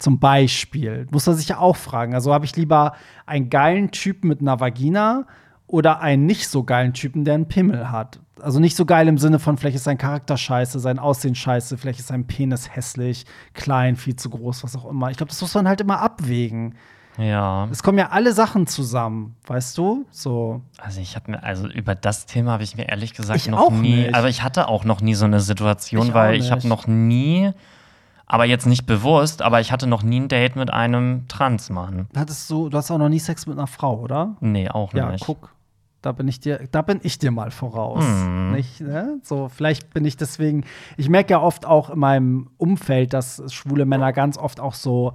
Zum 0.00 0.18
Beispiel. 0.18 1.06
Muss 1.12 1.26
man 1.26 1.36
sich 1.36 1.48
ja 1.48 1.58
auch 1.58 1.76
fragen. 1.76 2.14
Also 2.14 2.34
habe 2.34 2.44
ich 2.46 2.56
lieber 2.56 2.94
einen 3.26 3.50
geilen 3.50 3.90
Typen 3.92 4.28
mit 4.28 4.40
einer 4.40 4.58
Vagina 4.58 5.26
oder 5.66 6.00
einen 6.00 6.26
nicht 6.26 6.48
so 6.48 6.64
geilen 6.64 6.94
Typen, 6.94 7.24
der 7.24 7.34
einen 7.34 7.46
Pimmel 7.46 7.92
hat. 7.92 8.18
Also 8.40 8.58
nicht 8.58 8.76
so 8.76 8.86
geil 8.86 9.06
im 9.08 9.18
Sinne 9.18 9.38
von, 9.38 9.58
vielleicht 9.58 9.76
ist 9.76 9.84
sein 9.84 9.98
Charakter 9.98 10.36
scheiße, 10.38 10.80
sein 10.80 10.98
Aussehen 10.98 11.34
scheiße, 11.34 11.76
vielleicht 11.76 12.00
ist 12.00 12.08
sein 12.08 12.26
Penis 12.26 12.74
hässlich, 12.74 13.26
klein, 13.52 13.94
viel 13.96 14.16
zu 14.16 14.30
groß, 14.30 14.64
was 14.64 14.74
auch 14.74 14.88
immer. 14.88 15.10
Ich 15.10 15.18
glaube, 15.18 15.28
das 15.28 15.40
muss 15.42 15.54
man 15.54 15.68
halt 15.68 15.82
immer 15.82 16.00
abwägen. 16.00 16.74
Ja. 17.18 17.68
Es 17.70 17.82
kommen 17.82 17.98
ja 17.98 18.08
alle 18.08 18.32
Sachen 18.32 18.66
zusammen, 18.66 19.36
weißt 19.46 19.76
du? 19.76 20.06
So. 20.10 20.62
Also 20.78 21.02
ich 21.02 21.16
habe 21.16 21.32
mir, 21.32 21.42
also 21.42 21.68
über 21.68 21.94
das 21.94 22.24
Thema 22.24 22.52
habe 22.52 22.62
ich 22.62 22.76
mir 22.76 22.88
ehrlich 22.88 23.12
gesagt 23.12 23.38
Ich 23.38 23.48
noch 23.48 23.58
auch 23.60 23.70
nie, 23.72 23.96
nicht. 24.04 24.14
aber 24.14 24.30
ich 24.30 24.42
hatte 24.42 24.68
auch 24.68 24.84
noch 24.84 25.02
nie 25.02 25.14
so 25.14 25.26
eine 25.26 25.40
Situation, 25.40 26.08
Ich 26.08 26.14
weil 26.14 26.36
ich 26.36 26.50
habe 26.50 26.66
noch 26.66 26.86
nie, 26.86 27.50
aber 28.32 28.44
jetzt 28.44 28.64
nicht 28.64 28.86
bewusst, 28.86 29.42
aber 29.42 29.60
ich 29.60 29.72
hatte 29.72 29.88
noch 29.88 30.04
nie 30.04 30.20
ein 30.20 30.28
Date 30.28 30.54
mit 30.54 30.72
einem 30.72 31.26
Transmann. 31.26 32.06
Hattest 32.16 32.48
du, 32.48 32.68
du 32.68 32.78
hast 32.78 32.88
auch 32.92 32.98
noch 32.98 33.08
nie 33.08 33.18
Sex 33.18 33.48
mit 33.48 33.58
einer 33.58 33.66
Frau, 33.66 33.98
oder? 33.98 34.36
Nee, 34.40 34.68
auch 34.68 34.94
Ja, 34.94 35.10
nicht. 35.10 35.24
guck. 35.26 35.52
Da 36.00 36.12
bin 36.12 36.28
ich 36.28 36.38
dir, 36.38 36.60
da 36.70 36.80
bin 36.82 37.00
ich 37.02 37.18
dir 37.18 37.32
mal 37.32 37.50
voraus. 37.50 38.04
Hm. 38.04 38.52
Nicht, 38.52 38.80
ne? 38.80 39.18
So, 39.24 39.48
vielleicht 39.48 39.92
bin 39.92 40.04
ich 40.04 40.16
deswegen. 40.16 40.64
Ich 40.96 41.08
merke 41.08 41.32
ja 41.32 41.40
oft 41.40 41.66
auch 41.66 41.90
in 41.90 41.98
meinem 41.98 42.50
Umfeld, 42.56 43.12
dass 43.14 43.42
schwule 43.52 43.84
Männer 43.84 44.12
ganz 44.12 44.38
oft 44.38 44.60
auch 44.60 44.74
so, 44.74 45.14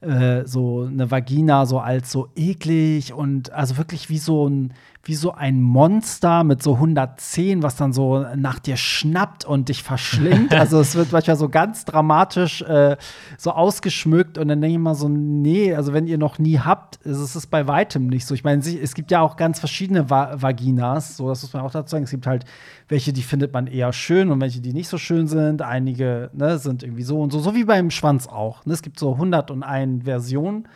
äh, 0.00 0.44
so 0.44 0.82
eine 0.82 1.12
Vagina 1.12 1.64
so 1.64 1.78
als 1.78 2.10
so 2.10 2.28
eklig 2.34 3.12
und 3.12 3.52
also 3.52 3.76
wirklich 3.78 4.10
wie 4.10 4.18
so 4.18 4.48
ein, 4.48 4.74
wie 5.04 5.14
so 5.14 5.32
ein 5.32 5.62
Monster 5.62 6.44
mit 6.44 6.62
so 6.62 6.74
110, 6.74 7.62
was 7.62 7.76
dann 7.76 7.92
so 7.92 8.26
nach 8.36 8.58
dir 8.58 8.76
schnappt 8.76 9.44
und 9.44 9.68
dich 9.68 9.82
verschlingt. 9.82 10.52
Also 10.58 10.80
es 10.80 10.96
wird 10.96 11.12
manchmal 11.12 11.36
so 11.36 11.48
ganz 11.48 11.84
dramatisch 11.84 12.62
äh, 12.62 12.96
so 13.38 13.52
ausgeschmückt 13.52 14.36
und 14.38 14.48
dann 14.48 14.60
denke 14.60 14.74
ich 14.76 14.82
mal 14.82 14.94
so, 14.94 15.08
nee, 15.08 15.72
also 15.72 15.92
wenn 15.92 16.06
ihr 16.06 16.18
noch 16.18 16.38
nie 16.38 16.58
habt, 16.58 16.96
ist 16.96 17.34
es 17.34 17.46
bei 17.46 17.66
weitem 17.66 18.08
nicht 18.08 18.26
so. 18.26 18.34
Ich 18.34 18.44
meine, 18.44 18.60
es 18.60 18.94
gibt 18.94 19.10
ja 19.10 19.20
auch 19.20 19.36
ganz 19.36 19.60
verschiedene 19.60 20.10
Va 20.10 20.32
Vaginas, 20.42 21.16
so 21.16 21.28
das 21.28 21.42
muss 21.42 21.52
man 21.52 21.62
auch 21.62 21.70
dazu 21.70 21.92
sagen. 21.92 22.04
Es 22.04 22.10
gibt 22.10 22.26
halt 22.26 22.44
welche, 22.88 23.12
die 23.12 23.22
findet 23.22 23.52
man 23.52 23.66
eher 23.66 23.92
schön 23.92 24.30
und 24.30 24.40
welche, 24.40 24.60
die 24.60 24.72
nicht 24.72 24.88
so 24.88 24.98
schön 24.98 25.26
sind. 25.28 25.62
Einige 25.62 26.30
ne, 26.32 26.58
sind 26.58 26.82
irgendwie 26.82 27.02
so 27.02 27.20
und 27.20 27.32
so, 27.32 27.38
so 27.38 27.54
wie 27.54 27.64
beim 27.64 27.90
Schwanz 27.90 28.26
auch. 28.26 28.64
Ne? 28.64 28.72
Es 28.72 28.82
gibt 28.82 28.98
so 28.98 29.12
101 29.12 30.04
Versionen. 30.04 30.66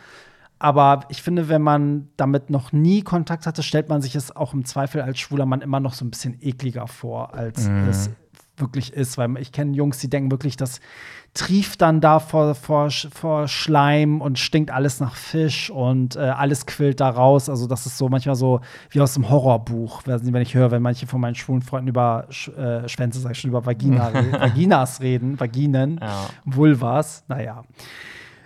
Aber 0.59 1.01
ich 1.09 1.21
finde, 1.21 1.49
wenn 1.49 1.61
man 1.61 2.09
damit 2.15 2.49
noch 2.49 2.71
nie 2.71 3.01
Kontakt 3.01 3.45
hatte, 3.45 3.63
stellt 3.63 3.89
man 3.89 4.01
sich 4.01 4.15
es 4.15 4.35
auch 4.35 4.53
im 4.53 4.65
Zweifel 4.65 5.01
als 5.01 5.19
schwuler 5.19 5.45
Mann 5.45 5.61
immer 5.61 5.79
noch 5.79 5.93
so 5.93 6.05
ein 6.05 6.09
bisschen 6.09 6.37
ekliger 6.41 6.87
vor, 6.87 7.33
als 7.33 7.67
mhm. 7.67 7.89
es 7.89 8.09
wirklich 8.57 8.93
ist. 8.93 9.17
Weil 9.17 9.37
ich 9.37 9.51
kenne 9.51 9.75
Jungs, 9.75 9.97
die 9.99 10.09
denken 10.09 10.31
wirklich, 10.31 10.57
das 10.57 10.79
trieft 11.33 11.81
dann 11.81 11.99
da 11.99 12.19
vor, 12.19 12.53
vor, 12.53 12.89
vor 12.91 13.47
Schleim 13.47 14.21
und 14.21 14.37
stinkt 14.37 14.69
alles 14.69 14.99
nach 14.99 15.15
Fisch 15.15 15.69
und 15.71 16.15
äh, 16.15 16.19
alles 16.19 16.65
quillt 16.65 16.99
da 16.99 17.09
raus. 17.09 17.49
Also, 17.49 17.65
das 17.65 17.85
ist 17.85 17.97
so 17.97 18.07
manchmal 18.07 18.35
so 18.35 18.61
wie 18.91 19.01
aus 19.01 19.15
dem 19.15 19.29
Horrorbuch, 19.29 20.03
wenn 20.05 20.41
ich 20.41 20.53
höre, 20.53 20.71
wenn 20.71 20.81
manche 20.81 21.07
von 21.07 21.19
meinen 21.21 21.35
schwulen 21.35 21.61
Freunden 21.61 21.87
über 21.87 22.27
äh, 22.29 22.87
Schwänze, 22.87 23.19
sag 23.19 23.31
ich 23.31 23.39
schon, 23.39 23.49
über 23.49 23.65
Vagina, 23.65 24.13
Vaginas 24.31 25.01
reden, 25.01 25.39
Vaginen, 25.39 25.99
ja. 26.01 26.29
Vulvas, 26.45 27.23
naja. 27.27 27.63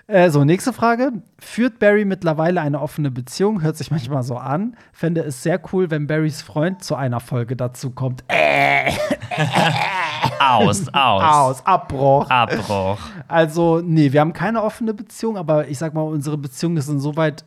Äh, 0.08 0.30
so, 0.30 0.46
nächste 0.46 0.72
Frage. 0.72 1.12
Führt 1.38 1.80
Barry 1.80 2.06
mittlerweile 2.06 2.62
eine 2.62 2.82
offene 2.82 3.12
Beziehung? 3.12 3.62
Hört 3.62 3.76
sich 3.76 3.92
manchmal 3.92 4.24
so 4.24 4.38
an. 4.38 4.78
Fände 4.94 5.22
es 5.22 5.44
sehr 5.44 5.62
cool, 5.74 5.92
wenn 5.92 6.08
Barrys 6.08 6.42
Freund 6.42 6.82
zu 6.82 6.96
einer 6.96 7.20
Folge 7.20 7.58
dazu 7.58 7.92
kommt. 7.92 8.24
Äh, 8.30 8.90
aus, 10.40 10.88
aus. 10.94 11.24
Aus, 11.24 11.66
Abbruch. 11.66 12.30
Abbruch. 12.30 12.98
Also, 13.28 13.82
nee, 13.84 14.14
wir 14.14 14.22
haben 14.22 14.32
keine 14.32 14.64
offene 14.64 14.94
Beziehung, 14.94 15.36
aber 15.38 15.68
ich 15.68 15.78
sag 15.78 15.94
mal, 15.94 16.04
unsere 16.04 16.38
Beziehungen 16.38 16.82
sind 16.82 17.02
soweit 17.02 17.44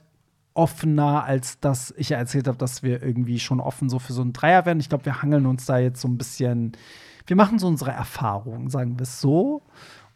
offener, 0.53 1.25
als 1.25 1.61
dass 1.61 1.95
ich 1.97 2.11
ja 2.11 2.19
erzählt 2.19 2.47
habe, 2.47 2.59
dass 2.59 2.83
wir 2.83 3.03
irgendwie 3.03 3.39
schon 3.39 3.61
offen 3.61 3.89
so 3.89 3.99
für 3.99 4.13
so 4.13 4.21
einen 4.21 4.35
Dreier 4.35 4.67
werden. 4.67 4.81
Ich 4.81 4.91
glaube, 4.91 5.07
wir 5.07 5.23
hangeln 5.23 5.47
uns 5.47 5.65
da 5.65 5.79
jetzt 5.79 6.03
so 6.03 6.09
ein 6.09 6.19
bisschen. 6.19 6.73
Wir 7.27 7.37
machen 7.37 7.59
so 7.59 7.69
unsere 7.69 7.93
Erfahrungen, 7.93 8.69
sagen 8.69 8.99
wir 8.99 9.05
es 9.05 9.21
so. 9.21 9.63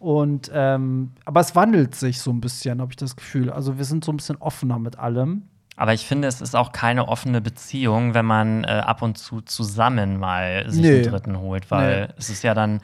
Und 0.04 0.50
ähm, 0.52 1.12
aber 1.24 1.40
es 1.40 1.56
wandelt 1.56 1.94
sich 1.94 2.20
so 2.20 2.30
ein 2.30 2.42
bisschen, 2.42 2.82
habe 2.82 2.92
ich 2.92 2.96
das 2.96 3.16
Gefühl. 3.16 3.48
Also 3.48 3.78
wir 3.78 3.86
sind 3.86 4.04
so 4.04 4.12
ein 4.12 4.18
bisschen 4.18 4.36
offener 4.36 4.78
mit 4.78 4.98
allem. 4.98 5.44
Aber 5.76 5.94
ich 5.94 6.06
finde, 6.06 6.28
es 6.28 6.42
ist 6.42 6.54
auch 6.54 6.72
keine 6.72 7.08
offene 7.08 7.40
Beziehung, 7.40 8.12
wenn 8.12 8.26
man 8.26 8.64
äh, 8.64 8.66
ab 8.66 9.00
und 9.00 9.16
zu 9.16 9.40
zusammen 9.40 10.18
mal 10.18 10.70
sich 10.70 10.82
nee. 10.82 10.94
einen 10.96 11.02
Dritten 11.04 11.38
holt, 11.38 11.70
weil 11.70 12.08
nee. 12.08 12.12
es 12.18 12.28
ist 12.28 12.44
ja 12.44 12.52
dann. 12.52 12.80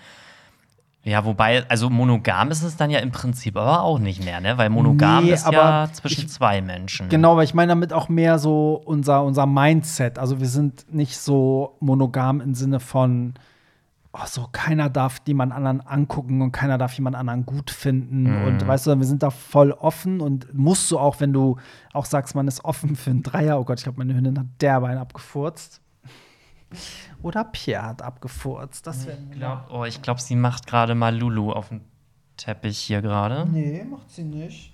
Ja, 1.02 1.26
wobei, 1.26 1.68
also 1.68 1.90
monogam 1.90 2.50
ist 2.50 2.62
es 2.62 2.78
dann 2.78 2.88
ja 2.88 3.00
im 3.00 3.10
Prinzip 3.10 3.54
aber 3.58 3.82
auch 3.82 3.98
nicht 3.98 4.24
mehr, 4.24 4.40
ne? 4.40 4.56
Weil 4.56 4.70
monogam 4.70 5.24
nee, 5.24 5.32
ist 5.32 5.46
ja 5.50 5.90
zwischen 5.92 6.24
ich, 6.24 6.28
zwei 6.30 6.62
Menschen. 6.62 7.10
Genau, 7.10 7.32
aber 7.32 7.42
ich 7.42 7.52
meine 7.52 7.68
damit 7.68 7.92
auch 7.92 8.08
mehr 8.08 8.38
so 8.38 8.80
unser, 8.82 9.24
unser 9.24 9.44
Mindset. 9.44 10.18
Also 10.18 10.40
wir 10.40 10.48
sind 10.48 10.86
nicht 10.90 11.18
so 11.18 11.76
monogam 11.80 12.40
im 12.40 12.54
Sinne 12.54 12.80
von, 12.80 13.34
oh, 14.12 14.26
so 14.26 14.48
keiner 14.50 14.90
darf 14.90 15.20
jemand 15.26 15.52
anderen 15.52 15.80
angucken 15.80 16.42
und 16.42 16.52
keiner 16.52 16.78
darf 16.78 16.92
jemand 16.94 17.16
anderen 17.16 17.46
gut 17.46 17.70
finden. 17.70 18.22
Mhm. 18.22 18.44
Und 18.44 18.66
weißt 18.66 18.86
du, 18.86 18.98
wir 18.98 19.06
sind 19.06 19.22
da 19.22 19.30
voll 19.30 19.72
offen 19.72 20.20
und 20.20 20.52
musst 20.54 20.90
du 20.90 20.98
auch, 20.98 21.20
wenn 21.20 21.32
du 21.32 21.56
auch 21.92 22.04
sagst, 22.04 22.34
man 22.34 22.48
ist 22.48 22.64
offen 22.64 22.96
für 22.96 23.10
einen 23.10 23.22
Dreier, 23.22 23.60
oh 23.60 23.64
Gott, 23.64 23.78
ich 23.78 23.84
glaube, 23.84 23.98
meine 23.98 24.14
Hündin 24.14 24.38
hat 24.38 24.46
derweil 24.60 24.98
abgefurzt. 24.98 25.80
Oder 27.22 27.44
Pierre 27.44 27.82
hat 27.82 28.02
abgefurzt. 28.02 28.86
Das 28.86 29.06
ich 29.06 29.30
glaube, 29.32 29.64
oh, 29.70 29.84
ich 29.84 30.02
glaube, 30.02 30.20
sie 30.20 30.36
macht 30.36 30.66
gerade 30.66 30.94
mal 30.94 31.16
Lulu 31.16 31.52
auf 31.52 31.68
dem 31.68 31.80
Teppich 32.36 32.78
hier 32.78 33.02
gerade. 33.02 33.46
Nee, 33.50 33.84
macht 33.84 34.10
sie 34.10 34.24
nicht. 34.24 34.72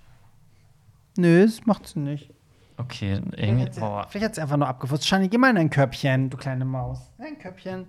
Nö, 1.16 1.44
das 1.44 1.64
macht 1.64 1.86
sie 1.86 2.00
nicht. 2.00 2.30
Okay, 2.78 3.22
irgendwie. 3.36 3.70
Vielleicht 3.72 4.24
hat 4.24 4.34
sie 4.34 4.42
einfach 4.42 4.58
nur 4.58 4.68
abgefurzt. 4.68 5.06
Shani, 5.06 5.28
geh 5.28 5.38
mal 5.38 5.50
in 5.50 5.56
ein 5.56 5.70
Köpfchen, 5.70 6.28
du 6.28 6.36
kleine 6.36 6.66
Maus. 6.66 7.10
Ein 7.18 7.38
Köpfchen. 7.38 7.86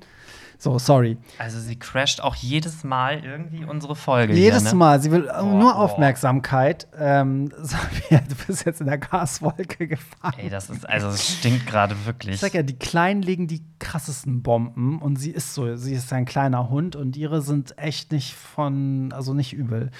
So, 0.59 0.79
sorry. 0.79 1.17
Also 1.37 1.59
sie 1.59 1.77
crasht 1.77 2.19
auch 2.21 2.35
jedes 2.35 2.83
Mal 2.83 3.23
irgendwie 3.23 3.63
unsere 3.63 3.95
Folge. 3.95 4.33
Jedes 4.33 4.63
hier, 4.63 4.71
ne? 4.71 4.77
Mal. 4.77 5.01
Sie 5.01 5.11
will 5.11 5.29
oh, 5.39 5.45
nur 5.45 5.75
oh. 5.75 5.79
Aufmerksamkeit. 5.79 6.87
Ähm, 6.97 7.51
Sabia, 7.61 8.21
du 8.27 8.35
bist 8.47 8.65
jetzt 8.65 8.81
in 8.81 8.87
der 8.87 8.97
Gaswolke 8.97 9.87
gefahren. 9.87 10.33
Ey, 10.37 10.49
das 10.49 10.69
ist, 10.69 10.87
also 10.89 11.09
es 11.09 11.37
stinkt 11.37 11.67
gerade 11.67 11.95
wirklich. 12.05 12.35
Ich 12.35 12.41
sag 12.41 12.55
ja, 12.55 12.63
die 12.63 12.77
Kleinen 12.77 13.21
legen 13.21 13.47
die 13.47 13.63
krassesten 13.79 14.41
Bomben 14.41 14.99
und 14.99 15.17
sie 15.17 15.31
ist 15.31 15.53
so, 15.53 15.75
sie 15.75 15.93
ist 15.93 16.11
ein 16.11 16.25
kleiner 16.25 16.69
Hund 16.69 16.95
und 16.95 17.15
ihre 17.17 17.41
sind 17.41 17.77
echt 17.77 18.11
nicht 18.11 18.33
von, 18.33 19.11
also 19.13 19.35
nicht 19.35 19.53
übel. 19.53 19.91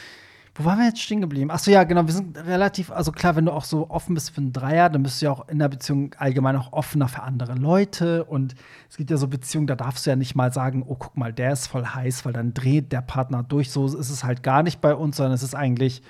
Wo 0.57 0.65
waren 0.65 0.79
wir 0.79 0.87
jetzt 0.87 1.01
stehen 1.01 1.21
geblieben? 1.21 1.51
Achso, 1.51 1.69
ja, 1.69 1.83
genau. 1.83 2.07
Wir 2.07 2.13
sind 2.13 2.35
relativ, 2.35 2.91
also 2.91 3.11
klar, 3.11 3.35
wenn 3.35 3.45
du 3.45 3.51
auch 3.51 3.63
so 3.63 3.91
offen 3.91 4.15
bist 4.15 4.31
für 4.31 4.41
einen 4.41 4.53
Dreier, 4.53 4.89
dann 4.89 5.03
bist 5.03 5.21
du 5.21 5.25
ja 5.25 5.31
auch 5.31 5.47
in 5.49 5.59
der 5.59 5.69
Beziehung 5.69 6.15
allgemein 6.17 6.55
auch 6.55 6.73
offener 6.73 7.07
für 7.07 7.21
andere 7.21 7.53
Leute. 7.53 8.23
Und 8.23 8.55
es 8.89 8.97
gibt 8.97 9.11
ja 9.11 9.17
so 9.17 9.27
Beziehungen, 9.27 9.67
da 9.67 9.75
darfst 9.75 10.05
du 10.05 10.09
ja 10.09 10.15
nicht 10.15 10.33
mal 10.33 10.51
sagen, 10.51 10.83
oh, 10.87 10.95
guck 10.97 11.15
mal, 11.15 11.31
der 11.31 11.51
ist 11.51 11.67
voll 11.67 11.85
heiß, 11.85 12.25
weil 12.25 12.33
dann 12.33 12.55
dreht 12.55 12.91
der 12.91 13.01
Partner 13.01 13.43
durch. 13.43 13.69
So 13.69 13.85
ist 13.85 14.09
es 14.09 14.23
halt 14.23 14.41
gar 14.41 14.63
nicht 14.63 14.81
bei 14.81 14.95
uns, 14.95 15.17
sondern 15.17 15.33
es 15.33 15.43
ist 15.43 15.53
eigentlich 15.53 16.01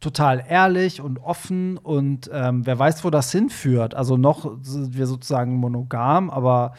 total 0.00 0.42
ehrlich 0.48 1.02
und 1.02 1.18
offen 1.18 1.76
und 1.76 2.30
ähm, 2.32 2.64
wer 2.64 2.78
weiß, 2.78 3.04
wo 3.04 3.10
das 3.10 3.30
hinführt. 3.30 3.94
Also 3.94 4.16
noch 4.16 4.56
sind 4.62 4.96
wir 4.96 5.06
sozusagen 5.06 5.56
monogam, 5.56 6.30
aber 6.30 6.72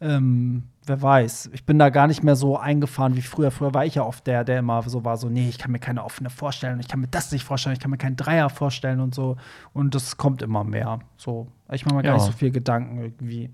ähm, 0.00 0.64
wer 0.86 1.00
weiß. 1.00 1.50
Ich 1.52 1.64
bin 1.64 1.78
da 1.78 1.90
gar 1.90 2.06
nicht 2.06 2.22
mehr 2.22 2.36
so 2.36 2.56
eingefahren 2.58 3.16
wie 3.16 3.22
früher. 3.22 3.50
Früher 3.50 3.74
war 3.74 3.84
ich 3.84 3.94
ja 3.94 4.02
oft 4.02 4.26
der, 4.26 4.44
der 4.44 4.58
immer 4.58 4.82
so 4.82 5.04
war, 5.04 5.16
so, 5.16 5.28
nee, 5.28 5.48
ich 5.48 5.58
kann 5.58 5.70
mir 5.70 5.78
keine 5.78 6.04
offene 6.04 6.30
vorstellen, 6.30 6.80
ich 6.80 6.88
kann 6.88 7.00
mir 7.00 7.08
das 7.08 7.32
nicht 7.32 7.44
vorstellen, 7.44 7.74
ich 7.74 7.80
kann 7.80 7.90
mir 7.90 7.98
keinen 7.98 8.16
Dreier 8.16 8.50
vorstellen 8.50 9.00
und 9.00 9.14
so. 9.14 9.36
Und 9.72 9.94
das 9.94 10.16
kommt 10.16 10.42
immer 10.42 10.64
mehr. 10.64 11.00
So, 11.16 11.48
ich 11.70 11.84
mache 11.84 11.96
mir 11.96 12.02
gar 12.02 12.14
nicht 12.14 12.24
so 12.24 12.32
viel 12.32 12.50
Gedanken 12.50 12.98
irgendwie. 12.98 13.50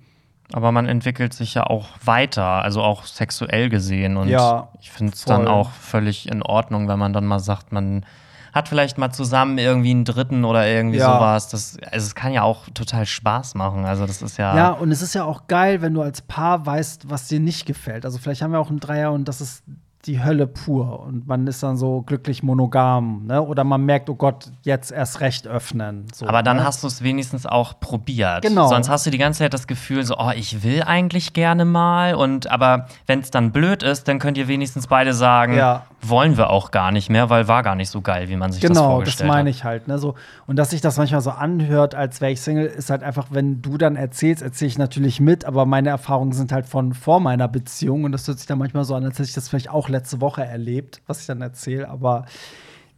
Aber 0.52 0.72
man 0.72 0.86
entwickelt 0.86 1.34
sich 1.34 1.54
ja 1.54 1.64
auch 1.64 1.88
weiter, 2.02 2.44
also 2.44 2.82
auch 2.82 3.04
sexuell 3.04 3.68
gesehen. 3.68 4.16
Und 4.16 4.28
ja, 4.28 4.68
ich 4.80 4.90
finde 4.90 5.12
es 5.12 5.24
dann 5.24 5.46
auch 5.46 5.70
völlig 5.72 6.28
in 6.28 6.42
Ordnung, 6.42 6.88
wenn 6.88 6.98
man 6.98 7.12
dann 7.12 7.26
mal 7.26 7.40
sagt, 7.40 7.70
man 7.72 8.06
hat 8.52 8.68
vielleicht 8.68 8.98
mal 8.98 9.10
zusammen 9.10 9.58
irgendwie 9.58 9.90
einen 9.90 10.04
Dritten 10.04 10.44
oder 10.44 10.66
irgendwie 10.66 10.98
ja. 10.98 11.14
sowas. 11.14 11.48
Das, 11.48 11.76
also 11.90 12.06
es 12.06 12.14
kann 12.14 12.32
ja 12.32 12.42
auch 12.42 12.68
total 12.74 13.06
Spaß 13.06 13.54
machen. 13.54 13.84
Also 13.84 14.06
das 14.06 14.22
ist 14.22 14.38
ja. 14.38 14.56
Ja, 14.56 14.70
und 14.70 14.90
es 14.90 15.02
ist 15.02 15.14
ja 15.14 15.24
auch 15.24 15.46
geil, 15.46 15.82
wenn 15.82 15.94
du 15.94 16.02
als 16.02 16.22
Paar 16.22 16.64
weißt, 16.66 17.10
was 17.10 17.28
dir 17.28 17.40
nicht 17.40 17.66
gefällt. 17.66 18.04
Also 18.04 18.18
vielleicht 18.18 18.42
haben 18.42 18.52
wir 18.52 18.60
auch 18.60 18.70
einen 18.70 18.80
Dreier 18.80 19.12
und 19.12 19.26
das 19.26 19.40
ist 19.40 19.64
die 20.08 20.22
Hölle 20.22 20.46
pur 20.46 21.00
und 21.00 21.26
man 21.26 21.46
ist 21.46 21.62
dann 21.62 21.76
so 21.76 22.02
glücklich 22.02 22.42
monogam, 22.42 23.26
ne? 23.26 23.42
Oder 23.42 23.64
man 23.64 23.84
merkt, 23.84 24.08
oh 24.08 24.14
Gott, 24.14 24.50
jetzt 24.62 24.92
erst 24.92 25.20
recht 25.20 25.46
öffnen. 25.46 26.06
So, 26.14 26.26
Aber 26.26 26.42
dann 26.42 26.58
ne? 26.58 26.64
hast 26.64 26.82
du 26.82 26.86
es 26.86 27.02
wenigstens 27.02 27.46
auch 27.46 27.78
probiert. 27.80 28.42
Genau. 28.42 28.68
Sonst 28.68 28.88
hast 28.88 29.06
du 29.06 29.10
die 29.10 29.18
ganze 29.18 29.40
Zeit 29.40 29.54
das 29.54 29.66
Gefühl, 29.66 30.04
so, 30.04 30.16
oh, 30.16 30.30
ich 30.34 30.62
will 30.62 30.82
eigentlich 30.82 31.32
gerne 31.32 31.64
mal. 31.64 32.14
Und 32.14 32.50
aber 32.50 32.86
wenn 33.06 33.20
es 33.20 33.30
dann 33.30 33.50
blöd 33.50 33.82
ist, 33.82 34.08
dann 34.08 34.18
könnt 34.18 34.38
ihr 34.38 34.48
wenigstens 34.48 34.86
beide 34.86 35.12
sagen, 35.12 35.56
ja. 35.56 35.84
Wollen 36.00 36.36
wir 36.36 36.50
auch 36.50 36.70
gar 36.70 36.92
nicht 36.92 37.10
mehr, 37.10 37.28
weil 37.28 37.48
war 37.48 37.62
gar 37.62 37.74
nicht 37.74 37.90
so 37.90 38.00
geil, 38.00 38.28
wie 38.28 38.36
man 38.36 38.52
sich 38.52 38.62
genau, 38.62 38.74
das 38.74 38.82
vorgestellt 38.82 39.18
hat. 39.18 39.24
Genau, 39.24 39.32
das 39.32 39.36
meine 39.36 39.50
ich 39.50 39.64
halt. 39.64 39.88
Ne? 39.88 39.98
So, 39.98 40.14
und 40.46 40.56
dass 40.56 40.70
sich 40.70 40.80
das 40.80 40.96
manchmal 40.96 41.22
so 41.22 41.30
anhört, 41.30 41.94
als 41.94 42.20
wäre 42.20 42.30
ich 42.30 42.40
Single, 42.40 42.66
ist 42.66 42.90
halt 42.90 43.02
einfach, 43.02 43.28
wenn 43.30 43.62
du 43.62 43.78
dann 43.78 43.96
erzählst, 43.96 44.42
erzähle 44.42 44.68
ich 44.68 44.78
natürlich 44.78 45.20
mit, 45.20 45.44
aber 45.44 45.66
meine 45.66 45.88
Erfahrungen 45.88 46.32
sind 46.32 46.52
halt 46.52 46.66
von 46.66 46.94
vor 46.94 47.18
meiner 47.20 47.48
Beziehung 47.48 48.04
und 48.04 48.12
das 48.12 48.28
hört 48.28 48.38
sich 48.38 48.46
dann 48.46 48.58
manchmal 48.58 48.84
so 48.84 48.94
an, 48.94 49.04
als 49.04 49.14
hätte 49.14 49.28
ich 49.28 49.34
das 49.34 49.48
vielleicht 49.48 49.70
auch 49.70 49.88
letzte 49.88 50.20
Woche 50.20 50.44
erlebt 50.44 50.58
erlebt, 50.58 51.02
was 51.06 51.20
ich 51.20 51.26
dann 51.26 51.40
erzähle, 51.40 51.88
aber 51.88 52.26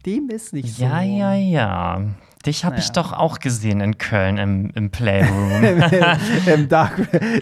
dem 0.06 0.30
ist 0.30 0.52
nicht 0.52 0.74
so. 0.74 0.82
Ja, 0.82 1.02
ja, 1.02 1.34
ja. 1.34 2.00
Dich 2.46 2.64
habe 2.64 2.76
naja. 2.76 2.84
ich 2.86 2.92
doch 2.92 3.12
auch 3.12 3.38
gesehen 3.38 3.82
in 3.82 3.98
Köln 3.98 4.38
im, 4.38 4.70
im 4.74 4.90
Playroom. 4.90 5.62
Im 6.46 6.68
Dark, 6.70 6.96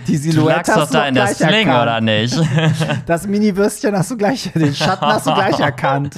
die 0.08 0.16
Silhouette 0.16 0.64
du 0.64 0.72
lagst 0.72 0.76
doch 0.76 0.90
da 0.90 1.06
in 1.06 1.14
der 1.14 1.28
Sling, 1.28 1.68
erkannt. 1.68 1.82
oder 1.82 2.00
nicht? 2.00 2.36
Das 3.06 3.26
Mini-Würstchen 3.26 3.96
hast 3.96 4.10
du 4.10 4.16
gleich, 4.16 4.50
den 4.52 4.74
Schatten 4.74 5.06
hast 5.06 5.28
du 5.28 5.34
gleich 5.34 5.60
erkannt. 5.60 6.16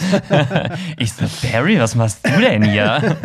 ich 0.97 1.13
so, 1.13 1.27
Barry, 1.43 1.79
was 1.79 1.95
machst 1.95 2.27
du 2.27 2.41
denn 2.41 2.63
hier? 2.63 3.17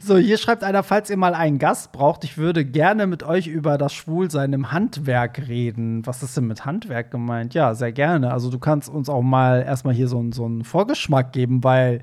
So, 0.00 0.16
hier 0.16 0.38
schreibt 0.38 0.64
einer, 0.64 0.82
falls 0.82 1.08
ihr 1.08 1.16
mal 1.16 1.34
einen 1.34 1.58
Gast 1.58 1.92
braucht, 1.92 2.24
ich 2.24 2.36
würde 2.38 2.64
gerne 2.64 3.06
mit 3.06 3.22
euch 3.22 3.46
über 3.46 3.78
das 3.78 3.94
Schwulsein 3.94 4.52
im 4.52 4.72
Handwerk 4.72 5.46
reden. 5.46 6.04
Was 6.04 6.22
ist 6.22 6.36
denn 6.36 6.48
mit 6.48 6.64
Handwerk 6.64 7.12
gemeint? 7.12 7.54
Ja, 7.54 7.74
sehr 7.74 7.92
gerne. 7.92 8.32
Also 8.32 8.50
du 8.50 8.58
kannst 8.58 8.88
uns 8.88 9.08
auch 9.08 9.22
mal 9.22 9.62
erstmal 9.62 9.94
hier 9.94 10.08
so, 10.08 10.24
so 10.32 10.44
einen 10.44 10.64
Vorgeschmack 10.64 11.32
geben, 11.32 11.62
weil 11.62 12.00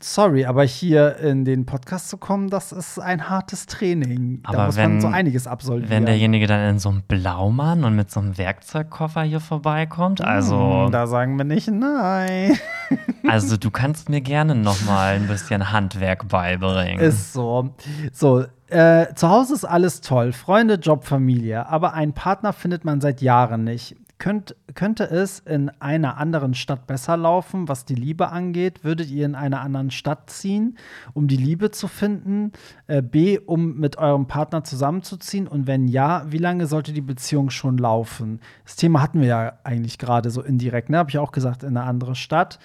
sorry, 0.00 0.44
aber 0.44 0.64
hier 0.64 1.16
in 1.18 1.44
den 1.44 1.66
Podcast 1.66 2.08
zu 2.08 2.16
kommen, 2.16 2.48
das 2.50 2.72
ist 2.72 2.98
ein 2.98 3.28
hartes 3.28 3.66
Training. 3.66 4.40
Aber 4.44 4.56
da 4.56 4.66
muss 4.66 4.76
wenn- 4.76 4.92
man 4.92 5.00
so 5.00 5.08
einiges 5.08 5.46
absolvieren. 5.46 5.90
Wenn 5.90 6.06
derjenige 6.06 6.46
dann 6.46 6.68
in 6.70 6.78
so 6.78 6.88
einem 6.90 7.02
Blaumann 7.02 7.84
und 7.84 7.94
mit 7.96 8.10
so 8.10 8.20
einem 8.20 8.36
Werkzeugkoffer 8.38 9.22
hier 9.22 9.40
vorbeikommt, 9.40 10.20
also, 10.22 10.84
Hm, 10.86 10.92
da 10.92 11.06
sagen 11.06 11.36
wir 11.36 11.44
nicht 11.44 11.68
nein. 11.70 12.58
also 13.28 13.56
du 13.56 13.70
kannst 13.70 14.08
mir 14.08 14.20
gerne 14.20 14.54
noch 14.54 14.84
mal 14.84 15.14
ein 15.14 15.26
bisschen 15.28 15.72
Handwerk 15.72 16.28
beibringen. 16.28 16.98
Ist 17.00 17.32
so. 17.32 17.74
So, 18.12 18.44
äh, 18.68 19.12
zu 19.14 19.28
Hause 19.28 19.54
ist 19.54 19.64
alles 19.64 20.00
toll. 20.00 20.32
Freunde, 20.32 20.74
Job, 20.74 21.04
Familie. 21.04 21.68
Aber 21.68 21.92
einen 21.94 22.14
Partner 22.14 22.52
findet 22.52 22.84
man 22.84 23.00
seit 23.00 23.20
Jahren 23.20 23.64
nicht. 23.64 23.96
Könnt, 24.22 24.54
könnte 24.76 25.10
es 25.10 25.40
in 25.40 25.68
einer 25.80 26.16
anderen 26.16 26.54
Stadt 26.54 26.86
besser 26.86 27.16
laufen, 27.16 27.66
was 27.66 27.86
die 27.86 27.96
Liebe 27.96 28.28
angeht? 28.28 28.84
Würdet 28.84 29.10
ihr 29.10 29.26
in 29.26 29.34
einer 29.34 29.60
anderen 29.62 29.90
Stadt 29.90 30.30
ziehen, 30.30 30.78
um 31.12 31.26
die 31.26 31.36
Liebe 31.36 31.72
zu 31.72 31.88
finden? 31.88 32.52
Äh, 32.86 33.02
B, 33.02 33.40
um 33.40 33.80
mit 33.80 33.98
eurem 33.98 34.28
Partner 34.28 34.62
zusammenzuziehen? 34.62 35.48
Und 35.48 35.66
wenn 35.66 35.88
ja, 35.88 36.24
wie 36.28 36.38
lange 36.38 36.68
sollte 36.68 36.92
die 36.92 37.00
Beziehung 37.00 37.50
schon 37.50 37.78
laufen? 37.78 38.38
Das 38.64 38.76
Thema 38.76 39.02
hatten 39.02 39.20
wir 39.20 39.26
ja 39.26 39.58
eigentlich 39.64 39.98
gerade 39.98 40.30
so 40.30 40.40
indirekt, 40.40 40.88
ne? 40.88 40.98
Habe 40.98 41.10
ich 41.10 41.18
auch 41.18 41.32
gesagt, 41.32 41.64
in 41.64 41.76
eine 41.76 41.82
andere 41.82 42.14
Stadt. 42.14 42.60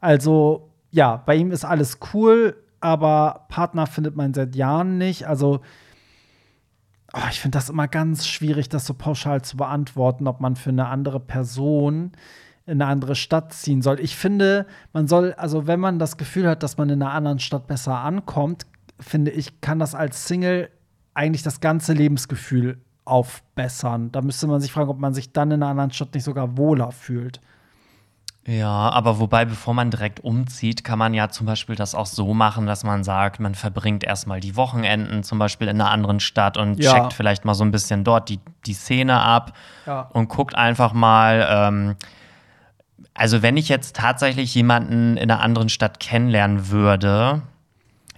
Also, 0.00 0.70
ja, 0.92 1.18
bei 1.18 1.36
ihm 1.36 1.50
ist 1.50 1.66
alles 1.66 1.98
cool, 2.14 2.56
aber 2.80 3.44
Partner 3.50 3.86
findet 3.86 4.16
man 4.16 4.32
seit 4.32 4.56
Jahren 4.56 4.96
nicht. 4.96 5.28
Also, 5.28 5.60
oh, 7.14 7.26
ich 7.30 7.40
finde 7.40 7.56
das 7.56 7.68
immer 7.68 7.88
ganz 7.88 8.26
schwierig, 8.26 8.68
das 8.68 8.86
so 8.86 8.94
pauschal 8.94 9.42
zu 9.42 9.56
beantworten, 9.56 10.26
ob 10.26 10.40
man 10.40 10.56
für 10.56 10.70
eine 10.70 10.88
andere 10.88 11.20
Person 11.20 12.12
in 12.64 12.80
eine 12.80 12.86
andere 12.86 13.16
Stadt 13.16 13.52
ziehen 13.52 13.82
soll. 13.82 13.98
Ich 14.00 14.16
finde, 14.16 14.66
man 14.92 15.08
soll, 15.08 15.34
also 15.34 15.66
wenn 15.66 15.80
man 15.80 15.98
das 15.98 16.16
Gefühl 16.16 16.48
hat, 16.48 16.62
dass 16.62 16.76
man 16.76 16.88
in 16.90 17.02
einer 17.02 17.12
anderen 17.12 17.40
Stadt 17.40 17.66
besser 17.66 17.98
ankommt, 17.98 18.66
finde 19.00 19.32
ich, 19.32 19.60
kann 19.60 19.78
das 19.80 19.94
als 19.94 20.26
Single 20.26 20.70
eigentlich 21.12 21.42
das 21.42 21.60
ganze 21.60 21.92
Lebensgefühl 21.92 22.80
aufbessern. 23.04 24.12
Da 24.12 24.22
müsste 24.22 24.46
man 24.46 24.60
sich 24.60 24.72
fragen, 24.72 24.90
ob 24.90 24.98
man 24.98 25.12
sich 25.12 25.32
dann 25.32 25.50
in 25.50 25.62
einer 25.62 25.70
anderen 25.70 25.90
Stadt 25.90 26.14
nicht 26.14 26.24
sogar 26.24 26.56
wohler 26.56 26.92
fühlt. 26.92 27.40
Ja, 28.44 28.90
aber 28.90 29.20
wobei, 29.20 29.44
bevor 29.44 29.72
man 29.72 29.90
direkt 29.92 30.18
umzieht, 30.20 30.82
kann 30.82 30.98
man 30.98 31.14
ja 31.14 31.28
zum 31.28 31.46
Beispiel 31.46 31.76
das 31.76 31.94
auch 31.94 32.06
so 32.06 32.34
machen, 32.34 32.66
dass 32.66 32.82
man 32.82 33.04
sagt, 33.04 33.38
man 33.38 33.54
verbringt 33.54 34.02
erstmal 34.02 34.40
die 34.40 34.56
Wochenenden 34.56 35.22
zum 35.22 35.38
Beispiel 35.38 35.68
in 35.68 35.80
einer 35.80 35.90
anderen 35.92 36.18
Stadt 36.18 36.56
und 36.56 36.82
Ja. 36.82 36.92
checkt 36.94 37.12
vielleicht 37.12 37.44
mal 37.44 37.54
so 37.54 37.64
ein 37.64 37.70
bisschen 37.70 38.02
dort 38.02 38.28
die, 38.28 38.40
die 38.66 38.74
Szene 38.74 39.20
ab 39.20 39.56
Ja. 39.86 40.08
und 40.12 40.28
guckt 40.28 40.56
einfach 40.56 40.92
mal. 40.92 41.46
Ähm, 41.48 41.94
also, 43.14 43.42
wenn 43.42 43.56
ich 43.56 43.68
jetzt 43.68 43.94
tatsächlich 43.94 44.52
jemanden 44.56 45.16
in 45.16 45.30
einer 45.30 45.40
anderen 45.40 45.68
Stadt 45.68 46.00
kennenlernen 46.00 46.68
würde, 46.70 47.42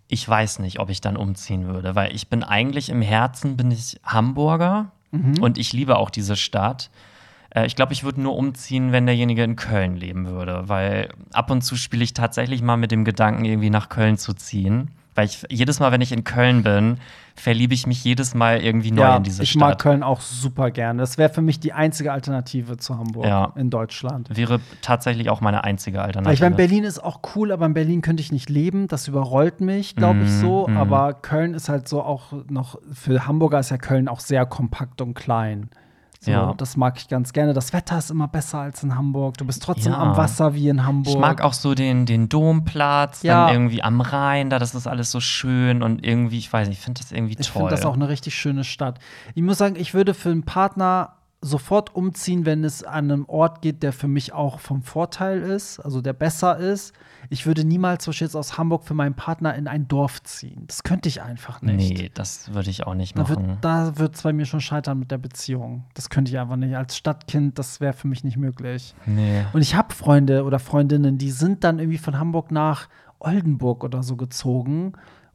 ich 0.08 0.26
weiß 0.26 0.60
nicht, 0.60 0.78
ob 0.80 0.88
ich 0.88 1.00
dann 1.02 1.16
umziehen 1.18 1.66
würde, 1.66 1.94
weil 1.96 2.14
ich 2.14 2.28
bin 2.28 2.42
eigentlich 2.44 2.88
im 2.88 3.02
Herzen 3.02 3.56
bin 3.58 3.70
ich 3.70 4.00
Hamburger 4.04 4.86
und 5.40 5.58
ich 5.58 5.72
liebe 5.72 5.96
auch 5.96 6.10
diese 6.10 6.34
Stadt. 6.36 6.90
Äh, 7.54 7.66
Ich 7.66 7.76
glaube, 7.76 7.92
ich 7.92 8.04
würde 8.04 8.20
nur 8.20 8.36
umziehen, 8.36 8.92
wenn 8.92 9.06
derjenige 9.06 9.42
in 9.42 9.56
Köln 9.56 9.96
leben 9.96 10.26
würde, 10.26 10.64
weil 10.68 11.08
ab 11.32 11.50
und 11.50 11.62
zu 11.62 11.76
spiele 11.76 12.04
ich 12.04 12.12
tatsächlich 12.12 12.60
mal 12.62 12.76
mit 12.76 12.90
dem 12.90 13.04
Gedanken, 13.04 13.44
irgendwie 13.44 13.70
nach 13.70 13.88
Köln 13.88 14.18
zu 14.18 14.34
ziehen. 14.34 14.90
Weil 15.16 15.26
ich 15.26 15.44
jedes 15.48 15.78
Mal, 15.78 15.92
wenn 15.92 16.00
ich 16.00 16.10
in 16.10 16.24
Köln 16.24 16.64
bin, 16.64 16.98
verliebe 17.36 17.72
ich 17.72 17.86
mich 17.86 18.02
jedes 18.02 18.34
Mal 18.34 18.60
irgendwie 18.60 18.90
neu 18.90 19.02
ja, 19.02 19.16
in 19.16 19.22
diese 19.22 19.44
ich 19.44 19.50
Stadt. 19.50 19.60
mag 19.60 19.78
Köln 19.78 20.02
auch 20.02 20.20
super 20.20 20.72
gerne. 20.72 20.98
Das 21.00 21.18
wäre 21.18 21.32
für 21.32 21.40
mich 21.40 21.60
die 21.60 21.72
einzige 21.72 22.10
Alternative 22.12 22.78
zu 22.78 22.98
Hamburg 22.98 23.24
Ja. 23.26 23.52
in 23.54 23.70
Deutschland. 23.70 24.28
Wäre 24.36 24.58
tatsächlich 24.82 25.30
auch 25.30 25.40
meine 25.40 25.62
einzige 25.62 26.02
Alternative. 26.02 26.34
ich 26.34 26.40
meine, 26.40 26.56
Berlin 26.56 26.82
ist 26.82 26.98
auch 26.98 27.20
cool, 27.36 27.52
aber 27.52 27.64
in 27.66 27.74
Berlin 27.74 28.02
könnte 28.02 28.22
ich 28.22 28.32
nicht 28.32 28.50
leben. 28.50 28.88
Das 28.88 29.06
überrollt 29.06 29.60
mich, 29.60 29.94
glaube 29.94 30.18
ich, 30.24 30.30
Mhm, 30.30 30.40
so. 30.40 30.66
mhm. 30.66 30.76
Aber 30.78 31.14
Köln 31.14 31.54
ist 31.54 31.68
halt 31.68 31.86
so 31.86 32.02
auch 32.02 32.32
noch, 32.50 32.80
für 32.92 33.24
Hamburger 33.28 33.60
ist 33.60 33.70
ja 33.70 33.78
Köln 33.78 34.08
auch 34.08 34.18
sehr 34.18 34.44
kompakt 34.46 35.00
und 35.00 35.14
klein. 35.14 35.70
So, 36.24 36.30
Ja. 36.30 36.54
Das 36.56 36.76
mag 36.76 36.96
ich 36.98 37.08
ganz 37.08 37.32
gerne. 37.32 37.52
Das 37.52 37.72
Wetter 37.72 37.98
ist 37.98 38.10
immer 38.10 38.28
besser 38.28 38.58
als 38.60 38.82
in 38.82 38.94
Hamburg. 38.96 39.36
Du 39.38 39.44
bist 39.44 39.62
trotzdem 39.62 39.92
Ja. 39.92 39.98
am 39.98 40.16
Wasser 40.16 40.54
wie 40.54 40.68
in 40.68 40.84
Hamburg. 40.86 41.14
Ich 41.14 41.20
mag 41.20 41.42
auch 41.42 41.52
so 41.52 41.74
den, 41.74 42.06
den 42.06 42.28
Domplatz, 42.28 43.22
Ja. 43.22 43.46
dann 43.46 43.54
irgendwie 43.54 43.82
am 43.82 44.00
Rhein, 44.00 44.50
da 44.50 44.58
das 44.58 44.74
ist 44.74 44.86
alles 44.86 45.10
so 45.10 45.20
schön 45.20 45.82
und 45.82 46.04
irgendwie, 46.04 46.38
ich 46.38 46.52
weiß 46.52 46.68
nicht, 46.68 46.78
ich 46.78 46.84
finde 46.84 47.00
das 47.00 47.12
irgendwie 47.12 47.36
Ich 47.38 47.46
toll. 47.48 47.62
finde 47.62 47.70
das 47.70 47.84
auch 47.84 47.94
eine 47.94 48.08
richtig 48.08 48.34
schöne 48.34 48.64
Stadt. 48.64 48.98
Ich 49.34 49.42
muss 49.42 49.58
sagen, 49.58 49.76
ich 49.76 49.94
würde 49.94 50.14
für 50.14 50.30
einen 50.30 50.44
Partner 50.44 51.10
sofort 51.44 51.94
umziehen, 51.94 52.46
wenn 52.46 52.64
es 52.64 52.82
an 52.82 53.10
einem 53.10 53.24
Ort 53.28 53.60
geht, 53.60 53.82
der 53.82 53.92
für 53.92 54.08
mich 54.08 54.32
auch 54.32 54.60
vom 54.60 54.82
Vorteil 54.82 55.42
ist, 55.42 55.78
also 55.78 56.00
der 56.00 56.14
besser 56.14 56.56
ist. 56.56 56.94
Ich 57.28 57.46
würde 57.46 57.64
niemals 57.64 58.04
zum 58.04 58.10
Beispiel 58.12 58.26
jetzt 58.26 58.34
aus 58.34 58.58
Hamburg 58.58 58.84
für 58.84 58.94
meinen 58.94 59.14
Partner 59.14 59.54
in 59.54 59.68
ein 59.68 59.86
Dorf 59.86 60.22
ziehen. 60.22 60.64
Das 60.66 60.82
könnte 60.82 61.08
ich 61.08 61.22
einfach 61.22 61.62
nicht. 61.62 61.98
Nee, 61.98 62.10
das 62.12 62.52
würde 62.54 62.70
ich 62.70 62.86
auch 62.86 62.94
nicht 62.94 63.16
machen. 63.16 63.58
da 63.60 63.98
wird 63.98 64.14
es 64.14 64.22
bei 64.22 64.32
mir 64.32 64.46
schon 64.46 64.60
scheitern 64.60 64.98
mit 64.98 65.10
der 65.10 65.18
Beziehung. 65.18 65.84
Das 65.94 66.10
könnte 66.10 66.30
ich 66.30 66.38
einfach 66.38 66.56
nicht. 66.56 66.76
Als 66.76 66.96
Stadtkind, 66.96 67.58
das 67.58 67.80
wäre 67.80 67.92
für 67.92 68.08
mich 68.08 68.24
nicht 68.24 68.36
möglich. 68.36 68.94
Nee. 69.06 69.44
Und 69.52 69.60
ich 69.60 69.74
habe 69.74 69.94
Freunde 69.94 70.44
oder 70.44 70.58
Freundinnen, 70.58 71.18
die 71.18 71.30
sind 71.30 71.64
dann 71.64 71.78
irgendwie 71.78 71.98
von 71.98 72.18
Hamburg 72.18 72.50
nach 72.50 72.88
Oldenburg 73.18 73.84
oder 73.84 74.02
so 74.02 74.16
gezogen. 74.16 74.94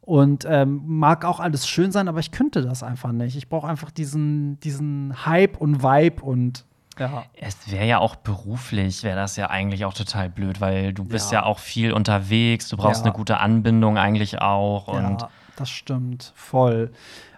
Und 0.09 0.43
ähm, 0.49 0.81
mag 0.87 1.23
auch 1.23 1.39
alles 1.39 1.67
schön 1.67 1.91
sein, 1.91 2.07
aber 2.07 2.19
ich 2.19 2.31
könnte 2.31 2.63
das 2.63 2.81
einfach 2.81 3.11
nicht. 3.11 3.35
Ich 3.37 3.47
brauche 3.47 3.67
einfach 3.67 3.91
diesen, 3.91 4.59
diesen 4.61 5.13
Hype 5.27 5.55
und 5.57 5.83
Vibe 5.83 6.23
und 6.23 6.65
ja. 6.97 7.25
Es 7.39 7.71
wäre 7.71 7.85
ja 7.85 7.99
auch 7.99 8.15
beruflich, 8.15 9.03
wäre 9.03 9.15
das 9.15 9.35
ja 9.35 9.51
eigentlich 9.51 9.85
auch 9.85 9.93
total 9.93 10.27
blöd, 10.31 10.61
weil 10.61 10.93
du 10.93 11.05
bist 11.05 11.31
Ja. 11.31 11.41
ja, 11.41 11.45
auch 11.45 11.59
viel 11.59 11.93
unterwegs, 11.93 12.69
du 12.69 12.75
brauchst 12.75 13.01
Ja. 13.01 13.05
eine 13.05 13.13
gute 13.13 13.37
Anbindung 13.39 13.99
eigentlich 13.99 14.41
auch. 14.41 14.87
Und 14.87 15.21
ja, 15.21 15.29
das 15.55 15.69
stimmt, 15.69 16.33
voll. 16.35 16.89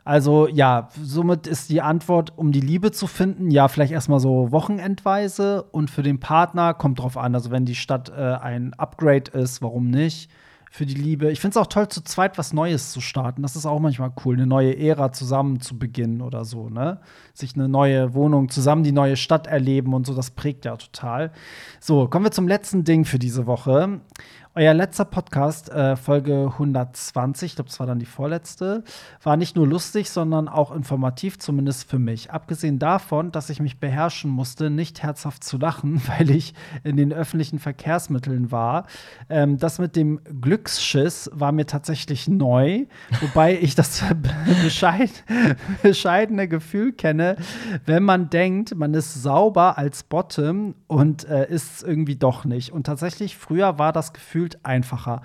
Also 0.05 0.47
ja, 0.47 0.87
somit 1.03 1.47
ist 1.47 1.69
die 1.69 1.81
Antwort, 1.81 2.37
um 2.37 2.53
die 2.53 2.61
Liebe 2.61 2.93
zu 2.93 3.05
finden, 3.05 3.51
ja, 3.51 3.67
vielleicht 3.67 3.91
erstmal 3.91 4.21
so 4.21 4.53
wochenendweise 4.53 5.63
und 5.63 5.89
für 5.91 6.03
den 6.03 6.21
Partner 6.21 6.73
kommt 6.73 6.99
drauf 6.99 7.17
an. 7.17 7.35
Also 7.35 7.51
wenn 7.51 7.65
die 7.65 7.75
Stadt 7.75 8.09
äh, 8.09 8.35
ein 8.41 8.73
Upgrade 8.75 9.29
ist, 9.31 9.61
warum 9.61 9.89
nicht? 9.89 10.31
Für 10.73 10.85
die 10.85 10.93
Liebe. 10.93 11.29
Ich 11.29 11.41
finde 11.41 11.51
es 11.51 11.57
auch 11.57 11.67
toll, 11.67 11.89
zu 11.89 12.01
zweit 12.01 12.37
was 12.37 12.53
Neues 12.53 12.93
zu 12.93 13.01
starten. 13.01 13.41
Das 13.41 13.57
ist 13.57 13.65
auch 13.65 13.81
manchmal 13.81 14.13
cool, 14.23 14.35
eine 14.35 14.47
neue 14.47 14.77
Ära 14.77 15.11
zusammen 15.11 15.59
zu 15.59 15.77
beginnen 15.77 16.21
oder 16.21 16.45
so, 16.45 16.69
ne? 16.69 17.01
Sich 17.33 17.55
eine 17.55 17.67
neue 17.67 18.13
Wohnung, 18.13 18.47
zusammen 18.47 18.83
die 18.85 18.93
neue 18.93 19.17
Stadt 19.17 19.47
erleben 19.47 19.93
und 19.93 20.07
so, 20.07 20.15
das 20.15 20.31
prägt 20.31 20.63
ja 20.63 20.77
total. 20.77 21.33
So, 21.81 22.07
kommen 22.07 22.23
wir 22.23 22.31
zum 22.31 22.47
letzten 22.47 22.85
Ding 22.85 23.03
für 23.03 23.19
diese 23.19 23.47
Woche. 23.47 23.99
Euer 24.53 24.73
letzter 24.73 25.05
Podcast, 25.05 25.69
äh, 25.69 25.95
Folge 25.95 26.49
120, 26.51 27.51
ich 27.51 27.55
glaube, 27.55 27.69
das 27.69 27.79
war 27.79 27.87
dann 27.87 27.99
die 27.99 28.05
vorletzte, 28.05 28.83
war 29.23 29.37
nicht 29.37 29.55
nur 29.55 29.65
lustig, 29.65 30.09
sondern 30.09 30.49
auch 30.49 30.73
informativ, 30.75 31.39
zumindest 31.39 31.89
für 31.89 31.99
mich. 31.99 32.31
Abgesehen 32.31 32.77
davon, 32.77 33.31
dass 33.31 33.49
ich 33.49 33.61
mich 33.61 33.79
beherrschen 33.79 34.29
musste, 34.29 34.69
nicht 34.69 35.03
herzhaft 35.03 35.45
zu 35.45 35.57
lachen, 35.57 36.01
weil 36.17 36.29
ich 36.31 36.53
in 36.83 36.97
den 36.97 37.13
öffentlichen 37.13 37.59
Verkehrsmitteln 37.59 38.51
war. 38.51 38.87
Ähm, 39.29 39.57
das 39.57 39.79
mit 39.79 39.95
dem 39.95 40.19
Glücksschiss 40.41 41.29
war 41.33 41.53
mir 41.53 41.65
tatsächlich 41.65 42.27
neu, 42.27 42.87
wobei 43.21 43.57
ich 43.57 43.75
das 43.75 44.03
bescheid, 44.63 45.11
bescheidene 45.81 46.49
Gefühl 46.49 46.91
kenne, 46.91 47.37
wenn 47.85 48.03
man 48.03 48.29
denkt, 48.29 48.75
man 48.75 48.93
ist 48.95 49.13
sauber 49.13 49.77
als 49.77 50.03
Bottom 50.03 50.75
und 50.87 51.23
äh, 51.29 51.49
ist 51.49 51.75
es 51.75 51.83
irgendwie 51.83 52.17
doch 52.17 52.43
nicht. 52.43 52.73
Und 52.73 52.85
tatsächlich, 52.85 53.37
früher 53.37 53.79
war 53.79 53.93
das 53.93 54.11
gefühlt 54.41 54.65
einfacher. 54.65 55.21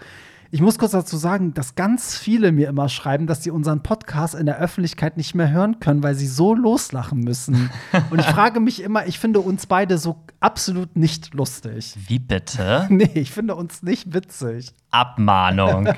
Ich 0.51 0.61
muss 0.61 0.79
kurz 0.79 0.93
dazu 0.93 1.17
sagen, 1.17 1.55
dass 1.55 1.75
ganz 1.75 2.17
viele 2.17 2.53
mir 2.53 2.69
immer 2.69 2.89
schreiben, 2.89 3.27
dass 3.27 3.43
sie 3.43 3.51
unseren 3.51 3.83
Podcast 3.83 4.35
in 4.35 4.47
der 4.47 4.59
Öffentlichkeit 4.59 5.17
nicht 5.17 5.35
mehr 5.35 5.51
hören 5.51 5.81
können, 5.81 6.03
weil 6.03 6.15
sie 6.15 6.27
so 6.29 6.55
loslachen 6.55 7.21
müssen. 7.21 7.71
Und 8.11 8.21
ich 8.21 8.27
frage 8.27 8.61
mich 8.61 8.83
immer, 8.83 9.07
ich 9.07 9.19
finde 9.19 9.41
uns 9.41 9.67
beide 9.67 9.99
so 9.99 10.25
absolut 10.41 10.97
nicht 10.97 11.35
lustig. 11.35 11.95
wie 12.07 12.19
bitte? 12.19 12.87
Nee, 12.97 13.11
ich 13.15 13.31
finde 13.33 13.55
uns 13.57 13.83
nicht 13.83 14.15
witzig. 14.15 14.73
Abmahnung. 14.93 15.89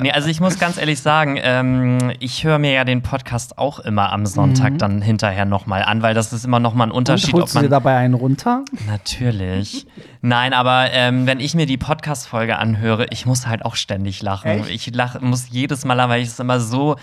nee, 0.00 0.10
also 0.10 0.28
ich 0.28 0.40
muss 0.40 0.58
ganz 0.58 0.76
ehrlich 0.76 1.00
sagen, 1.00 1.38
ähm, 1.40 2.12
ich 2.20 2.44
höre 2.44 2.58
mir 2.58 2.72
ja 2.72 2.84
den 2.84 3.02
Podcast 3.02 3.56
auch 3.56 3.78
immer 3.80 4.12
am 4.12 4.26
Sonntag 4.26 4.78
dann 4.78 5.00
hinterher 5.00 5.44
nochmal 5.46 5.82
an, 5.84 6.02
weil 6.02 6.12
das 6.14 6.32
ist 6.32 6.44
immer 6.44 6.60
nochmal 6.60 6.88
ein 6.88 6.90
Mhm. 6.90 6.96
Und 6.96 6.98
Unterschied, 7.08 7.32
holst 7.34 7.54
ob 7.56 7.62
du 7.62 7.66
dir 7.66 7.70
man. 7.70 7.70
dabei 7.70 7.96
einen 7.96 8.14
runter? 8.14 8.64
Natürlich. 8.86 9.86
Nein, 10.20 10.52
aber 10.52 10.90
ähm, 10.92 11.26
wenn 11.26 11.40
ich 11.40 11.54
mir 11.54 11.66
die 11.66 11.78
Podcast-Folge 11.78 12.58
anhöre, 12.58 13.06
ich 13.10 13.24
muss 13.26 13.46
halt 13.46 13.64
auch 13.64 13.74
ständig 13.76 13.91
lachen. 14.22 14.50
Echt? 14.50 14.70
Ich 14.70 14.94
lach, 14.94 15.20
muss 15.20 15.48
jedes 15.50 15.84
Mal, 15.84 15.94
lachen, 15.94 16.10
weil 16.10 16.22
ich 16.22 16.28
es 16.28 16.38
immer 16.40 16.60
so, 16.60 16.96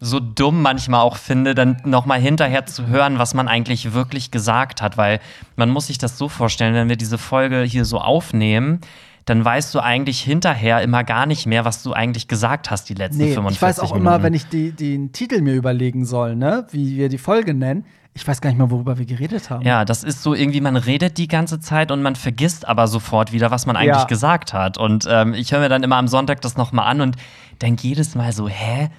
so 0.00 0.20
dumm 0.20 0.62
manchmal 0.62 1.00
auch 1.02 1.16
finde, 1.16 1.54
dann 1.54 1.76
nochmal 1.84 2.20
hinterher 2.20 2.66
zu 2.66 2.86
hören, 2.86 3.18
was 3.18 3.34
man 3.34 3.48
eigentlich 3.48 3.92
wirklich 3.92 4.30
gesagt 4.30 4.82
hat. 4.82 4.96
Weil 4.96 5.20
man 5.56 5.70
muss 5.70 5.88
sich 5.88 5.98
das 5.98 6.16
so 6.16 6.28
vorstellen, 6.28 6.74
wenn 6.74 6.88
wir 6.88 6.96
diese 6.96 7.18
Folge 7.18 7.62
hier 7.62 7.84
so 7.84 7.98
aufnehmen, 7.98 8.80
dann 9.26 9.44
weißt 9.44 9.74
du 9.74 9.80
eigentlich 9.80 10.20
hinterher 10.20 10.82
immer 10.82 11.04
gar 11.04 11.26
nicht 11.26 11.46
mehr, 11.46 11.64
was 11.64 11.82
du 11.82 11.92
eigentlich 11.92 12.26
gesagt 12.26 12.70
hast 12.70 12.88
die 12.88 12.94
letzten 12.94 13.18
Nee, 13.18 13.34
45 13.34 13.56
ich 13.56 13.62
weiß 13.62 13.78
auch 13.80 13.94
Minuten. 13.94 14.00
immer, 14.00 14.22
wenn 14.22 14.34
ich 14.34 14.46
die, 14.46 14.72
den 14.72 15.12
Titel 15.12 15.42
mir 15.42 15.54
überlegen 15.54 16.04
soll, 16.04 16.34
ne, 16.36 16.66
wie 16.70 16.96
wir 16.96 17.08
die 17.08 17.18
Folge 17.18 17.54
nennen, 17.54 17.84
ich 18.14 18.26
weiß 18.26 18.40
gar 18.40 18.50
nicht 18.50 18.58
mehr, 18.58 18.70
worüber 18.70 18.98
wir 18.98 19.06
geredet 19.06 19.50
haben. 19.50 19.64
Ja, 19.64 19.84
das 19.84 20.02
ist 20.02 20.22
so 20.22 20.34
irgendwie, 20.34 20.60
man 20.60 20.76
redet 20.76 21.16
die 21.16 21.28
ganze 21.28 21.60
Zeit 21.60 21.90
und 21.92 22.02
man 22.02 22.16
vergisst 22.16 22.66
aber 22.66 22.88
sofort 22.88 23.32
wieder, 23.32 23.50
was 23.50 23.66
man 23.66 23.76
eigentlich 23.76 23.96
Ja. 24.02 24.04
gesagt 24.04 24.52
hat. 24.52 24.78
Und 24.78 25.06
ähm, 25.08 25.32
ich 25.34 25.52
höre 25.52 25.60
mir 25.60 25.68
dann 25.68 25.82
immer 25.82 25.96
am 25.96 26.08
Sonntag 26.08 26.40
das 26.40 26.56
nochmal 26.56 26.86
an 26.88 27.00
und 27.00 27.16
denke 27.62 27.86
jedes 27.86 28.14
Mal 28.14 28.32
so, 28.32 28.48
hä? 28.48 28.90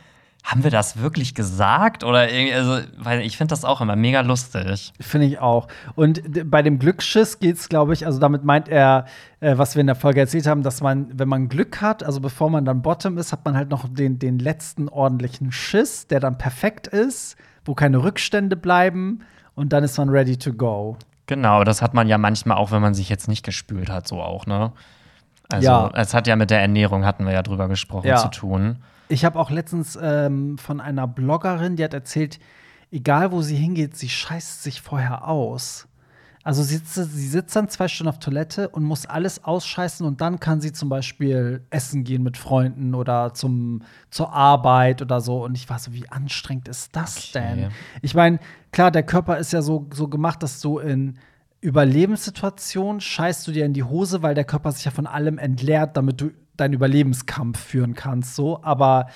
Haben 0.43 0.63
wir 0.63 0.71
das 0.71 0.97
wirklich 0.99 1.35
gesagt? 1.35 2.03
Oder 2.03 2.31
irgendwie, 2.31 2.55
also, 2.55 2.79
weil 2.97 3.21
ich 3.21 3.37
finde 3.37 3.51
das 3.51 3.63
auch 3.63 3.79
immer 3.79 3.95
mega 3.95 4.21
lustig. 4.21 4.91
Finde 4.99 5.27
ich 5.27 5.37
auch. 5.37 5.67
Und 5.93 6.49
bei 6.49 6.63
dem 6.63 6.79
Glücksschiss 6.79 7.37
geht 7.37 7.57
es, 7.57 7.69
glaube 7.69 7.93
ich, 7.93 8.07
also 8.07 8.17
damit 8.17 8.43
meint 8.43 8.67
er, 8.67 9.05
äh, 9.39 9.59
was 9.59 9.75
wir 9.75 9.81
in 9.81 9.85
der 9.87 9.95
Folge 9.95 10.19
erzählt 10.19 10.47
haben, 10.47 10.63
dass 10.63 10.81
man, 10.81 11.09
wenn 11.13 11.27
man 11.29 11.47
Glück 11.47 11.79
hat, 11.81 12.01
also 12.03 12.19
bevor 12.21 12.49
man 12.49 12.65
dann 12.65 12.81
Bottom 12.81 13.19
ist, 13.19 13.31
hat 13.31 13.45
man 13.45 13.55
halt 13.55 13.69
noch 13.69 13.87
den, 13.87 14.17
den 14.17 14.39
letzten 14.39 14.89
ordentlichen 14.89 15.51
Schiss, 15.51 16.07
der 16.07 16.19
dann 16.19 16.39
perfekt 16.39 16.87
ist, 16.87 17.35
wo 17.65 17.73
keine 17.75 18.03
Rückstände 18.03 18.55
bleiben 18.55 19.19
und 19.55 19.73
dann 19.73 19.83
ist 19.83 19.97
man 19.97 20.09
ready 20.09 20.37
to 20.37 20.53
go. 20.53 20.97
Genau, 21.27 21.63
das 21.63 21.81
hat 21.81 21.93
man 21.93 22.07
ja 22.07 22.17
manchmal 22.17 22.57
auch, 22.57 22.71
wenn 22.71 22.81
man 22.81 22.93
sich 22.93 23.07
jetzt 23.09 23.27
nicht 23.27 23.43
gespült 23.45 23.89
hat, 23.89 24.07
so 24.07 24.21
auch, 24.21 24.45
ne? 24.45 24.71
Also, 25.49 25.67
Ja. 25.67 25.91
es 25.93 26.13
hat 26.13 26.27
ja 26.27 26.35
mit 26.35 26.49
der 26.49 26.61
Ernährung, 26.61 27.05
hatten 27.05 27.25
wir 27.25 27.33
ja 27.33 27.43
drüber 27.43 27.67
gesprochen, 27.67 28.07
Ja. 28.07 28.17
zu 28.17 28.29
tun. 28.29 28.77
Ich 29.09 29.25
habe 29.25 29.37
auch 29.39 29.49
letztens 29.51 29.97
ähm, 30.01 30.57
von 30.57 30.79
einer 30.79 31.07
Bloggerin, 31.07 31.75
die 31.75 31.83
hat 31.83 31.93
erzählt, 31.93 32.39
egal 32.91 33.31
wo 33.31 33.41
sie 33.41 33.55
hingeht, 33.57 33.95
sie 33.97 34.09
scheißt 34.09 34.63
sich 34.63 34.81
vorher 34.81 35.27
aus. 35.27 35.87
Also 36.43 36.63
sie 36.63 36.77
sitzt, 36.77 36.95
sie 36.95 37.27
sitzt 37.27 37.55
dann 37.55 37.69
zwei 37.69 37.87
Stunden 37.87 38.09
auf 38.09 38.19
Toilette 38.19 38.69
und 38.69 38.83
muss 38.83 39.05
alles 39.05 39.43
ausscheißen 39.43 40.05
und 40.05 40.21
dann 40.21 40.39
kann 40.39 40.59
sie 40.59 40.71
zum 40.71 40.89
Beispiel 40.89 41.61
essen 41.69 42.03
gehen 42.03 42.23
mit 42.23 42.35
Freunden 42.37 42.95
oder 42.95 43.33
zum, 43.33 43.83
zur 44.09 44.33
Arbeit 44.33 45.01
oder 45.03 45.21
so. 45.21 45.43
Und 45.43 45.55
ich 45.55 45.69
war 45.69 45.77
so, 45.77 45.93
wie 45.93 46.09
anstrengend 46.09 46.67
ist 46.67 46.95
das 46.95 47.29
Okay. 47.29 47.31
denn? 47.33 47.71
Ich 48.01 48.15
meine, 48.15 48.39
klar, 48.71 48.89
der 48.89 49.03
Körper 49.03 49.37
ist 49.37 49.53
ja 49.53 49.61
so, 49.61 49.87
so 49.93 50.07
gemacht, 50.07 50.41
dass 50.41 50.61
du 50.61 50.79
in 50.79 51.19
Überlebenssituationen 51.61 53.01
scheißt 53.01 53.47
du 53.47 53.51
dir 53.51 53.65
in 53.65 53.73
die 53.73 53.83
Hose, 53.83 54.23
weil 54.23 54.33
der 54.33 54.45
Körper 54.45 54.71
sich 54.71 54.85
ja 54.85 54.91
von 54.91 55.05
allem 55.05 55.37
entleert, 55.37 55.95
damit 55.95 56.21
du 56.21 56.31
deinen 56.57 56.73
Überlebenskampf 56.73 57.59
führen 57.59 57.93
kannst. 57.93 58.35
So, 58.35 58.63
aber 58.63 59.07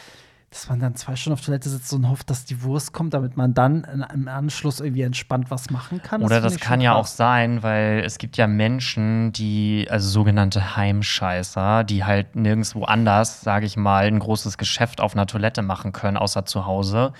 dass 0.55 0.69
man 0.69 0.79
dann 0.79 0.95
zwei 0.95 1.17
Stunden 1.17 1.37
auf 1.37 1.45
Toilette 1.45 1.67
sitzt 1.67 1.91
und 1.91 2.09
hofft, 2.09 2.29
dass 2.29 2.45
die 2.45 2.63
Wurst 2.63 2.93
kommt, 2.93 3.13
damit 3.13 3.35
man 3.35 3.53
dann 3.53 3.85
im 4.13 4.29
Anschluss 4.29 4.79
irgendwie 4.79 5.01
entspannt 5.01 5.51
was 5.51 5.69
machen 5.69 6.01
kann. 6.01 6.23
Oder 6.23 6.39
das 6.39 6.55
ich 6.55 6.61
kann 6.61 6.79
ja 6.79 6.95
auch 6.95 7.07
sein, 7.07 7.61
weil 7.61 8.01
es 8.05 8.17
gibt 8.17 8.37
ja 8.37 8.47
Menschen, 8.47 9.33
die, 9.33 9.85
also 9.89 10.07
sogenannte 10.07 10.77
Heimscheißer, 10.77 11.83
die 11.83 12.05
halt 12.05 12.37
nirgendwo 12.37 12.85
anders, 12.85 13.41
sage 13.41 13.65
ich 13.65 13.75
mal, 13.75 14.05
ein 14.05 14.19
großes 14.19 14.57
Geschäft 14.57 15.01
auf 15.01 15.13
einer 15.13 15.25
Toilette 15.25 15.61
machen 15.61 15.91
können, 15.91 16.15
außer 16.15 16.45
zu 16.45 16.65
Hause. 16.65 17.11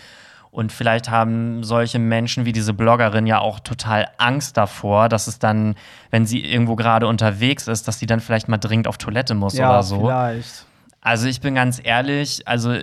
Und 0.49 0.71
vielleicht 0.71 1.09
haben 1.09 1.65
solche 1.65 1.99
Menschen 1.99 2.45
wie 2.45 2.53
diese 2.53 2.73
Bloggerin 2.73 3.27
ja 3.27 3.39
auch 3.39 3.59
total 3.59 4.07
Angst 4.17 4.55
davor, 4.55 5.09
dass 5.09 5.27
es 5.27 5.39
dann, 5.39 5.75
wenn 6.09 6.25
sie 6.25 6.39
irgendwo 6.39 6.77
gerade 6.77 7.07
unterwegs 7.07 7.67
ist, 7.67 7.89
dass 7.89 7.99
sie 7.99 8.05
dann 8.05 8.21
vielleicht 8.21 8.47
mal 8.47 8.57
dringend 8.57 8.88
auf 8.88 8.97
Toilette 8.97 9.36
muss 9.36 9.57
ja, 9.57 9.69
oder 9.69 9.83
so. 9.83 9.99
vielleicht. 9.99 10.65
Also 11.01 11.27
ich 11.27 11.39
bin 11.39 11.53
ganz 11.53 11.79
ehrlich, 11.83 12.47
also 12.47 12.77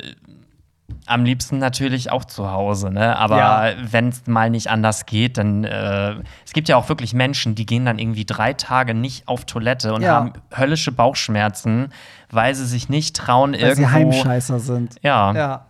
am 1.06 1.24
liebsten 1.24 1.58
natürlich 1.58 2.10
auch 2.10 2.24
zu 2.24 2.50
Hause, 2.50 2.90
ne? 2.90 3.16
Aber 3.16 3.38
Ja. 3.38 3.72
wenn 3.90 4.08
es 4.08 4.26
mal 4.26 4.50
nicht 4.50 4.70
anders 4.70 5.06
geht, 5.06 5.38
dann 5.38 5.64
äh, 5.64 6.14
es 6.44 6.52
gibt 6.52 6.68
ja 6.68 6.76
auch 6.76 6.88
wirklich 6.88 7.14
Menschen, 7.14 7.54
die 7.54 7.66
gehen 7.66 7.84
dann 7.84 7.98
irgendwie 7.98 8.24
drei 8.24 8.52
Tage 8.52 8.94
nicht 8.94 9.28
auf 9.28 9.44
Toilette 9.44 9.94
und 9.94 10.02
Ja. 10.02 10.14
haben 10.14 10.32
höllische 10.56 10.92
Bauchschmerzen, 10.92 11.88
weil 12.30 12.54
sie 12.54 12.66
sich 12.66 12.88
nicht 12.88 13.16
trauen, 13.16 13.52
Weil 13.52 13.60
irgendwo. 13.60 13.82
sie 13.88 13.92
Heimscheißer 13.92 14.60
sind. 14.60 14.96
Ja. 15.02 15.32
Ja. 15.32 15.66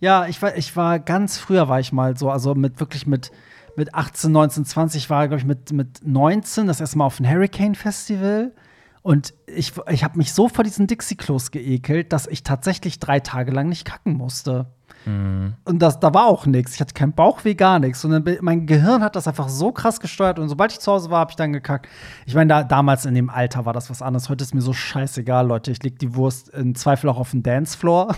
Ja, 0.00 0.26
ich 0.26 0.42
war, 0.42 0.56
ich 0.56 0.76
war 0.76 0.98
ganz 0.98 1.38
früher 1.38 1.68
war 1.68 1.80
ich 1.80 1.92
mal 1.92 2.16
so, 2.16 2.30
also 2.30 2.54
mit 2.54 2.78
wirklich 2.80 3.06
mit, 3.06 3.30
mit 3.76 3.94
18, 3.94 4.30
19, 4.32 4.64
20 4.66 5.08
war, 5.08 5.28
glaube 5.28 5.40
ich, 5.40 5.46
mit, 5.46 5.72
mit 5.72 6.06
19 6.06 6.66
das 6.66 6.80
erste 6.80 6.98
Mal 6.98 7.06
auf 7.06 7.16
dem 7.16 7.28
Hurricane 7.28 7.74
Festival. 7.74 8.52
Und 9.04 9.34
ich, 9.46 9.74
ich 9.90 10.02
habe 10.02 10.16
mich 10.16 10.32
so 10.32 10.48
vor 10.48 10.64
diesen 10.64 10.86
Dixie-Klos 10.86 11.50
geekelt, 11.50 12.10
dass 12.14 12.26
ich 12.26 12.42
tatsächlich 12.42 12.98
drei 13.00 13.20
Tage 13.20 13.52
lang 13.52 13.68
nicht 13.68 13.84
kacken 13.84 14.14
musste. 14.14 14.72
Und 15.66 15.78
das, 15.80 16.00
da 16.00 16.14
war 16.14 16.24
auch 16.24 16.46
nichts. 16.46 16.74
Ich 16.74 16.80
hatte 16.80 16.94
keinen 16.94 17.12
Bauchweh, 17.12 17.54
gar 17.54 17.78
nichts. 17.78 18.02
Und 18.06 18.12
dann, 18.12 18.38
mein 18.40 18.66
Gehirn 18.66 19.02
hat 19.02 19.16
das 19.16 19.28
einfach 19.28 19.50
so 19.50 19.72
krass 19.72 20.00
gesteuert. 20.00 20.38
Und 20.38 20.48
sobald 20.48 20.72
ich 20.72 20.80
zu 20.80 20.90
Hause 20.90 21.10
war, 21.10 21.20
habe 21.20 21.32
ich 21.32 21.36
dann 21.36 21.52
gekackt. 21.52 21.86
Ich 22.24 22.34
meine, 22.34 22.48
da, 22.48 22.64
damals 22.64 23.04
in 23.04 23.14
dem 23.14 23.28
Alter 23.28 23.66
war 23.66 23.74
das 23.74 23.90
was 23.90 24.00
anderes. 24.00 24.30
Heute 24.30 24.42
ist 24.42 24.54
mir 24.54 24.62
so 24.62 24.72
scheißegal, 24.72 25.46
Leute. 25.46 25.70
Ich 25.70 25.82
leg 25.82 25.98
die 25.98 26.14
Wurst 26.14 26.48
im 26.48 26.74
Zweifel 26.74 27.10
auch 27.10 27.18
auf 27.18 27.32
den 27.32 27.42
Dancefloor. 27.42 28.16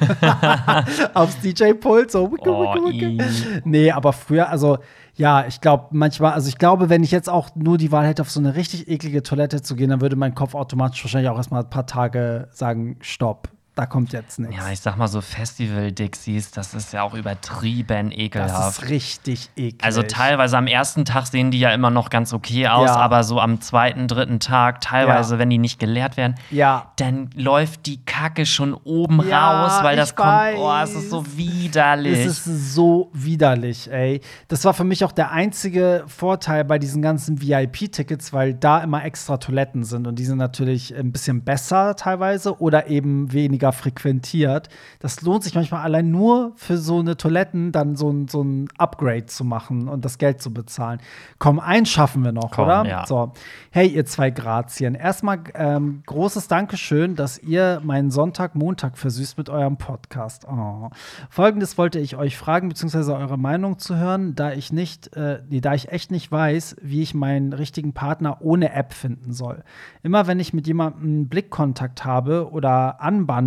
Aufs 1.12 1.38
DJ-Pult. 1.40 2.10
So. 2.10 2.32
wicke, 2.32 2.48
Oh, 2.50 2.74
wicke, 2.86 3.10
wicke. 3.10 3.62
Nee, 3.66 3.90
aber 3.90 4.14
früher, 4.14 4.48
also 4.48 4.78
ja, 5.14 5.46
ich 5.46 5.60
glaube 5.60 5.88
manchmal, 5.90 6.32
also 6.32 6.48
ich 6.48 6.58
glaube, 6.58 6.88
wenn 6.88 7.02
ich 7.02 7.10
jetzt 7.10 7.28
auch 7.28 7.50
nur 7.54 7.76
die 7.76 7.92
Wahl 7.92 8.06
hätte, 8.06 8.22
auf 8.22 8.30
so 8.30 8.40
eine 8.40 8.54
richtig 8.54 8.88
eklige 8.88 9.22
Toilette 9.22 9.62
zu 9.62 9.76
gehen, 9.76 9.90
dann 9.90 10.00
würde 10.00 10.16
mein 10.16 10.34
Kopf 10.34 10.54
automatisch 10.54 11.04
wahrscheinlich 11.04 11.30
auch 11.30 11.36
erstmal 11.36 11.62
ein 11.62 11.70
paar 11.70 11.86
Tage 11.86 12.48
sagen, 12.52 12.96
stopp, 13.00 13.48
da 13.74 13.86
kommt 13.86 14.12
jetzt 14.12 14.38
nichts. 14.38 14.56
Ja, 14.56 14.70
ich 14.70 14.80
sag 14.80 14.96
mal 14.98 15.08
so 15.08 15.20
Festival-Dixies, 15.22 16.50
das 16.50 16.74
ist 16.74 16.92
ja 16.92 17.02
auch 17.02 17.14
übertrieben 17.14 18.10
das 18.10 18.18
ekelhaft. 18.18 18.82
ist 18.82 18.90
richtig 18.90 19.50
eklig. 19.56 19.82
Also 19.82 20.02
teilweise 20.02 20.58
am 20.58 20.66
ersten 20.66 21.04
Tag 21.06 21.26
sehen 21.26 21.50
die 21.50 21.58
ja 21.58 21.70
immer 21.70 21.88
noch 21.90 22.10
ganz 22.10 22.34
okay 22.34 22.68
aus, 22.68 22.90
Ja. 22.90 22.96
aber 22.96 23.24
so 23.24 23.40
am 23.40 23.60
zweiten, 23.62 24.08
dritten 24.08 24.40
Tag, 24.40 24.82
teilweise, 24.82 25.34
Ja. 25.34 25.38
wenn 25.38 25.48
die 25.48 25.56
nicht 25.58 25.78
geleert 25.78 26.18
werden, 26.18 26.34
Ja. 26.50 26.92
dann 26.96 27.30
läuft 27.34 27.86
die 27.86 28.04
Kacke 28.04 28.44
schon 28.44 28.74
oben 28.74 29.26
Ja, 29.26 29.62
raus, 29.64 29.82
weil 29.82 29.96
das 29.96 30.14
kommt, 30.14 30.30
oh, 30.58 30.70
es 30.82 30.94
ist 30.94 31.08
so 31.10 31.24
widerlich. 31.36 32.18
Es 32.26 32.46
ist 32.46 32.74
so 32.74 33.10
widerlich, 33.14 33.90
ey. 33.90 34.20
Das 34.48 34.64
war 34.66 34.74
für 34.74 34.84
mich 34.84 35.04
auch 35.04 35.12
der 35.12 35.30
einzige 35.30 36.04
Vorteil 36.08 36.64
bei 36.64 36.78
diesen 36.78 37.00
ganzen 37.00 37.40
VIP-Tickets, 37.40 38.32
weil 38.34 38.52
da 38.52 38.80
immer 38.82 39.04
extra 39.04 39.38
Toiletten 39.38 39.84
sind 39.84 40.06
und 40.06 40.18
die 40.18 40.24
sind 40.26 40.38
natürlich 40.38 40.94
ein 40.94 41.10
bisschen 41.12 41.42
besser 41.42 41.96
teilweise 41.96 42.60
oder 42.60 42.88
eben 42.88 43.32
weniger 43.32 43.61
frequentiert. 43.70 44.68
Das 44.98 45.22
lohnt 45.22 45.44
sich 45.44 45.54
manchmal 45.54 45.82
allein 45.82 46.10
nur 46.10 46.52
für 46.56 46.76
so 46.76 46.98
eine 46.98 47.16
Toiletten 47.16 47.70
dann 47.70 47.94
so 47.94 48.10
ein, 48.10 48.26
so 48.26 48.42
ein 48.42 48.68
Upgrade 48.78 49.26
zu 49.26 49.44
machen 49.44 49.86
und 49.88 50.04
das 50.04 50.18
Geld 50.18 50.42
zu 50.42 50.52
bezahlen. 50.52 51.00
Komm, 51.38 51.60
eins 51.60 51.90
schaffen 51.90 52.24
wir 52.24 52.32
noch, 52.32 52.50
Komm, 52.50 52.64
oder? 52.64 52.84
ja. 52.84 53.06
So. 53.06 53.32
Hey, 53.70 53.88
ihr 53.88 54.04
zwei 54.06 54.30
Grazien. 54.30 54.94
Erstmal 54.94 55.40
ähm, 55.54 56.02
großes 56.06 56.48
Dankeschön, 56.48 57.14
dass 57.14 57.38
ihr 57.38 57.80
meinen 57.84 58.10
Sonntag, 58.10 58.54
Montag 58.54 58.98
versüßt 58.98 59.38
mit 59.38 59.48
eurem 59.50 59.76
Podcast. 59.76 60.46
Oh. 60.48 60.90
Folgendes 61.30 61.78
wollte 61.78 61.98
ich 61.98 62.16
euch 62.16 62.36
fragen, 62.36 62.68
beziehungsweise 62.68 63.14
eure 63.14 63.38
Meinung 63.38 63.78
zu 63.78 63.96
hören, 63.96 64.34
da 64.34 64.52
ich 64.52 64.72
nicht, 64.72 65.14
äh, 65.16 65.42
nee, 65.48 65.60
da 65.60 65.74
ich 65.74 65.90
echt 65.92 66.10
nicht 66.10 66.32
weiß, 66.32 66.76
wie 66.80 67.02
ich 67.02 67.14
meinen 67.14 67.52
richtigen 67.52 67.92
Partner 67.92 68.38
ohne 68.40 68.72
App 68.72 68.92
finden 68.94 69.32
soll. 69.32 69.62
Immer 70.02 70.26
wenn 70.26 70.40
ich 70.40 70.52
mit 70.52 70.66
jemandem 70.66 71.28
Blickkontakt 71.28 72.04
habe 72.04 72.50
oder 72.50 73.00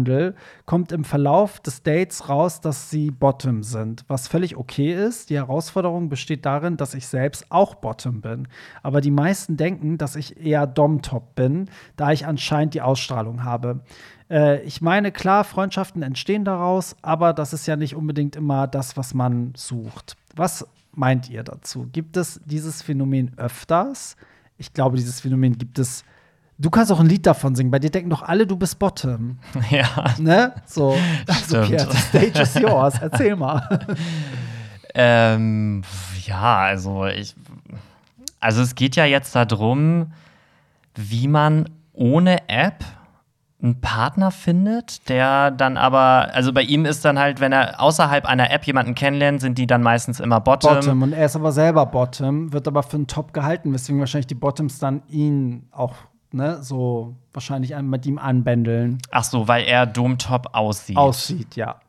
anbandel, 0.06 0.36
kommt 0.66 0.92
im 0.92 1.04
Verlauf 1.04 1.60
des 1.60 1.84
Dates 1.84 2.30
raus, 2.30 2.62
dass 2.62 2.90
sie 2.90 3.12
Bottom 3.12 3.64
sind, 3.64 4.04
was 4.08 4.28
völlig 4.28 4.56
okay 4.56 4.94
ist. 4.94 5.30
Die 5.30 5.36
Herausforderung 5.36 6.10
besteht 6.10 6.46
darin, 6.46 6.78
dass 6.78 6.94
ich 6.94 7.08
selbst 7.08 7.46
auch 7.50 7.76
Bottom 7.76 8.22
bin. 8.22 8.48
Aber 8.84 9.02
die 9.02 9.12
meisten 9.12 9.58
denken, 9.58 9.98
dass 9.98 10.16
ich 10.16 10.44
eher 10.44 10.68
Dom-Top 10.68 11.36
bin, 11.36 11.70
da 11.96 12.12
ich 12.12 12.26
anscheinend 12.26 12.74
die 12.74 12.82
Ausstrahlung 12.82 13.44
habe. 13.44 13.82
Äh, 14.30 14.62
ich 14.62 14.82
meine, 14.82 15.12
klar, 15.12 15.44
Freundschaften 15.44 16.02
entstehen 16.02 16.46
daraus, 16.46 16.96
aber 17.02 17.34
das 17.34 17.54
ist 17.54 17.68
ja 17.68 17.76
nicht 17.76 17.96
unbedingt 17.96 18.36
immer 18.36 18.68
das, 18.68 18.98
was 18.98 19.14
man 19.14 19.54
sucht. 19.56 20.18
Was 20.36 20.68
meint 20.94 21.30
ihr 21.30 21.44
dazu? 21.44 21.88
Gibt 21.92 22.18
es 22.18 22.40
dieses 22.46 22.82
Phänomen 22.82 23.32
öfters? 23.38 24.16
Ich 24.58 24.74
glaube, 24.74 24.98
dieses 24.98 25.20
Phänomen 25.20 25.58
gibt 25.58 25.80
es. 25.80 26.04
Du 26.58 26.70
kannst 26.70 26.92
auch 26.92 27.00
ein 27.00 27.08
Lied 27.08 27.26
davon 27.26 27.56
singen. 27.56 27.72
Bei 27.72 27.80
dir 27.80 27.90
denken 27.90 28.10
doch 28.10 28.24
alle, 28.24 28.48
du 28.48 28.56
bist 28.56 28.80
Bottom. 28.80 29.40
ja. 29.70 29.88
Ne? 30.18 30.54
So, 30.66 30.96
also 31.28 31.64
Stimmt. 31.64 31.68
Pierre, 31.68 31.92
the 31.92 31.98
stage 31.98 32.42
is 32.42 32.54
yours. 32.56 32.96
Erzähl 33.02 33.36
mal. 33.36 33.80
Ähm, 34.98 35.84
ja, 36.26 36.60
also 36.60 37.06
ich. 37.06 37.36
Also 38.40 38.62
es 38.62 38.76
geht 38.76 38.96
ja 38.96 39.04
jetzt 39.04 39.36
darum, 39.36 40.14
wie 40.96 41.28
man 41.28 41.70
ohne 41.92 42.48
App 42.48 42.86
einen 43.62 43.82
Partner 43.82 44.32
findet, 44.32 45.10
der 45.10 45.52
dann 45.52 45.76
aber, 45.76 46.30
also 46.34 46.54
bei 46.54 46.62
ihm 46.62 46.86
ist 46.86 47.04
dann 47.04 47.18
halt, 47.20 47.40
wenn 47.40 47.52
er 47.52 47.82
außerhalb 47.82 48.26
einer 48.26 48.52
App 48.52 48.66
jemanden 48.66 48.96
kennenlernt, 48.96 49.42
sind 49.42 49.58
die 49.58 49.68
dann 49.68 49.82
meistens 49.82 50.20
immer 50.20 50.40
Bottom. 50.40 50.76
Bottom. 50.76 51.02
Und 51.02 51.14
er 51.14 51.26
ist 51.26 51.36
aber 51.36 51.52
selber 51.52 51.86
Bottom, 51.88 52.54
wird 52.54 52.68
aber 52.68 52.84
für 52.84 52.98
einen 52.98 53.08
Top 53.08 53.34
gehalten, 53.34 53.74
weswegen 53.74 54.00
wahrscheinlich 54.00 54.28
die 54.28 54.36
Bottoms 54.36 54.80
dann 54.80 55.02
ihn 55.10 55.68
auch, 55.72 55.96
ne, 56.36 56.62
so 56.62 57.16
wahrscheinlich 57.34 57.76
mit 57.82 58.06
ihm 58.06 58.18
anbändeln. 58.20 59.00
Ach 59.12 59.24
so, 59.24 59.48
weil 59.48 59.64
er 59.66 59.86
Domtop 59.86 60.50
aussieht. 60.54 60.98
Aussieht, 60.98 61.56
ja. 61.56 61.80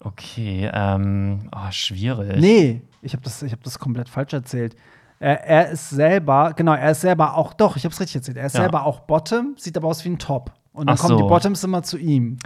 Okay, 0.00 0.70
ähm, 0.72 1.48
oh, 1.54 1.70
schwierig. 1.70 2.38
Nee, 2.38 2.82
ich 3.02 3.12
habe 3.14 3.22
das, 3.24 3.42
ich 3.42 3.52
hab 3.52 3.62
das 3.62 3.78
komplett 3.78 4.08
falsch 4.08 4.32
erzählt. 4.32 4.76
Er, 5.20 5.44
er 5.44 5.68
ist 5.70 5.90
selber, 5.90 6.52
genau, 6.54 6.74
er 6.74 6.92
ist 6.92 7.00
selber 7.00 7.36
auch, 7.36 7.52
doch, 7.52 7.74
ich 7.76 7.84
hab's 7.84 7.98
richtig 7.98 8.16
erzählt, 8.16 8.36
er 8.36 8.46
ist 8.46 8.54
Ja. 8.54 8.60
selber 8.62 8.84
auch 8.84 9.00
Bottom, 9.00 9.54
sieht 9.56 9.76
aber 9.76 9.88
aus 9.88 10.04
wie 10.04 10.10
ein 10.10 10.18
Top. 10.18 10.52
Und 10.72 10.86
dann 10.86 10.96
Ach 10.96 11.00
kommen 11.00 11.16
die 11.16 11.22
so. 11.24 11.28
Bottoms 11.28 11.64
immer 11.64 11.82
zu 11.82 11.98
ihm. 11.98 12.38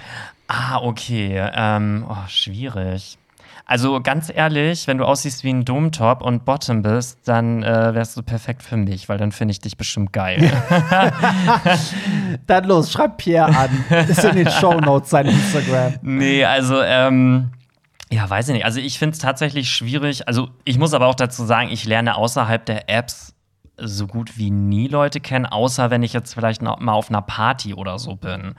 Ah, 0.49 0.78
okay. 0.80 1.47
Ähm, 1.55 2.07
oh, 2.09 2.16
schwierig. 2.28 3.18
Also 3.64 4.00
ganz 4.00 4.30
ehrlich, 4.34 4.86
wenn 4.86 4.98
du 4.98 5.05
aussiehst 5.05 5.44
wie 5.44 5.50
ein 5.50 5.64
Domtop 5.64 6.22
und 6.22 6.44
Bottom 6.44 6.82
bist, 6.82 7.20
dann 7.26 7.62
äh, 7.62 7.94
wärst 7.94 8.16
du 8.16 8.22
perfekt 8.22 8.62
für 8.62 8.76
mich, 8.76 9.09
weil 9.09 9.18
dann 9.18 9.32
finde 9.32 9.53
ich 9.53 9.61
dich 9.61 9.76
bestimmt 9.76 10.12
geil. 10.12 10.38
Dann 12.46 12.64
los, 12.64 12.90
schreib 12.92 13.18
Pierre 13.18 13.55
an. 13.57 13.84
Ist 14.09 14.24
in 14.24 14.36
den 14.36 14.50
Shownotes 14.50 15.11
sein 15.11 15.26
Instagram. 15.26 15.94
nee, 16.03 16.44
also, 16.44 16.82
ähm, 16.82 17.53
ja, 18.11 18.28
weiß 18.28 18.48
ich 18.48 18.55
nicht. 18.55 18.64
Also 18.64 18.80
ich 18.80 18.98
finde 18.98 19.14
es 19.14 19.20
tatsächlich 19.20 19.70
schwierig. 19.70 20.28
Also 20.28 20.50
ich 20.64 20.78
muss 20.78 20.92
aber 20.92 21.07
auch 21.07 21.14
dazu 21.14 21.44
sagen, 21.44 21.70
ich 21.70 21.86
lerne 21.86 22.16
außerhalb 22.16 22.64
der 22.66 22.90
Apps 22.90 23.34
so 23.78 24.07
gut 24.07 24.36
wie 24.36 24.50
nie 24.50 24.88
Leute 24.88 25.20
kennen, 25.20 25.46
außer 25.46 25.90
wenn 25.90 26.03
ich 26.03 26.12
jetzt 26.12 26.34
vielleicht 26.34 26.61
noch 26.61 26.78
mal 26.78 26.92
auf 26.92 27.09
einer 27.09 27.22
Party 27.22 27.74
oder 27.74 27.98
so 27.98 28.16
bin. 28.16 28.55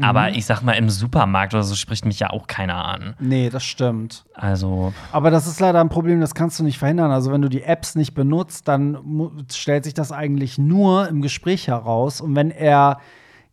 Aber 0.00 0.30
ich 0.30 0.46
sag 0.46 0.62
mal, 0.62 0.72
im 0.72 0.90
Supermarkt 0.90 1.54
oder 1.54 1.62
so 1.62 1.74
spricht 1.74 2.04
mich 2.04 2.20
ja 2.20 2.30
auch 2.30 2.46
keiner 2.46 2.84
an. 2.84 3.14
Nee, 3.18 3.50
das 3.50 3.64
stimmt. 3.64 4.24
Also, 4.34 4.92
Aber 5.12 5.30
das 5.30 5.46
ist 5.46 5.60
leider 5.60 5.80
ein 5.80 5.88
Problem, 5.88 6.20
das 6.20 6.34
kannst 6.34 6.58
du 6.58 6.64
nicht 6.64 6.78
verhindern. 6.78 7.10
Also, 7.10 7.32
wenn 7.32 7.42
du 7.42 7.48
die 7.48 7.62
Apps 7.62 7.94
nicht 7.94 8.14
benutzt, 8.14 8.68
dann 8.68 9.46
stellt 9.52 9.84
sich 9.84 9.94
das 9.94 10.12
eigentlich 10.12 10.58
nur 10.58 11.08
im 11.08 11.22
Gespräch 11.22 11.68
heraus. 11.68 12.20
Und 12.20 12.34
wenn 12.36 12.50
er 12.50 12.98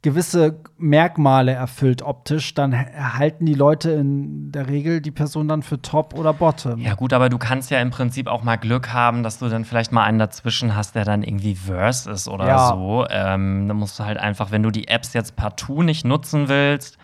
gewisse 0.01 0.59
Merkmale 0.77 1.51
erfüllt 1.53 2.01
optisch, 2.01 2.53
dann 2.53 2.71
erhalten 2.71 3.45
die 3.45 3.55
Leute 3.55 3.91
in 3.91 4.51
der 4.51 4.67
Regel 4.67 5.01
die 5.01 5.11
Person 5.11 5.47
dann 5.47 5.63
für 5.63 5.81
Top 5.81 6.13
oder 6.13 6.33
Bottom. 6.33 6.79
Ja, 6.79 6.93
gut, 6.93 7.13
aber 7.13 7.29
du 7.29 7.37
kannst 7.37 7.71
ja 7.71 7.79
im 7.81 7.89
Prinzip 7.89 8.27
auch 8.27 8.43
mal 8.43 8.57
Glück 8.57 8.93
haben, 8.93 9.23
dass 9.23 9.39
du 9.39 9.49
dann 9.49 9.65
vielleicht 9.65 9.91
mal 9.91 10.03
einen 10.03 10.19
dazwischen 10.19 10.75
hast, 10.75 10.95
der 10.95 11.03
dann 11.03 11.23
irgendwie 11.23 11.55
Verse 11.55 12.09
ist 12.09 12.27
oder 12.27 12.47
Ja. 12.47 12.67
so. 12.69 13.05
Ähm, 13.09 13.67
dann 13.67 13.77
musst 13.77 13.99
du 13.99 14.05
halt 14.05 14.17
einfach, 14.19 14.51
wenn 14.51 14.63
du 14.63 14.69
die 14.71 14.87
Apps 14.87 15.13
jetzt 15.13 15.35
partout 15.35 15.81
nicht 15.83 16.05
nutzen 16.05 16.47
willst, 16.47 16.97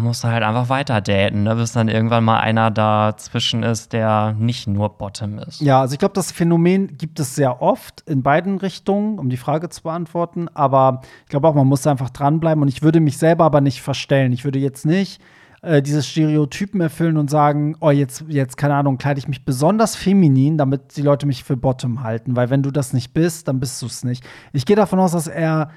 musst 0.00 0.24
du 0.24 0.28
halt 0.28 0.42
einfach 0.42 0.68
weiter 0.68 1.00
daten, 1.00 1.44
ne? 1.44 1.54
bis 1.54 1.72
dann 1.72 1.88
irgendwann 1.88 2.24
mal 2.24 2.40
einer 2.40 2.72
dazwischen 2.72 3.62
ist, 3.62 3.92
der 3.92 4.34
nicht 4.36 4.66
nur 4.66 4.88
Bottom 4.90 5.38
ist. 5.38 5.60
Ja, 5.60 5.80
also 5.80 5.92
ich 5.92 6.00
glaube, 6.00 6.14
das 6.14 6.32
Phänomen 6.32 6.98
gibt 6.98 7.20
es 7.20 7.36
sehr 7.36 7.62
oft 7.62 8.02
in 8.02 8.22
beiden 8.24 8.58
Richtungen, 8.58 9.20
um 9.20 9.30
die 9.30 9.36
Frage 9.36 9.68
zu 9.68 9.84
beantworten. 9.84 10.48
Aber 10.54 11.02
ich 11.22 11.28
glaube 11.28 11.46
auch, 11.46 11.54
man 11.54 11.68
muss 11.68 11.86
einfach 11.86 12.10
dranbleiben. 12.10 12.62
Und 12.62 12.68
ich 12.68 12.82
würde 12.82 12.98
mich 12.98 13.16
selber 13.16 13.44
aber 13.44 13.60
nicht 13.60 13.80
verstellen. 13.80 14.32
Ich 14.32 14.44
würde 14.44 14.58
jetzt 14.58 14.86
nicht 14.86 15.20
äh, 15.62 15.80
diese 15.82 16.02
Stereotypen 16.02 16.80
erfüllen 16.80 17.16
und 17.16 17.30
sagen, 17.30 17.76
oh, 17.80 17.90
jetzt, 17.90 18.24
jetzt, 18.26 18.56
keine 18.56 18.74
Ahnung, 18.74 18.98
kleide 18.98 19.18
ich 19.18 19.28
mich 19.28 19.44
besonders 19.44 19.94
feminin, 19.94 20.58
damit 20.58 20.96
die 20.96 21.02
Leute 21.02 21.26
mich 21.26 21.44
für 21.44 21.56
Bottom 21.56 22.02
halten. 22.02 22.34
Weil 22.34 22.50
wenn 22.50 22.64
du 22.64 22.72
das 22.72 22.92
nicht 22.92 23.14
bist, 23.14 23.46
dann 23.46 23.60
bist 23.60 23.80
du 23.82 23.86
es 23.86 24.02
nicht. 24.02 24.24
Ich 24.52 24.66
gehe 24.66 24.76
davon 24.76 24.98
aus, 24.98 25.12
dass 25.12 25.28
er 25.28 25.70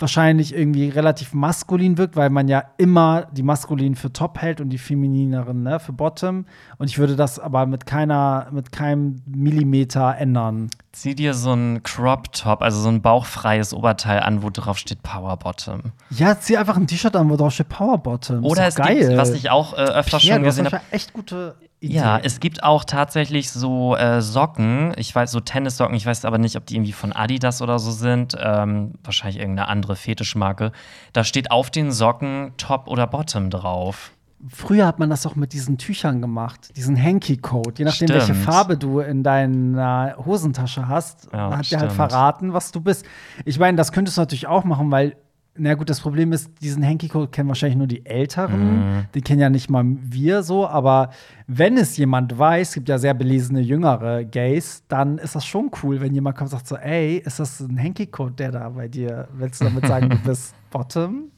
wahrscheinlich 0.00 0.54
irgendwie 0.54 0.88
relativ 0.88 1.34
maskulin 1.34 1.98
wirkt, 1.98 2.16
weil 2.16 2.30
man 2.30 2.48
ja 2.48 2.64
immer 2.78 3.26
die 3.32 3.42
maskulinen 3.42 3.94
für 3.94 4.12
Top 4.12 4.38
hält 4.38 4.60
und 4.60 4.70
die 4.70 4.78
feminineren 4.78 5.62
ne, 5.62 5.80
für 5.80 5.92
Bottom. 5.92 6.46
Und 6.78 6.88
ich 6.88 6.98
würde 6.98 7.16
das 7.16 7.38
aber 7.38 7.66
mit 7.66 7.86
keiner, 7.86 8.48
mit 8.50 8.72
keinem 8.72 9.22
Millimeter 9.26 10.16
ändern. 10.16 10.70
Zieh 10.92 11.14
dir 11.14 11.34
so 11.34 11.52
ein 11.52 11.82
Crop 11.82 12.32
Top, 12.32 12.62
also 12.62 12.80
so 12.80 12.88
ein 12.88 13.02
bauchfreies 13.02 13.72
Oberteil 13.72 14.20
an, 14.20 14.42
wo 14.42 14.50
drauf 14.50 14.78
steht 14.78 15.02
Power 15.02 15.36
Bottom. 15.36 15.92
Ja, 16.10 16.38
zieh 16.38 16.56
einfach 16.56 16.76
ein 16.76 16.86
T-Shirt 16.86 17.14
an, 17.16 17.30
wo 17.30 17.36
drauf 17.36 17.52
steht 17.52 17.68
Power 17.68 17.98
Bottom. 17.98 18.44
Oder 18.44 18.68
Ist 18.68 18.78
es 18.78 18.84
geil. 18.84 18.98
gibt, 18.98 19.16
was 19.16 19.30
ich 19.30 19.50
auch 19.50 19.74
äh, 19.74 19.76
öfter 19.76 20.18
ja, 20.18 20.34
schon 20.34 20.42
gesehen 20.42 20.66
habe, 20.66 20.80
echt 20.90 21.12
gute 21.12 21.54
Idee. 21.80 21.94
Ja, 21.94 22.18
es 22.18 22.40
gibt 22.40 22.62
auch 22.62 22.84
tatsächlich 22.84 23.50
so 23.50 23.96
äh, 23.96 24.20
Socken. 24.20 24.92
Ich 24.96 25.14
weiß, 25.14 25.30
so 25.30 25.40
Tennissocken. 25.40 25.94
Ich 25.96 26.04
weiß 26.06 26.24
aber 26.26 26.38
nicht, 26.38 26.56
ob 26.56 26.66
die 26.66 26.76
irgendwie 26.76 26.92
von 26.92 27.12
Adidas 27.12 27.62
oder 27.62 27.78
so 27.78 27.90
sind. 27.90 28.36
Ähm, 28.38 28.92
wahrscheinlich 29.02 29.38
irgendeine 29.40 29.68
andere 29.68 29.96
Fetischmarke. 29.96 30.72
Da 31.12 31.24
steht 31.24 31.50
auf 31.50 31.70
den 31.70 31.90
Socken 31.90 32.52
Top 32.58 32.86
oder 32.86 33.06
Bottom 33.06 33.48
drauf. 33.50 34.12
Früher 34.48 34.86
hat 34.86 34.98
man 34.98 35.10
das 35.10 35.26
auch 35.26 35.36
mit 35.36 35.52
diesen 35.52 35.76
Tüchern 35.76 36.22
gemacht, 36.22 36.74
diesen 36.74 37.02
Hanky-Code. 37.02 37.74
Je 37.76 37.84
nachdem, 37.84 38.08
welche 38.08 38.24
Stimmt. 38.34 38.44
Farbe 38.44 38.78
du 38.78 39.00
in 39.00 39.22
deiner 39.22 40.14
Hosentasche 40.24 40.88
hast, 40.88 41.28
Ja, 41.32 41.56
hat 41.56 41.70
dir 41.70 41.78
halt 41.78 41.92
stimmt. 41.92 41.92
verraten, 41.92 42.52
was 42.54 42.72
du 42.72 42.80
bist. 42.80 43.04
Ich 43.44 43.58
meine, 43.58 43.76
das 43.76 43.92
könntest 43.92 44.16
du 44.16 44.22
natürlich 44.22 44.46
auch 44.46 44.64
machen, 44.64 44.90
weil, 44.90 45.16
na 45.56 45.74
gut, 45.74 45.90
das 45.90 46.00
Problem 46.00 46.32
ist, 46.32 46.50
diesen 46.62 46.84
Hanky-Code 46.86 47.28
kennen 47.28 47.48
wahrscheinlich 47.48 47.76
nur 47.76 47.86
die 47.86 48.06
Älteren. 48.06 48.98
Mhm. 48.98 49.06
Den 49.14 49.24
kennen 49.24 49.40
ja 49.40 49.50
nicht 49.50 49.68
mal 49.68 49.84
wir 49.84 50.42
so. 50.42 50.66
Aber 50.66 51.10
wenn 51.46 51.76
es 51.76 51.96
jemand 51.96 52.38
weiß, 52.38 52.68
es 52.68 52.74
gibt 52.74 52.88
ja 52.88 52.98
sehr 52.98 53.14
belesene 53.14 53.60
jüngere 53.60 54.24
Gays, 54.24 54.84
dann 54.88 55.18
ist 55.18 55.34
das 55.34 55.44
schon 55.44 55.70
cool, 55.82 56.00
wenn 56.00 56.14
jemand 56.14 56.36
kommt 56.36 56.52
und 56.52 56.58
sagt 56.58 56.68
so, 56.68 56.76
ey, 56.76 57.16
ist 57.18 57.40
das 57.40 57.60
ein 57.60 57.78
Hanky-Code, 57.78 58.34
der 58.34 58.52
da 58.52 58.68
bei 58.70 58.88
dir? 58.88 59.28
Willst 59.32 59.60
du 59.60 59.64
damit 59.64 59.86
sagen, 59.86 60.08
du 60.08 60.18
bist 60.24 60.54
Bottom? 60.70 61.30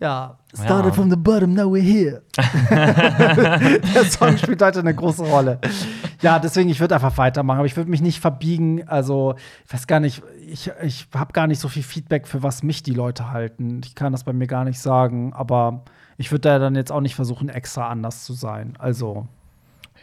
Ja, 0.00 0.38
started 0.52 0.86
Ja. 0.90 0.92
from 0.92 1.08
the 1.10 1.16
bottom, 1.16 1.54
now 1.54 1.62
we're 1.72 1.80
here. 1.80 2.22
Der 3.94 4.04
Song 4.04 4.36
spielt 4.36 4.60
heute 4.60 4.80
eine 4.80 4.94
große 4.94 5.22
Rolle. 5.24 5.60
Ja, 6.20 6.38
deswegen, 6.38 6.68
ich 6.68 6.80
würde 6.80 6.94
einfach 6.96 7.16
weitermachen, 7.16 7.58
aber 7.58 7.66
ich 7.66 7.76
würde 7.76 7.90
mich 7.90 8.00
nicht 8.02 8.20
verbiegen. 8.20 8.86
Also, 8.88 9.34
ich 9.66 9.72
weiß 9.72 9.86
gar 9.86 10.00
nicht, 10.00 10.22
ich, 10.48 10.70
ich 10.82 11.06
habe 11.14 11.32
gar 11.32 11.46
nicht 11.46 11.60
so 11.60 11.68
viel 11.68 11.82
Feedback, 11.82 12.26
für 12.26 12.42
was 12.42 12.62
mich 12.62 12.82
die 12.82 12.92
Leute 12.94 13.30
halten. 13.30 13.80
Ich 13.84 13.94
kann 13.94 14.12
das 14.12 14.24
bei 14.24 14.32
mir 14.32 14.46
gar 14.46 14.64
nicht 14.64 14.80
sagen, 14.80 15.32
aber 15.32 15.82
ich 16.16 16.30
würde 16.32 16.48
da 16.48 16.58
dann 16.58 16.74
jetzt 16.74 16.92
auch 16.92 17.00
nicht 17.00 17.14
versuchen, 17.14 17.48
extra 17.48 17.88
anders 17.88 18.24
zu 18.24 18.32
sein. 18.32 18.74
Also, 18.78 19.28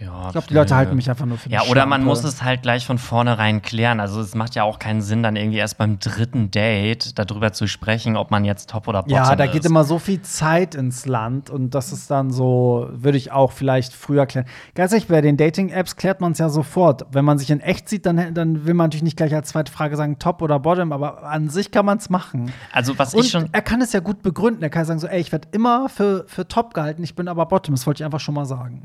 Ja, 0.02 0.26
ich 0.26 0.32
glaube, 0.32 0.48
die 0.48 0.54
Leute 0.56 0.76
halten 0.76 0.96
mich 0.96 1.10
einfach 1.10 1.28
nur 1.28 1.38
für 1.38 1.50
Ja, 1.50 1.62
oder 1.70 1.86
man 1.86 2.04
muss 2.04 2.24
es 2.24 2.42
halt 2.42 2.64
gleich 2.64 2.88
von 2.88 2.98
vornherein 2.98 3.62
klären. 3.62 4.00
Also 4.00 4.20
es 4.20 4.34
macht 4.34 4.56
ja 4.56 4.64
auch 4.64 4.80
keinen 4.80 5.02
Sinn, 5.02 5.22
dann 5.22 5.36
irgendwie 5.36 5.60
erst 5.60 5.78
beim 5.78 6.00
dritten 6.00 6.50
Date 6.50 7.20
darüber 7.20 7.54
zu 7.54 7.68
sprechen, 7.68 8.18
ob 8.18 8.32
man 8.32 8.44
jetzt 8.44 8.72
Top 8.72 8.88
oder 8.88 9.04
Bottom 9.04 9.16
Ja, 9.16 9.36
da 9.36 9.44
ist. 9.44 9.52
geht 9.52 9.66
immer 9.66 9.84
so 9.84 10.00
viel 10.00 10.22
Zeit 10.24 10.74
ins 10.74 11.06
Land 11.06 11.52
und 11.52 11.76
das 11.76 11.92
ist 11.92 12.10
dann 12.10 12.32
so, 12.32 12.90
würde 12.94 13.18
ich 13.18 13.32
auch 13.32 13.52
vielleicht 13.52 13.94
früher 13.94 14.26
klären. 14.26 14.48
Ganz 14.74 14.92
ehrlich, 14.92 15.08
bei 15.08 15.22
den 15.22 15.38
Dating-Apps 15.38 15.96
klärt 15.98 16.20
man 16.20 16.32
es 16.32 16.40
ja 16.40 16.50
sofort. 16.50 17.06
Wenn 17.12 17.24
man 17.26 17.38
sich 17.38 17.52
in 17.52 17.60
echt 17.60 17.88
sieht, 17.88 18.08
dann, 18.08 18.34
dann 18.34 18.66
will 18.66 18.74
man 18.74 18.86
natürlich 18.86 19.04
nicht 19.04 19.18
gleich 19.18 19.36
als 19.36 19.50
zweite 19.50 19.72
Frage 19.72 19.98
sagen, 19.98 20.18
Top 20.18 20.42
oder 20.42 20.60
Bottom, 20.60 20.94
aber 20.94 21.24
an 21.24 21.50
sich 21.50 21.70
kann 21.70 21.86
man 21.86 22.00
es 22.00 22.10
machen. 22.10 22.52
Also 22.72 22.98
was 22.98 23.14
Und 23.14 23.26
ich 23.26 23.32
schon 23.32 23.50
er 23.52 23.62
kann 23.62 23.82
es 23.82 23.94
ja 23.94 24.00
gut 24.00 24.24
begründen. 24.24 24.64
Er 24.64 24.72
kann 24.72 24.86
sagen 24.86 25.00
so, 25.00 25.06
ey, 25.06 25.20
ich 25.20 25.32
werde 25.32 25.50
immer 25.52 25.90
für, 25.90 26.26
für 26.28 26.48
Top 26.48 26.74
gehalten, 26.74 27.04
ich 27.04 27.14
bin 27.14 27.28
aber 27.28 27.46
Bottom. 27.46 27.76
Das 27.76 27.86
wollte 27.86 28.02
ich 28.02 28.06
einfach 28.06 28.20
schon 28.20 28.34
mal 28.34 28.46
sagen. 28.46 28.82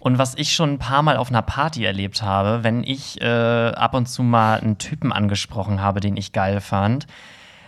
Und 0.00 0.18
was 0.18 0.34
ich 0.34 0.52
schon 0.54 0.72
ein 0.72 0.78
paar 0.78 1.02
Mal 1.02 1.16
auf 1.18 1.28
einer 1.28 1.42
Party 1.42 1.84
erlebt 1.84 2.22
habe, 2.22 2.64
wenn 2.64 2.82
ich 2.82 3.20
äh, 3.20 3.26
ab 3.70 3.94
und 3.94 4.06
zu 4.06 4.22
mal 4.22 4.58
einen 4.58 4.78
Typen 4.78 5.12
angesprochen 5.12 5.80
habe, 5.82 6.00
den 6.00 6.16
ich 6.16 6.32
geil 6.32 6.60
fand, 6.60 7.06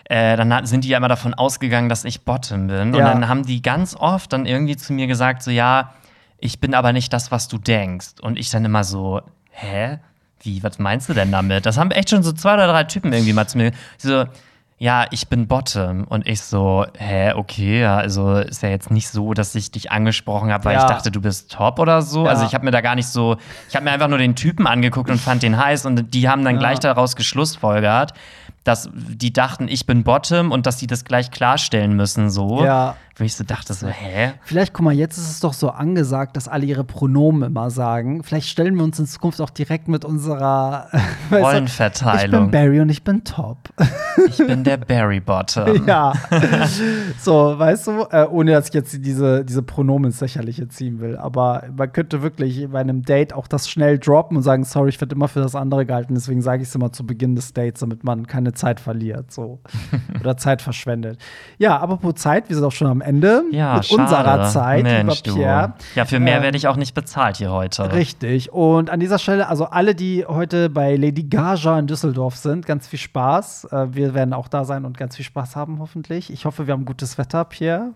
äh, 0.05 0.37
dann 0.37 0.67
sind 0.67 0.85
die 0.85 0.89
ja 0.89 0.97
immer 0.99 1.09
davon 1.09 1.35
ausgegangen, 1.35 1.89
dass 1.91 2.05
ich 2.05 2.23
Bottom 2.25 2.67
bin. 2.69 2.89
Und 2.89 2.95
Ja. 3.01 3.05
dann 3.05 3.29
haben 3.29 3.45
die 3.45 3.61
ganz 3.63 3.95
oft 3.95 4.33
dann 4.33 4.47
irgendwie 4.47 4.77
zu 4.77 4.93
mir 4.95 5.07
gesagt, 5.07 5.43
so 5.43 5.51
ja, 5.51 5.93
ich 6.39 6.59
bin 6.59 6.75
aber 6.75 6.93
nicht 6.93 7.13
das, 7.13 7.31
was 7.31 7.49
du 7.49 7.59
denkst. 7.59 8.15
Und 8.23 8.39
ich 8.39 8.51
dann 8.51 8.65
immer 8.65 8.83
so, 8.83 9.21
hä? 9.51 9.99
Wie, 10.41 10.63
was 10.65 10.79
meinst 10.81 11.09
du 11.09 11.15
denn 11.15 11.31
damit? 11.31 11.67
Das 11.67 11.79
haben 11.79 11.93
echt 11.93 12.11
schon 12.11 12.23
so 12.25 12.33
zwei 12.33 12.55
oder 12.55 12.67
drei 12.67 12.83
Typen 12.85 13.13
irgendwie 13.13 13.33
mal 13.33 13.47
zu 13.47 13.59
mir. 13.59 13.71
So, 13.97 14.25
ja, 14.83 15.07
ich 15.13 15.29
bin 15.29 15.47
Bottom. 15.47 16.03
Und 16.09 16.27
ich 16.27 16.41
so, 16.41 16.85
hä, 16.99 17.35
okay, 17.35 17.83
ja, 17.83 17.99
also 17.99 18.39
ist 18.39 18.65
ja 18.65 18.69
jetzt 18.69 18.91
nicht 18.91 19.07
so, 19.09 19.33
dass 19.33 19.55
ich 19.55 19.71
dich 19.71 19.93
angesprochen 19.93 20.53
habe, 20.53 20.65
weil 20.65 20.75
Ja. 20.75 20.81
ich 20.81 20.87
dachte, 20.91 21.13
du 21.13 21.21
bist 21.21 21.53
top 21.53 21.79
oder 21.79 22.03
so. 22.03 22.25
Ja. 22.25 22.31
Also 22.31 22.45
ich 22.47 22.53
habe 22.53 22.65
mir 22.65 22.73
da 22.73 22.81
gar 22.81 22.97
nicht 22.97 23.07
so, 23.07 23.37
ich 23.69 23.77
habe 23.77 23.85
mir 23.85 23.93
einfach 23.93 24.09
nur 24.09 24.19
den 24.19 24.35
Typen 24.35 24.67
angeguckt 24.67 25.09
und 25.09 25.21
fand 25.21 25.45
den 25.45 25.57
heiß 25.57 25.87
und 25.87 26.13
die 26.13 26.29
haben 26.29 26.45
dann 26.45 26.55
Ja. 26.55 26.59
gleich 26.59 26.81
daraus 26.81 27.15
geschlussfolgert, 27.15 28.13
dass 28.65 28.91
die 28.93 29.33
dachten, 29.33 29.69
ich 29.69 29.87
bin 29.87 30.03
Bottom 30.03 30.51
und 30.51 30.67
dass 30.67 30.79
die 30.79 30.89
das 30.89 31.05
gleich 31.05 31.31
klarstellen 31.31 31.95
müssen, 31.95 32.29
so. 32.29 32.65
Ja. 32.65 32.97
Wo 33.17 33.25
ich 33.25 33.35
so 33.35 33.45
dachte, 33.45 33.75
so, 33.75 33.89
hä? 33.89 34.33
Vielleicht, 34.45 34.73
guck 34.73 34.85
mal, 34.85 34.95
jetzt 34.95 35.19
ist 35.19 35.31
es 35.31 35.41
doch 35.41 35.53
so 35.53 35.71
angesagt, 35.71 36.37
dass 36.37 36.49
alle 36.49 36.65
ihre 36.65 36.85
Pronomen 36.85 37.43
immer 37.43 37.71
sagen. 37.71 38.23
Vielleicht 38.23 38.49
stellen 38.49 38.75
wir 38.77 38.85
uns 38.85 38.99
in 38.99 39.07
Zukunft 39.07 39.41
auch 39.41 39.51
direkt 39.51 39.87
mit 39.89 40.05
unserer 40.05 40.89
du, 41.31 41.37
Ich 41.37 41.43
Rollenverteilung. 41.43 42.45
bin 42.45 42.51
Barry 42.51 42.81
und 42.81 42.89
ich 42.89 43.05
bin 43.05 43.23
Top. 43.25 43.59
Ich 44.29 44.39
bin 44.39 44.65
der 44.65 44.79
Barry 44.79 45.21
Bottom. 45.21 45.85
ja. 45.87 46.13
so, 47.21 47.59
weißt 47.59 47.87
du, 47.89 48.07
äh, 48.11 48.27
ohne 48.31 48.53
dass 48.53 48.69
ich 48.69 48.75
jetzt 48.75 48.97
diese, 49.05 49.45
diese 49.45 49.63
Pronomen 49.63 50.07
ins 50.07 50.21
Lächerliche 50.21 50.69
ziehen 50.69 51.01
will. 51.01 51.17
Aber 51.17 51.65
man 51.77 51.93
könnte 51.93 52.23
wirklich 52.23 52.67
bei 52.71 52.81
einem 52.81 53.03
Date 53.03 53.35
auch 53.35 53.47
das 53.47 53.69
schnell 53.69 53.99
droppen 53.99 54.39
und 54.39 54.43
sagen, 54.43 54.65
sorry, 54.65 54.89
ich 54.89 55.01
werde 55.01 55.15
immer 55.15 55.29
für 55.29 55.41
das 55.41 55.55
andere 55.55 55.85
gehalten. 55.85 56.15
Deswegen 56.15 56.41
sage 56.41 56.63
ich 56.63 56.69
es 56.69 56.75
immer 56.75 56.93
zu 56.93 57.07
Beginn 57.07 57.37
des 57.37 57.53
Dates, 57.53 57.81
damit 57.81 58.05
man 58.05 58.27
keine 58.27 58.53
Zeit 58.55 58.81
verliert. 58.81 59.33
So. 59.33 59.61
Oder 60.21 60.37
Zeit 60.39 60.63
verschwendet. 60.63 61.19
Ja, 61.59 61.79
apropos 61.79 62.15
Zeit, 62.15 62.49
wir 62.49 62.57
sind 62.57 62.65
auch 62.65 62.73
schon 62.73 62.89
am 62.89 63.02
Ende 63.03 63.43
Ja, 63.53 63.75
mit 63.75 63.85
schade. 63.85 64.03
unserer 64.03 64.49
Zeit, 64.49 64.83
Mensch, 64.83 65.23
lieber 65.25 65.35
du. 65.35 65.35
Pierre. 65.41 65.73
Ja, 65.95 66.05
für 66.07 66.19
mehr 66.21 66.37
Ähm, 66.39 66.43
werde 66.45 66.57
ich 66.57 66.67
auch 66.69 66.77
nicht 66.77 66.95
bezahlt 66.95 67.37
hier 67.37 67.51
heute. 67.53 67.93
Richtig. 67.93 68.53
Und 68.53 68.89
an 68.91 69.01
dieser 69.01 69.19
Stelle, 69.19 69.49
also 69.49 69.67
alle, 69.67 69.95
die 69.95 70.25
heute 70.27 70.71
bei 70.71 70.97
Lady 70.97 71.25
Gaga 71.25 71.79
in 71.79 71.87
Düsseldorf 71.87 72.37
sind, 72.37 72.65
ganz 72.67 72.87
viel 72.89 72.99
Spaß. 72.99 73.65
Äh, 73.73 73.87
wir 73.95 74.15
werden 74.15 74.33
auch 74.33 74.49
da 74.49 74.65
sein 74.65 74.85
und 74.85 74.97
ganz 74.97 75.17
viel 75.17 75.25
Spaß 75.25 75.57
haben, 75.57 75.79
hoffentlich. 75.81 76.33
Ich 76.33 76.45
hoffe, 76.45 76.67
wir 76.67 76.73
haben 76.73 76.85
gutes 76.85 77.19
Wetter, 77.19 77.45
Pierre. 77.45 77.91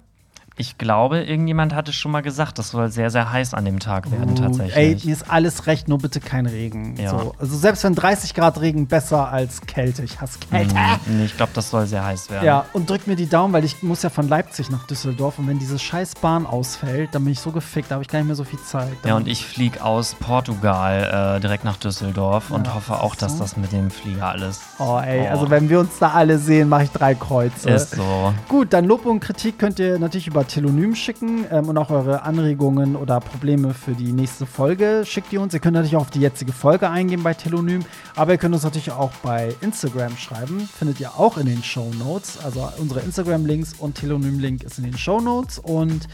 Ich 0.59 0.79
glaube, 0.79 1.23
irgendjemand 1.23 1.75
hatte 1.75 1.93
schon 1.93 2.13
mal 2.13 2.23
gesagt, 2.23 2.59
das 2.59 2.71
soll 2.71 2.91
sehr, 2.91 3.11
sehr 3.11 3.31
heiß 3.31 3.53
an 3.53 3.67
dem 3.67 3.79
Tag 3.79 4.11
werden, 4.11 4.31
Uh, 4.31 4.35
tatsächlich. 4.41 4.75
Ey, 4.77 4.99
mir 5.05 5.13
ist 5.13 5.31
alles 5.31 5.67
recht, 5.67 5.87
nur 5.87 5.99
bitte 5.99 6.19
kein 6.19 6.47
Regen. 6.47 6.95
Ja. 6.99 7.11
So, 7.11 7.35
also 7.39 7.57
selbst 7.59 7.85
wenn 7.85 7.95
30 7.95 8.33
Grad 8.33 8.59
Regen 8.63 8.87
besser 8.87 9.29
als 9.29 9.61
Kälte. 9.63 10.03
Ich 10.03 10.19
hasse 10.19 10.39
Kälte. 10.51 10.75
Nee, 11.07 11.27
ich 11.27 11.37
glaube, 11.37 11.53
das 11.55 11.69
soll 11.69 11.87
sehr 11.87 12.03
heiß 12.07 12.31
werden. 12.31 12.47
Ja, 12.47 12.65
und 12.73 12.89
drück 12.89 13.07
mir 13.07 13.17
die 13.17 13.29
Daumen, 13.29 13.53
weil 13.53 13.65
ich 13.67 13.83
muss 13.83 14.03
ja 14.03 14.09
von 14.09 14.29
Leipzig 14.29 14.71
nach 14.71 14.87
Düsseldorf 14.87 15.39
und 15.39 15.47
wenn 15.47 15.59
diese 15.59 15.79
scheiß 15.79 16.15
Bahn 16.23 16.47
ausfällt, 16.47 17.15
dann 17.15 17.25
bin 17.25 17.33
ich 17.35 17.41
so 17.41 17.51
gefickt, 17.53 17.91
da 17.91 17.97
habe 17.97 18.03
ich 18.05 18.09
gar 18.09 18.21
nicht 18.21 18.27
mehr 18.29 18.37
so 18.37 18.45
viel 18.45 18.59
Zeit. 18.61 18.89
Dann, 19.03 19.09
Ja, 19.11 19.17
und 19.17 19.29
ich 19.29 19.45
fliege 19.45 19.85
aus 19.85 20.15
Portugal 20.15 21.37
äh, 21.37 21.41
direkt 21.41 21.65
nach 21.65 21.77
Düsseldorf 21.77 22.51
und 22.51 22.67
Ja, 22.67 22.75
hoffe 22.77 23.01
auch, 23.03 23.15
dass 23.15 23.33
so. 23.35 23.41
das 23.41 23.59
mit 23.59 23.73
dem 23.73 23.91
Flieger 23.91 24.29
alles. 24.29 24.61
Oh, 24.79 24.99
ey, 25.05 25.27
Oh. 25.27 25.31
also 25.33 25.51
wenn 25.51 25.69
wir 25.69 25.81
uns 25.81 25.99
da 25.99 26.13
alle 26.13 26.39
sehen, 26.39 26.69
mache 26.71 26.85
ich 26.85 26.91
drei 26.93 27.15
Kreuze. 27.15 27.69
Ist 27.71 27.91
so. 27.97 28.33
Gut, 28.49 28.73
dann 28.73 28.87
Lob 28.87 29.05
und 29.05 29.21
Kritik 29.21 29.59
könnt 29.59 29.79
ihr 29.79 29.99
natürlich 29.99 30.27
über 30.29 30.46
Telonym 30.47 30.95
schicken 30.95 31.45
ähm, 31.51 31.69
und 31.69 31.79
auch 31.79 31.91
eure 31.91 32.23
Anregungen 32.23 32.97
oder 32.97 33.21
Probleme 33.21 33.75
für 33.75 33.93
die 33.93 34.13
nächste 34.13 34.47
Folge 34.47 35.05
schickt 35.05 35.33
ihr 35.33 35.41
uns. 35.41 35.55
Ihr 35.55 35.61
könnt 35.61 35.75
natürlich 35.75 35.97
auch 35.97 36.03
auf 36.03 36.11
die 36.11 36.21
jetzige 36.21 36.53
Folge 36.53 36.89
eingehen 36.89 37.23
bei 37.23 37.35
Telonym, 37.35 37.85
aber 38.15 38.33
ihr 38.33 38.39
könnt 38.39 38.55
uns 38.55 38.65
natürlich 38.65 38.93
auch 38.93 39.13
bei 39.23 39.55
Instagram 39.61 40.17
schreiben. 40.17 40.61
Findet 40.61 41.01
ihr 41.01 41.19
auch 41.19 41.37
in 41.39 41.47
den 41.47 41.63
Show 41.63 41.91
Notes. 41.99 42.39
Also 42.45 42.69
unsere 42.79 43.01
Instagram-Links 43.01 43.75
und 43.79 43.97
Telonym-Link 43.97 44.63
ist 44.63 44.79
in 44.79 44.85
den 44.85 44.97
Show 44.97 45.21
Notes. 45.21 45.59
Und 45.59 46.09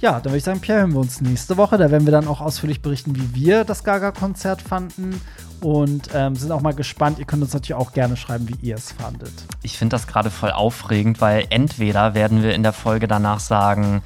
ja, 0.00 0.12
dann 0.12 0.26
würde 0.26 0.38
ich 0.38 0.44
sagen, 0.44 0.60
Pierre, 0.60 0.80
hören 0.80 0.92
wir 0.92 1.00
uns 1.00 1.20
nächste 1.20 1.56
Woche. 1.56 1.76
Da 1.76 1.90
werden 1.90 2.06
wir 2.06 2.12
dann 2.12 2.28
auch 2.28 2.40
ausführlich 2.40 2.82
berichten, 2.82 3.16
wie 3.16 3.34
wir 3.34 3.64
das 3.64 3.82
Gaga-Konzert 3.84 4.62
fanden. 4.62 5.20
Und 5.60 6.10
ähm, 6.14 6.36
sind 6.36 6.52
auch 6.52 6.60
mal 6.60 6.74
gespannt. 6.74 7.18
Ihr 7.18 7.24
könnt 7.24 7.42
uns 7.42 7.52
natürlich 7.52 7.74
auch 7.74 7.92
gerne 7.92 8.16
schreiben, 8.16 8.48
wie 8.48 8.66
ihr 8.66 8.76
es 8.76 8.92
fandet. 8.92 9.32
Ich 9.62 9.76
finde 9.76 9.94
das 9.94 10.06
gerade 10.06 10.30
voll 10.30 10.52
aufregend, 10.52 11.20
weil 11.20 11.46
entweder 11.50 12.14
werden 12.14 12.44
wir 12.44 12.54
in 12.54 12.62
der 12.62 12.72
Folge 12.72 13.08
danach 13.08 13.40
sagen, 13.40 14.02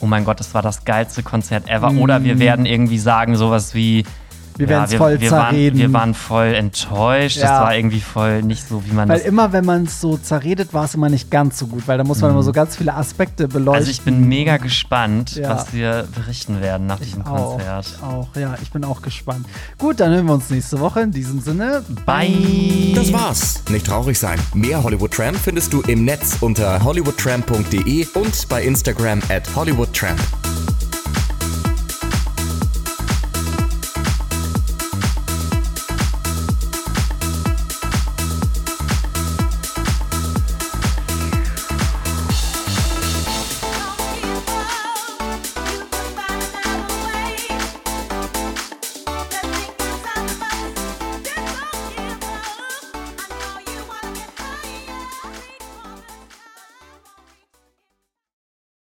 oh 0.00 0.06
mein 0.06 0.24
Gott, 0.24 0.40
das 0.40 0.54
war 0.54 0.62
das 0.62 0.86
geilste 0.86 1.22
Konzert 1.22 1.68
ever, 1.68 1.90
oder 1.92 2.24
wir 2.24 2.38
werden 2.38 2.64
irgendwie 2.64 2.98
sagen 2.98 3.36
sowas 3.36 3.74
wie, 3.74 4.04
Wir 4.58 4.68
werden's 4.68 4.92
wir, 4.92 4.98
voll 4.98 5.20
wir 5.20 5.30
waren, 5.30 5.50
zerreden. 5.50 5.78
wir 5.78 5.92
waren 5.92 6.14
voll 6.14 6.54
enttäuscht, 6.54 7.36
Ja. 7.38 7.42
das 7.42 7.60
war 7.62 7.76
irgendwie 7.76 8.00
voll 8.00 8.42
nicht 8.42 8.66
so, 8.68 8.82
wie 8.86 8.92
man 8.92 9.08
Weil 9.08 9.18
das 9.18 9.26
immer, 9.26 9.52
wenn 9.52 9.64
man 9.64 9.84
es 9.84 10.00
so 10.00 10.16
zerredet, 10.16 10.72
war 10.72 10.84
es 10.84 10.94
immer 10.94 11.08
nicht 11.08 11.30
ganz 11.30 11.58
so 11.58 11.66
gut, 11.66 11.86
weil 11.88 11.98
da 11.98 12.04
muss 12.04 12.20
man 12.20 12.30
immer 12.30 12.42
so 12.42 12.52
ganz 12.52 12.76
viele 12.76 12.94
Aspekte 12.94 13.48
beleuchten. 13.48 13.74
Also 13.78 13.90
ich 13.90 14.00
bin 14.02 14.28
mega 14.28 14.56
gespannt, 14.56 15.36
Ja. 15.36 15.50
was 15.50 15.72
wir 15.72 16.06
berichten 16.14 16.60
werden 16.60 16.86
nach 16.86 17.00
diesem 17.00 17.22
auch, 17.26 17.52
Konzert. 17.56 17.86
ich 17.86 18.02
auch, 18.02 18.28
ja, 18.36 18.54
ich 18.62 18.70
bin 18.70 18.84
auch 18.84 19.02
gespannt. 19.02 19.46
Gut, 19.78 20.00
dann 20.00 20.12
hören 20.12 20.26
wir 20.26 20.34
uns 20.34 20.50
nächste 20.50 20.80
Woche. 20.80 21.00
In 21.00 21.10
diesem 21.12 21.40
Sinne, 21.40 21.82
Bye! 22.06 22.92
Das 22.94 23.12
war's. 23.12 23.62
Nicht 23.70 23.86
traurig 23.86 24.18
sein. 24.18 24.38
Mehr 24.54 24.82
Hollywood 24.82 25.12
Tramp 25.12 25.36
findest 25.36 25.72
du 25.72 25.82
im 25.82 26.04
Netz 26.04 26.38
unter 26.40 26.82
hollywoodtramp.de 26.82 28.06
und 28.14 28.48
bei 28.48 28.62
Instagram 28.62 29.20
at 29.28 29.42
hollywoodtramp. 29.54 30.20